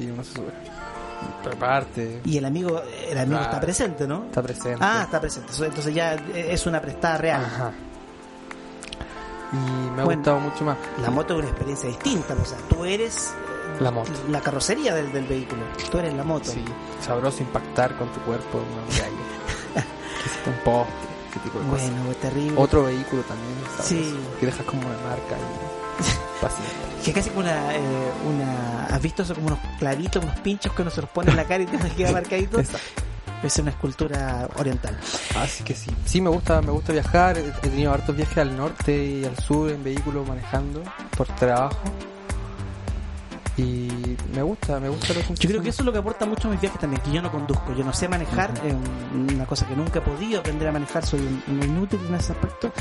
Y 0.00 0.06
uno 0.06 0.24
se 0.24 0.34
sube. 0.34 0.48
Preparte. 1.44 2.20
Y 2.24 2.38
el 2.38 2.44
amigo, 2.46 2.80
el 3.08 3.18
amigo 3.18 3.40
está 3.40 3.60
presente, 3.60 4.08
¿no? 4.08 4.24
Está 4.24 4.42
presente. 4.42 4.78
Ah, 4.80 5.02
está 5.04 5.20
presente. 5.20 5.52
Entonces 5.64 5.94
ya 5.94 6.14
es 6.34 6.66
una 6.66 6.80
prestada 6.80 7.18
real. 7.18 7.44
Ajá. 7.44 7.72
Y 9.52 9.56
me 9.90 10.00
ha 10.00 10.04
Bueno. 10.04 10.20
gustado 10.20 10.40
mucho 10.40 10.64
más 10.64 10.78
La 11.02 11.10
moto 11.10 11.34
es 11.34 11.40
una 11.40 11.48
experiencia 11.48 11.88
distinta, 11.88 12.34
o 12.40 12.44
sea, 12.44 12.56
tú 12.70 12.84
eres 12.86 13.34
la 13.82 13.90
moto. 13.90 14.10
la 14.28 14.40
carrocería 14.40 14.94
del, 14.94 15.12
del 15.12 15.24
vehículo, 15.26 15.62
tú 15.90 15.98
eres 15.98 16.14
la 16.14 16.24
moto. 16.24 16.50
Sí, 16.50 16.64
sabroso 17.04 17.42
impactar 17.42 17.96
con 17.96 18.08
tu 18.12 18.20
cuerpo 18.20 18.58
en 18.58 18.72
una 18.72 18.82
muralla. 18.82 19.84
que 20.44 20.50
un 20.50 20.56
poste, 20.64 20.92
ese 21.30 21.40
tipo 21.40 21.58
de 21.60 21.66
cosas. 21.68 21.90
Bueno, 21.90 22.14
terrible. 22.20 22.54
Otro 22.56 22.84
vehículo 22.84 23.22
también, 23.22 23.54
sabroso, 23.70 23.88
Sí. 23.88 24.14
que 24.40 24.46
dejas 24.46 24.66
como 24.66 24.80
una 24.82 24.96
marca 24.98 25.36
y 25.38 26.40
paciente. 26.42 26.72
Que 27.04 27.12
casi 27.12 27.30
como 27.30 27.40
una, 27.40 27.74
eh, 27.74 27.80
una... 28.28 28.86
¿Has 28.86 29.02
visto 29.02 29.22
eso 29.22 29.34
como 29.34 29.48
unos 29.48 29.58
clavitos, 29.78 30.22
unos 30.22 30.38
pinchos 30.40 30.72
que 30.72 30.82
uno 30.82 30.90
se 30.90 31.00
los 31.00 31.10
pone 31.10 31.30
en 31.30 31.36
la 31.36 31.44
cara 31.44 31.62
y 31.64 31.66
te 31.66 31.78
queda 31.90 32.12
marcadito? 32.12 32.60
Exacto. 32.60 33.02
Es 33.42 33.58
una 33.58 33.70
escultura 33.70 34.48
oriental. 34.56 34.96
Así 35.36 35.64
que 35.64 35.74
sí, 35.74 35.90
sí 36.04 36.20
me 36.20 36.30
gusta, 36.30 36.62
me 36.62 36.70
gusta 36.70 36.92
viajar. 36.92 37.36
He 37.38 37.50
tenido 37.68 37.92
hartos 37.92 38.14
viajes 38.14 38.38
al 38.38 38.56
norte 38.56 39.04
y 39.04 39.24
al 39.24 39.36
sur 39.36 39.68
en 39.68 39.82
vehículo 39.82 40.24
manejando 40.24 40.80
por 41.16 41.26
trabajo. 41.26 41.76
Y 43.62 44.16
me 44.34 44.42
gusta, 44.42 44.80
me 44.80 44.88
gusta 44.88 45.14
la 45.14 45.20
Yo 45.20 45.48
creo 45.48 45.62
que 45.62 45.68
eso 45.68 45.82
es 45.82 45.86
lo 45.86 45.92
que 45.92 45.98
aporta 45.98 46.26
mucho 46.26 46.48
a 46.48 46.50
mis 46.50 46.60
viajes 46.60 46.80
también, 46.80 47.00
que 47.02 47.12
yo 47.12 47.22
no 47.22 47.30
conduzco, 47.30 47.72
yo 47.76 47.84
no 47.84 47.92
sé 47.92 48.08
manejar, 48.08 48.52
es 48.64 48.72
un- 48.74 49.28
una 49.34 49.46
cosa 49.46 49.66
que 49.66 49.76
nunca 49.76 50.00
he 50.00 50.02
podido 50.02 50.40
aprender 50.40 50.68
a 50.68 50.72
manejar, 50.72 51.04
soy 51.06 51.20
un, 51.20 51.42
un 51.48 51.62
inútil 51.62 52.00
en 52.08 52.14
ese 52.14 52.32
aspecto. 52.32 52.72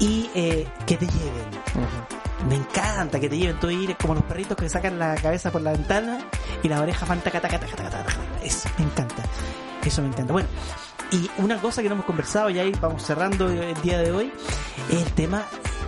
Y 0.00 0.30
eh, 0.34 0.66
que 0.86 0.96
te 0.96 1.06
lleven. 1.06 1.48
Me 2.48 2.54
encanta 2.56 3.18
que 3.18 3.28
te 3.28 3.36
lleven, 3.36 3.58
tú 3.60 3.68
ir 3.70 3.96
como 3.96 4.14
los 4.14 4.22
perritos 4.24 4.56
que 4.56 4.68
sacan 4.68 4.98
la 4.98 5.14
cabeza 5.16 5.50
por 5.50 5.60
la 5.60 5.72
ventana 5.72 6.18
y 6.62 6.68
las 6.68 6.80
orejas 6.80 7.08
van 7.08 7.20
taca, 7.20 7.40
taca, 7.40 7.58
taca, 7.58 7.74
taca, 7.76 7.90
taca. 7.90 8.12
Eso 8.42 8.68
me 8.78 8.84
encanta. 8.84 9.22
Eso 9.84 10.02
me 10.02 10.08
encanta. 10.08 10.32
Bueno, 10.32 10.48
y 11.10 11.28
una 11.38 11.58
cosa 11.60 11.82
que 11.82 11.88
no 11.88 11.94
hemos 11.94 12.06
conversado 12.06 12.48
y 12.50 12.58
ahí 12.58 12.72
vamos 12.80 13.02
cerrando 13.02 13.48
el 13.48 13.80
día 13.82 13.98
de 13.98 14.12
hoy 14.12 14.32
el 14.90 15.04
tema 15.12 15.44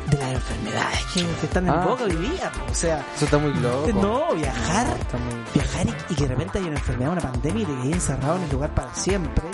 de 0.09 0.19
las 0.19 0.33
enfermedades 0.33 0.99
que, 1.15 1.21
que 1.27 1.47
están 1.47 1.65
en 1.65 1.71
Ah. 1.71 1.85
boca 1.87 2.05
hoy 2.05 2.17
día. 2.17 2.51
O 2.71 2.75
sea, 2.75 3.05
Eso 3.17 3.25
está 3.27 3.39
muy 3.39 3.53
loco. 3.55 3.89
no, 3.95 4.35
viajar 4.35 4.87
muy... 4.87 5.45
viajar 5.55 5.87
y, 5.87 6.13
y 6.13 6.17
que 6.17 6.23
de 6.23 6.29
repente 6.29 6.59
hay 6.59 6.65
una 6.65 6.77
enfermedad, 6.79 7.13
una 7.13 7.21
pandemia 7.21 7.63
y 7.63 7.67
te 7.67 7.75
quedes 7.83 7.95
encerrado 7.95 8.37
en 8.37 8.43
el 8.45 8.51
lugar 8.51 8.75
para 8.75 8.95
siempre. 8.95 9.45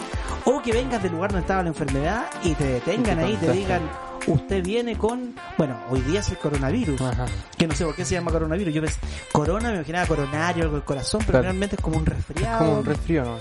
O 0.45 0.63
que 0.63 0.73
vengas 0.73 1.03
del 1.03 1.13
lugar 1.13 1.31
donde 1.33 1.43
estaba 1.43 1.63
la 1.63 1.69
enfermedad 1.71 2.27
y 2.45 2.55
te 2.55 2.65
detengan 2.65 3.19
Y 3.19 3.21
te 3.21 3.27
ahí 3.27 3.33
y 3.35 3.37
te 3.37 3.53
digan, 3.53 3.83
usted 4.29 4.63
viene 4.63 4.97
con, 4.97 5.35
bueno, 5.59 5.77
hoy 5.91 6.01
día 6.03 6.21
es 6.21 6.29
el 6.31 6.39
coronavirus. 6.39 7.01
Ajá. 7.01 7.27
Que 7.59 7.67
no 7.67 7.75
sé 7.75 7.85
por 7.85 7.95
qué 7.97 8.05
se 8.05 8.15
llama 8.15 8.31
coronavirus. 8.31 8.73
Yo 8.73 8.81
pensé, 8.83 8.99
corona, 9.33 9.71
me 9.71 9.77
imaginaba 9.77 10.07
coronario, 10.07 10.63
algo 10.65 10.77
del 10.77 10.85
corazón, 10.85 11.21
pero 11.21 11.33
Claro. 11.33 11.43
realmente 11.45 11.77
es 11.77 11.83
como 11.83 11.97
un 11.99 12.05
Es 12.07 12.15
resfriado. 12.15 12.59
como 12.61 12.79
un 12.79 12.85
resfrío, 12.85 13.25
¿no? 13.25 13.39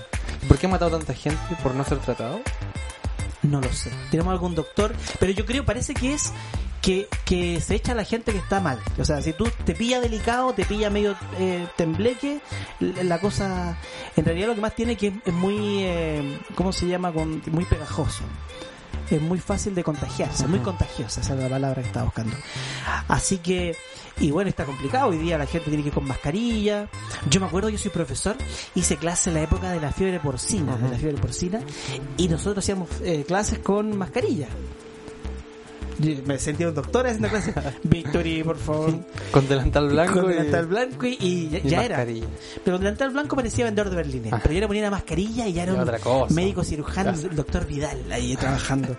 ¿Por 0.48 0.58
qué 0.58 0.66
ha 0.66 0.68
matado 0.68 0.90
tanta 0.98 1.14
gente 1.14 1.38
por 1.62 1.74
no 1.74 1.84
ser 1.84 1.98
tratado? 1.98 2.40
No 3.42 3.60
lo 3.60 3.72
sé. 3.72 3.90
Tenemos 4.10 4.32
algún 4.32 4.54
doctor, 4.56 4.92
pero 5.20 5.30
yo 5.32 5.46
creo, 5.46 5.64
parece 5.64 5.94
que 5.94 6.14
es 6.14 6.32
que, 6.82 7.08
que 7.24 7.60
se 7.60 7.74
echa 7.74 7.92
a 7.92 7.94
la 7.94 8.04
gente 8.04 8.32
que 8.32 8.38
está 8.38 8.60
mal. 8.60 8.78
O 8.98 9.04
sea, 9.04 9.20
si 9.22 9.32
tú 9.32 9.48
te 9.64 9.74
pilla 9.74 10.00
delicado, 10.00 10.52
te 10.52 10.64
pilla 10.64 10.90
medio 10.90 11.16
eh, 11.38 11.66
tembleque, 11.76 12.40
la 12.80 13.20
cosa, 13.20 13.76
en 14.16 14.24
realidad 14.24 14.48
lo 14.48 14.54
que 14.54 14.60
más 14.60 14.74
tiene 14.74 14.96
que 14.96 15.08
es, 15.08 15.14
es 15.24 15.34
muy, 15.34 15.82
eh, 15.82 16.38
¿cómo 16.54 16.72
se 16.72 16.86
llama? 16.86 17.12
Con, 17.12 17.42
muy 17.50 17.64
pegajoso. 17.64 18.22
es 19.10 19.20
muy 19.20 19.38
fácil 19.38 19.74
de 19.74 19.84
contagiarse, 19.84 20.46
muy 20.46 20.60
contagiosa, 20.60 21.20
esa 21.20 21.34
es 21.34 21.40
la 21.40 21.48
palabra 21.48 21.82
que 21.82 21.88
estaba 21.88 22.06
buscando. 22.06 22.36
Así 23.08 23.38
que, 23.38 23.76
y 24.18 24.30
bueno, 24.30 24.48
está 24.48 24.64
complicado, 24.64 25.10
hoy 25.10 25.18
día 25.18 25.38
la 25.38 25.46
gente 25.46 25.68
tiene 25.68 25.82
que 25.82 25.88
ir 25.88 25.94
con 25.94 26.06
mascarilla. 26.06 26.88
Yo 27.28 27.40
me 27.40 27.46
acuerdo, 27.46 27.68
yo 27.68 27.78
soy 27.78 27.90
profesor, 27.90 28.36
hice 28.74 28.96
clase 28.96 29.30
en 29.30 29.34
la 29.34 29.42
época 29.42 29.70
de 29.70 29.80
la 29.80 29.92
fiebre 29.92 30.20
porcina, 30.20 30.76
de 30.76 30.88
la 30.88 30.96
fiebre 30.96 31.20
porcina, 31.20 31.60
y 32.16 32.28
nosotros 32.28 32.64
hacíamos 32.64 32.88
eh, 33.02 33.24
clases 33.26 33.58
con 33.60 33.96
mascarilla. 33.96 34.48
Me 36.26 36.38
sentía 36.38 36.68
un 36.68 36.74
doctor 36.74 37.06
haciendo 37.06 37.28
clases. 37.28 37.54
Victory, 37.82 38.42
por 38.44 38.56
favor. 38.58 38.94
Con 39.30 39.48
delantal 39.48 39.88
blanco 39.88 40.20
con 40.22 40.30
y, 40.30 40.34
delantal 40.34 40.66
blanco 40.66 41.06
y, 41.06 41.16
y 41.20 41.48
ya, 41.48 41.58
y 41.58 41.68
ya 41.68 41.84
era. 41.84 41.96
mascarilla. 41.96 42.26
Pero 42.64 42.76
con 42.76 42.84
delantal 42.84 43.10
blanco 43.10 43.36
parecía 43.36 43.64
vendedor 43.64 43.90
de 43.90 43.96
berlines. 43.96 44.32
Ajá. 44.32 44.42
Pero 44.42 44.54
yo 44.54 44.60
le 44.60 44.66
ponía 44.66 44.82
una 44.82 44.90
mascarilla 44.90 45.46
y 45.48 45.52
ya 45.54 45.62
era 45.62 45.72
Y 45.72 45.74
un 45.76 45.80
otra 45.80 45.98
cosa. 45.98 46.34
médico 46.34 46.62
cirujano, 46.64 47.12
Ya 47.14 47.28
el 47.28 47.36
doctor 47.36 47.66
Vidal, 47.66 48.12
ahí 48.12 48.36
trabajando. 48.36 48.96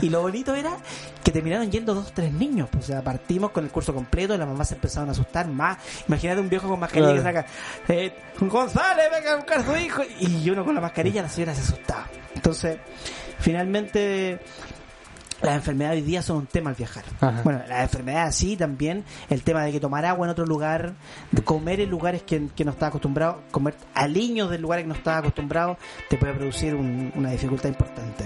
y 0.00 0.08
lo 0.08 0.22
bonito 0.22 0.54
era 0.54 0.76
que 1.22 1.30
terminaron 1.32 1.70
yendo 1.70 1.94
dos 1.94 2.12
tres 2.12 2.32
niños. 2.32 2.68
pues, 2.70 2.84
o 2.84 2.86
sea, 2.88 3.02
partimos 3.04 3.50
con 3.52 3.64
el 3.64 3.70
curso 3.70 3.94
completo, 3.94 4.36
las 4.36 4.48
mamás 4.48 4.68
se 4.68 4.74
empezaron 4.74 5.08
a 5.08 5.12
asustar 5.12 5.46
más. 5.48 5.78
Imagínate 6.08 6.40
un 6.40 6.48
viejo 6.48 6.68
con 6.68 6.80
mascarilla 6.80 7.14
que 7.14 7.20
Claro. 7.20 7.42
saca, 7.42 7.52
eh, 7.92 8.12
González, 8.40 9.04
venga 9.12 9.32
a 9.32 9.36
buscar 9.36 9.60
a 9.60 9.64
su 9.64 9.76
hijo. 9.76 10.02
Y 10.18 10.48
uno 10.50 10.64
con 10.64 10.74
la 10.74 10.80
mascarilla, 10.80 11.22
la 11.22 11.28
señora 11.28 11.54
se 11.54 11.60
asustaba. 11.62 12.08
Entonces, 12.34 12.78
finalmente 13.38 14.38
las 15.42 15.54
enfermedades 15.56 16.00
hoy 16.02 16.06
día 16.06 16.22
son 16.22 16.36
un 16.38 16.46
tema 16.46 16.70
al 16.70 16.76
viajar. 16.76 17.04
Ajá. 17.20 17.40
Bueno, 17.44 17.60
las 17.68 17.82
enfermedades 17.82 18.34
sí 18.34 18.56
también, 18.56 19.04
el 19.28 19.42
tema 19.42 19.64
de 19.64 19.72
que 19.72 19.80
tomar 19.80 20.04
agua 20.04 20.26
en 20.26 20.30
otro 20.30 20.44
lugar, 20.46 20.92
de 21.32 21.42
comer 21.42 21.80
en 21.80 21.90
lugares 21.90 22.22
que, 22.22 22.48
que 22.54 22.64
no 22.64 22.72
está 22.72 22.88
acostumbrado, 22.88 23.40
comer 23.50 23.74
aliños 23.94 24.50
del 24.50 24.60
lugar 24.62 24.80
que 24.80 24.86
no 24.86 24.94
está 24.94 25.18
acostumbrado, 25.18 25.78
te 26.08 26.16
puede 26.18 26.34
producir 26.34 26.74
un- 26.74 27.12
una 27.16 27.30
dificultad 27.30 27.68
importante. 27.68 28.24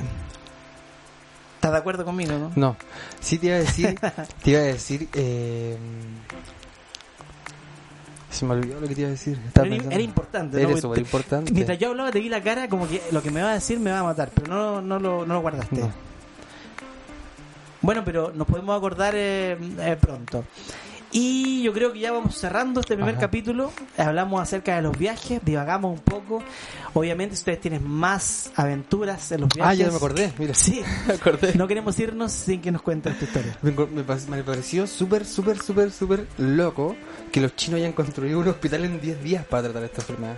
¿Estás 1.56 1.72
de 1.72 1.78
acuerdo 1.78 2.04
conmigo, 2.04 2.32
no? 2.36 2.52
No, 2.56 2.76
sí 3.20 3.38
te 3.38 3.46
iba 3.46 3.56
a 3.56 3.60
decir, 3.60 3.98
te 4.42 4.50
iba 4.50 4.60
a 4.60 4.64
decir, 4.64 5.08
eh, 5.14 5.78
se 8.30 8.44
me 8.44 8.52
olvidó 8.54 8.80
lo 8.80 8.88
que 8.88 8.94
te 8.94 9.00
iba 9.02 9.08
a 9.08 9.12
decir. 9.12 9.38
Era, 9.54 10.02
importante, 10.02 10.60
¿no? 10.60 10.68
Era 10.70 10.80
súper 10.80 10.98
importante. 10.98 11.52
Mientras 11.52 11.78
yo 11.78 11.90
hablaba 11.90 12.10
te 12.10 12.18
vi 12.20 12.28
la 12.28 12.42
cara 12.42 12.68
como 12.68 12.88
que 12.88 13.00
lo 13.12 13.22
que 13.22 13.30
me 13.30 13.40
va 13.42 13.50
a 13.50 13.54
decir 13.54 13.78
me 13.78 13.92
va 13.92 14.00
a 14.00 14.02
matar, 14.02 14.30
pero 14.34 14.48
no, 14.48 14.82
no, 14.82 14.98
lo, 14.98 15.24
no 15.24 15.34
lo 15.34 15.40
guardaste. 15.40 15.76
No. 15.80 15.92
Bueno, 17.84 18.02
pero 18.02 18.32
nos 18.34 18.46
podemos 18.46 18.76
acordar 18.76 19.14
eh, 19.14 19.58
eh, 19.78 19.96
pronto. 20.00 20.42
Y 21.12 21.62
yo 21.62 21.72
creo 21.74 21.92
que 21.92 22.00
ya 22.00 22.10
vamos 22.10 22.34
cerrando 22.34 22.80
este 22.80 22.94
primer 22.94 23.12
Ajá. 23.14 23.20
capítulo. 23.20 23.70
Hablamos 23.98 24.40
acerca 24.40 24.74
de 24.76 24.82
los 24.82 24.98
viajes, 24.98 25.40
divagamos 25.44 25.92
un 25.92 26.00
poco. 26.00 26.42
Obviamente, 26.94 27.36
si 27.36 27.40
ustedes 27.42 27.60
tienen 27.60 27.86
más 27.86 28.50
aventuras 28.56 29.30
en 29.32 29.42
los 29.42 29.50
viajes. 29.50 29.70
Ah, 29.70 29.74
ya 29.74 29.90
me 29.90 29.96
acordé, 29.96 30.32
mira. 30.38 30.54
Sí, 30.54 30.82
me 31.06 31.14
acordé. 31.14 31.54
no 31.54 31.68
queremos 31.68 31.98
irnos 32.00 32.32
sin 32.32 32.62
que 32.62 32.72
nos 32.72 32.80
cuenten 32.80 33.12
esta 33.12 33.26
historia. 33.26 33.56
Me, 33.60 33.70
me 33.70 34.02
me 34.02 34.42
pareció 34.42 34.86
súper, 34.86 35.26
súper, 35.26 35.58
súper, 35.58 35.92
súper 35.92 36.26
loco 36.38 36.96
que 37.30 37.42
los 37.42 37.54
chinos 37.54 37.78
hayan 37.78 37.92
construido 37.92 38.40
un 38.40 38.48
hospital 38.48 38.86
en 38.86 38.98
10 38.98 39.22
días 39.22 39.44
para 39.44 39.64
tratar 39.64 39.84
esta 39.84 40.00
enfermedad. 40.00 40.36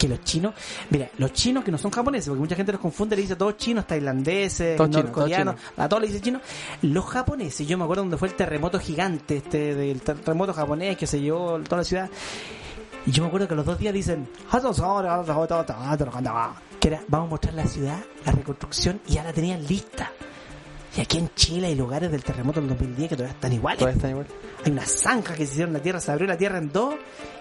Que 0.00 0.08
los 0.08 0.24
chinos, 0.24 0.54
mira, 0.88 1.10
los 1.18 1.34
chinos 1.34 1.62
que 1.62 1.70
no 1.70 1.76
son 1.76 1.90
japoneses, 1.90 2.28
porque 2.30 2.40
mucha 2.40 2.56
gente 2.56 2.72
los 2.72 2.80
confunde, 2.80 3.16
le 3.16 3.20
dice 3.22 3.34
a 3.34 3.38
todos 3.38 3.58
chinos, 3.58 3.86
tailandeses, 3.86 4.78
Todos 4.78 4.88
norcoreanos, 4.88 5.56
todos 5.56 5.78
a 5.78 5.88
todos 5.90 6.00
le 6.00 6.08
dice 6.08 6.22
chinos. 6.22 6.40
Los 6.80 7.04
japoneses, 7.04 7.68
yo 7.68 7.76
me 7.76 7.84
acuerdo 7.84 8.04
donde 8.04 8.16
fue 8.16 8.28
el 8.28 8.34
terremoto 8.34 8.78
gigante, 8.78 9.36
este 9.36 9.74
del 9.74 10.00
terremoto 10.00 10.54
japonés 10.54 10.96
que 10.96 11.06
se 11.06 11.20
llevó 11.20 11.60
toda 11.60 11.82
la 11.82 11.84
ciudad. 11.84 12.08
Y 13.04 13.10
yo 13.10 13.22
me 13.22 13.28
acuerdo 13.28 13.46
que 13.46 13.54
los 13.54 13.66
dos 13.66 13.78
días 13.78 13.92
dicen, 13.92 14.26
que 16.80 16.88
era, 16.88 17.02
vamos 17.08 17.26
a 17.26 17.30
mostrar 17.30 17.52
la 17.52 17.66
ciudad, 17.66 17.98
la 18.24 18.32
reconstrucción, 18.32 19.02
y 19.06 19.14
ya 19.16 19.22
la 19.22 19.34
tenían 19.34 19.66
lista. 19.66 20.10
Y 20.96 21.00
aquí 21.00 21.18
en 21.18 21.30
Chile 21.36 21.68
hay 21.68 21.74
lugares 21.76 22.10
del 22.10 22.24
terremoto 22.24 22.60
del 22.60 22.68
2010 22.70 23.10
que 23.10 23.16
todavía 23.16 23.34
están 23.34 23.52
iguales. 23.52 23.78
Todas 23.78 23.94
están 23.94 24.10
igual. 24.10 24.26
Hay 24.64 24.72
unas 24.72 24.90
zanjas 24.90 25.36
que 25.36 25.46
se 25.46 25.52
hicieron 25.52 25.70
en 25.70 25.74
la 25.78 25.82
tierra, 25.82 26.00
se 26.00 26.10
abrió 26.10 26.26
la 26.26 26.36
tierra 26.36 26.58
en 26.58 26.72
dos 26.72 26.94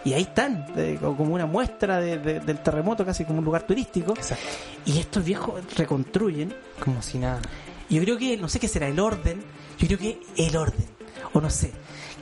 y 0.06 0.14
ahí 0.14 0.22
están, 0.22 0.68
co- 1.02 1.18
como 1.18 1.34
una 1.34 1.48
muestra 1.48 2.00
de- 2.00 2.20
de- 2.20 2.40
del 2.42 2.62
terremoto, 2.62 3.04
casi 3.06 3.26
como 3.26 3.40
un 3.40 3.46
lugar 3.46 3.64
turístico. 3.64 4.14
Exacto. 4.16 4.46
Y 4.86 5.00
estos 5.00 5.24
viejos 5.26 5.62
reconstruyen. 5.76 6.54
Como 6.80 7.02
si 7.02 7.18
nada. 7.18 7.42
Yo 7.90 8.02
creo 8.04 8.18
que, 8.20 8.38
no 8.38 8.48
sé 8.50 8.60
qué 8.60 8.68
será, 8.68 8.88
el 8.88 9.00
orden. 9.00 9.42
Yo 9.80 9.88
creo 9.88 9.98
que 10.00 10.20
el 10.38 10.56
orden. 10.56 10.86
O 11.34 11.42
no 11.42 11.50
sé, 11.50 11.72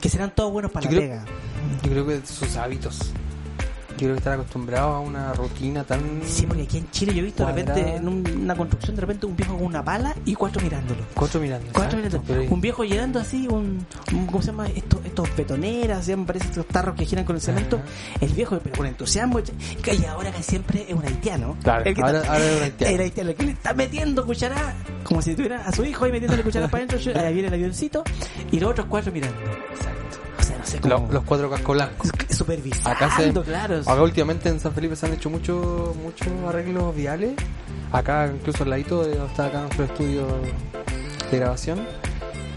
que 0.00 0.08
serán 0.08 0.34
todos 0.34 0.50
buenos 0.50 0.70
para 0.72 0.88
Yo 0.88 0.92
la 0.92 0.96
creo- 1.06 1.10
pega. 1.10 1.24
Yo 1.82 1.90
creo 1.90 2.06
que 2.06 2.26
sus 2.26 2.56
hábitos. 2.56 3.12
Yo 3.98 4.06
creo 4.06 4.14
que 4.14 4.18
están 4.18 4.32
acostumbrados 4.34 4.94
a 4.96 4.98
una 5.00 5.32
rutina 5.32 5.84
tan... 5.84 6.20
Sí, 6.24 6.46
porque 6.46 6.62
aquí 6.62 6.78
en 6.78 6.90
Chile 6.90 7.12
yo 7.14 7.20
he 7.20 7.24
visto 7.24 7.44
de 7.44 7.52
repente 7.52 7.96
en 7.96 8.08
un- 8.08 8.24
una 8.42 8.54
construcción, 8.56 8.94
de 8.96 9.00
repente 9.02 9.26
un 9.26 9.36
viejo 9.36 9.56
con 9.56 9.66
una 9.66 9.84
pala 9.84 10.14
y 10.24 10.34
cuatro 10.34 10.62
mirándolo. 10.62 11.00
Cuatro 11.14 11.40
mirando. 11.40 11.66
Cuatro 11.72 11.96
mirándolo. 11.98 12.22
pero- 12.26 12.42
Un 12.48 12.60
viejo 12.60 12.84
llenando 12.84 13.18
así, 13.18 13.46
un, 13.48 13.84
un- 14.12 14.26
¿cómo 14.26 14.40
se 14.40 14.48
llama? 14.48 14.68
Estos, 14.68 15.04
estos 15.04 15.36
betoneras, 15.36 16.06
ya 16.06 16.16
me 16.16 16.24
parece 16.24 16.46
estos 16.46 16.66
tarros 16.66 16.94
que 16.94 17.04
giran 17.04 17.24
con 17.24 17.36
el 17.36 17.42
cemento. 17.42 17.80
El 18.20 18.32
viejo, 18.32 18.58
pero 18.62 18.76
con 18.76 18.86
entusiasmo, 18.86 19.40
y 19.40 20.04
ahora 20.06 20.30
que 20.32 20.42
siempre 20.42 20.86
es 20.88 20.94
un 20.94 21.04
haitiano. 21.04 21.56
Claro, 21.62 21.84
el 21.84 21.94
que 21.94 22.00
ahora- 22.00 22.18
está- 22.20 22.32
ahora 22.32 22.44
es 22.46 22.56
un 22.56 22.62
haitiano. 22.62 22.94
El 22.94 23.00
haitiano, 23.00 23.30
el 23.30 23.36
que 23.36 23.42
le 23.46 23.52
está 23.52 23.74
metiendo 23.74 24.24
cuchara, 24.26 24.74
como 25.02 25.20
si 25.22 25.34
tuviera 25.34 25.66
a 25.66 25.72
su 25.72 25.84
hijo 25.84 26.04
ahí 26.04 26.12
metiéndole 26.12 26.42
cuchara 26.44 26.68
para 26.68 26.84
adentro, 26.84 26.98
ahí 27.20 27.32
viene 27.34 27.48
el 27.48 27.54
avioncito, 27.54 28.04
y 28.52 28.60
los 28.60 28.70
otros 28.70 28.86
cuatro 28.88 29.10
mirando. 29.12 29.36
Exacto. 29.74 29.97
O 30.68 30.70
sea, 30.70 30.80
no 30.80 30.86
sé 30.86 30.88
Lo- 30.88 30.96
cómo. 30.96 31.12
los 31.12 31.24
cuatro 31.24 31.50
cascos 31.50 31.74
blancos. 31.76 32.10
supervisando, 32.30 32.90
Acá 32.90 33.10
se, 33.16 33.32
claro. 33.32 33.80
acá 33.80 34.02
últimamente 34.02 34.48
en 34.48 34.60
San 34.60 34.72
Felipe 34.72 34.96
se 34.96 35.06
han 35.06 35.14
hecho 35.14 35.30
muchos 35.30 35.96
muchos 35.96 36.28
arreglos 36.46 36.94
viales. 36.94 37.32
Acá 37.92 38.30
incluso 38.34 38.64
al 38.64 38.70
ladito 38.70 39.02
de 39.04 39.16
está 39.24 39.46
acá 39.46 39.60
nuestro 39.62 39.84
estudio 39.84 40.26
de 41.30 41.38
grabación. 41.38 41.80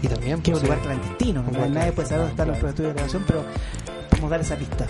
Y 0.02 0.08
también 0.08 0.42
que 0.42 0.50
es 0.50 0.58
pues, 0.58 0.62
un 0.62 0.68
lugar 0.68 0.78
sí. 0.78 0.84
clandestino, 0.88 1.42
lugar 1.42 1.70
nadie 1.70 1.92
puede 1.92 2.08
saber 2.08 2.20
dónde 2.26 2.32
están 2.32 2.48
los 2.48 2.56
claro. 2.58 2.68
estudios 2.70 2.90
de 2.90 2.94
grabación, 2.94 3.24
pero 3.26 3.44
podemos 4.10 4.30
dar 4.30 4.40
esa 4.40 4.56
pista. 4.56 4.86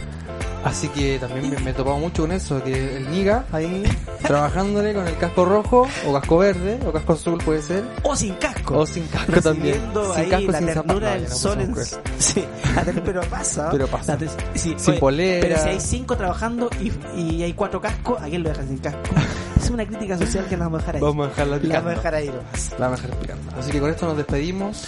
Así 0.64 0.88
que 0.88 1.18
también 1.18 1.50
me, 1.50 1.58
me 1.58 1.70
he 1.70 1.74
topado 1.74 1.98
mucho 1.98 2.22
con 2.22 2.32
eso, 2.32 2.62
que 2.62 2.96
el 2.96 3.10
Niga 3.10 3.44
ahí 3.52 3.82
trabajándole 4.22 4.94
con 4.94 5.06
el 5.06 5.16
casco 5.16 5.44
rojo 5.44 5.88
o 6.06 6.12
casco 6.12 6.38
verde 6.38 6.78
o 6.86 6.92
casco 6.92 7.12
azul 7.14 7.38
puede 7.44 7.62
ser. 7.62 7.84
O 8.04 8.14
sin 8.14 8.34
casco. 8.34 8.78
O 8.78 8.86
sin 8.86 9.06
casco 9.08 9.40
también. 9.40 9.80
Sin 10.14 10.30
casco, 10.30 10.52
la 10.52 10.58
sin 10.58 10.66
ternura 10.66 11.10
del 11.14 11.28
sol 11.28 11.60
en... 11.60 11.74
Sí, 12.18 12.44
la 12.76 12.84
pero 13.04 13.20
pasa. 13.22 13.68
Pero 13.70 13.86
pasa. 13.88 14.16
La 14.16 14.28
sí, 14.54 14.74
Sin 14.76 14.98
polera. 14.98 15.46
Pero 15.46 15.62
si 15.62 15.68
hay 15.68 15.80
cinco 15.80 16.16
trabajando 16.16 16.70
y, 16.80 16.92
y 17.20 17.42
hay 17.42 17.52
cuatro 17.54 17.80
cascos, 17.80 18.22
¿a 18.22 18.26
quién 18.26 18.42
lo 18.42 18.50
dejan 18.50 18.68
sin 18.68 18.78
casco? 18.78 19.00
Es 19.62 19.70
una 19.70 19.86
crítica 19.86 20.18
social 20.18 20.44
que 20.46 20.56
la 20.56 20.64
vamos 20.64 20.78
a 20.78 20.80
dejar 20.80 20.96
ahí. 20.96 21.02
Vamos 21.02 21.26
a 21.26 21.28
dejarla 21.28 21.54
la 21.56 21.62
picando. 21.62 21.84
vamos 21.84 21.92
a 21.92 21.96
dejar 21.96 22.14
ahí 22.16 22.26
nomás. 22.26 22.70
La 22.72 22.86
vamos 22.86 22.98
a 22.98 23.02
dejar 23.02 23.18
picando. 23.20 23.52
Así 23.56 23.70
que 23.70 23.80
con 23.80 23.90
esto 23.90 24.06
nos 24.06 24.16
despedimos. 24.16 24.84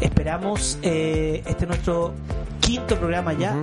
Esperamos, 0.00 0.78
eh, 0.82 1.42
este 1.46 1.64
es 1.64 1.68
nuestro 1.68 2.14
quinto 2.60 2.96
programa 2.96 3.32
ya. 3.32 3.56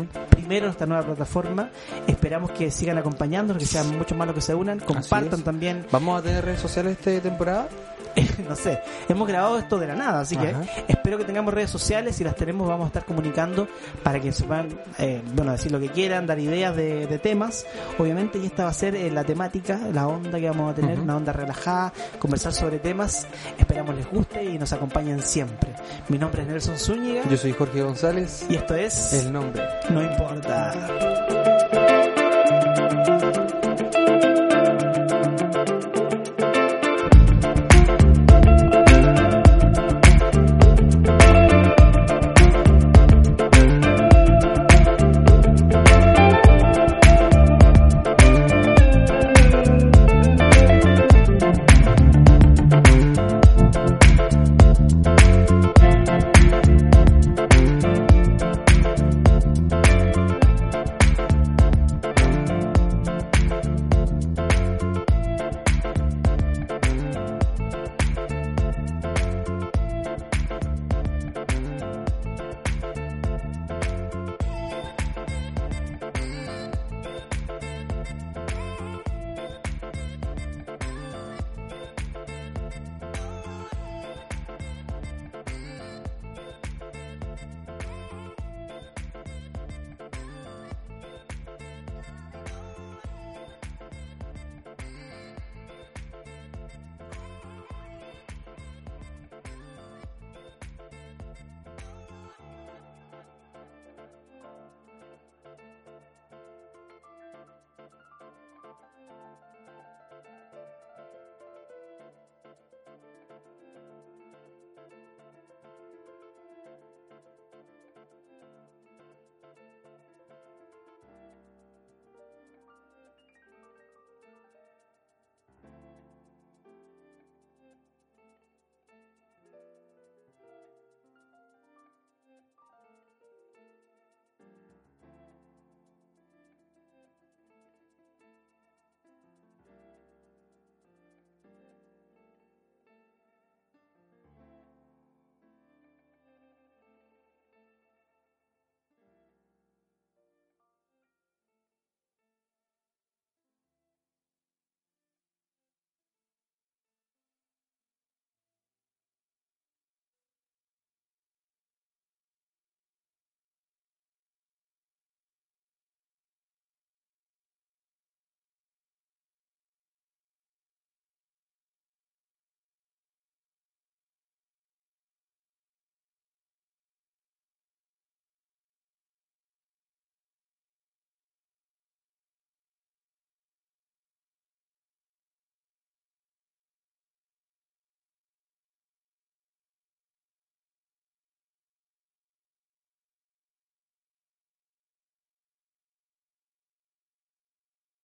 Primero 0.52 0.66
en 0.66 0.72
esta 0.72 0.86
nueva 0.86 1.04
plataforma. 1.06 1.70
Esperamos 2.08 2.52
que 2.52 2.70
sigan 2.72 2.98
acompañándonos, 2.98 3.64
que 3.64 3.68
sean 3.68 3.98
muchos 3.98 4.18
más 4.18 4.28
los 4.28 4.36
que 4.36 4.42
se 4.42 4.54
unan, 4.54 4.80
compartan 4.80 5.44
también 5.44 5.86
Vamos 5.92 6.20
a 6.20 6.24
tener 6.24 6.44
redes 6.44 6.60
sociales 6.60 6.98
esta 7.00 7.22
temporada. 7.22 7.70
no 8.50 8.56
sé, 8.56 8.80
hemos 9.10 9.28
grabado 9.28 9.58
esto 9.60 9.78
de 9.80 9.88
la 9.88 9.96
nada, 9.96 10.22
así 10.22 10.36
que 10.36 10.50
Ajá. 10.50 10.64
espero 10.88 11.18
que 11.18 11.24
tengamos 11.26 11.54
redes 11.54 11.70
sociales, 11.70 12.16
si 12.16 12.24
las 12.24 12.36
tenemos 12.36 12.68
vamos 12.68 12.86
a 12.86 12.88
estar 12.88 13.06
comunicando 13.06 13.68
para 14.04 14.20
que 14.20 14.32
se 14.32 14.44
puedan, 14.44 14.70
eh, 14.98 15.22
bueno, 15.34 15.52
decir 15.52 15.72
lo 15.72 15.80
que 15.80 15.90
quieran, 15.90 16.26
dar 16.28 16.40
ideas 16.40 16.76
de, 16.76 17.08
de 17.08 17.20
temas, 17.20 17.66
obviamente, 17.98 18.38
y 18.40 18.46
esta 18.46 18.64
va 18.66 18.70
a 18.70 18.74
ser 18.74 18.96
eh, 18.96 19.10
la 19.12 19.24
temática, 19.24 19.80
la 19.94 20.08
onda 20.08 20.40
que 20.40 20.48
vamos 20.50 20.72
a 20.72 20.76
tener, 20.76 21.00
una 21.00 21.16
onda 21.18 21.34
relajada, 21.34 21.94
conversar 22.20 22.54
sobre 22.54 22.80
temas, 22.80 23.28
esperamos 23.58 23.96
les 23.96 24.10
guste 24.10 24.44
y 24.44 24.58
nos 24.58 24.74
acompañen 24.74 25.22
siempre. 25.22 25.74
Mi 26.10 26.18
nombre 26.18 26.42
es 26.42 26.48
Nelson 26.48 26.78
Zúñiga 26.78 27.24
Yo 27.30 27.38
soy 27.38 27.54
Jorge 27.54 27.82
González. 27.82 28.46
y 28.50 28.56
esto 28.56 28.76
es 28.76 29.14
El 29.14 29.32
nombre. 29.34 29.64
No 29.90 30.02
Importa. 30.02 31.81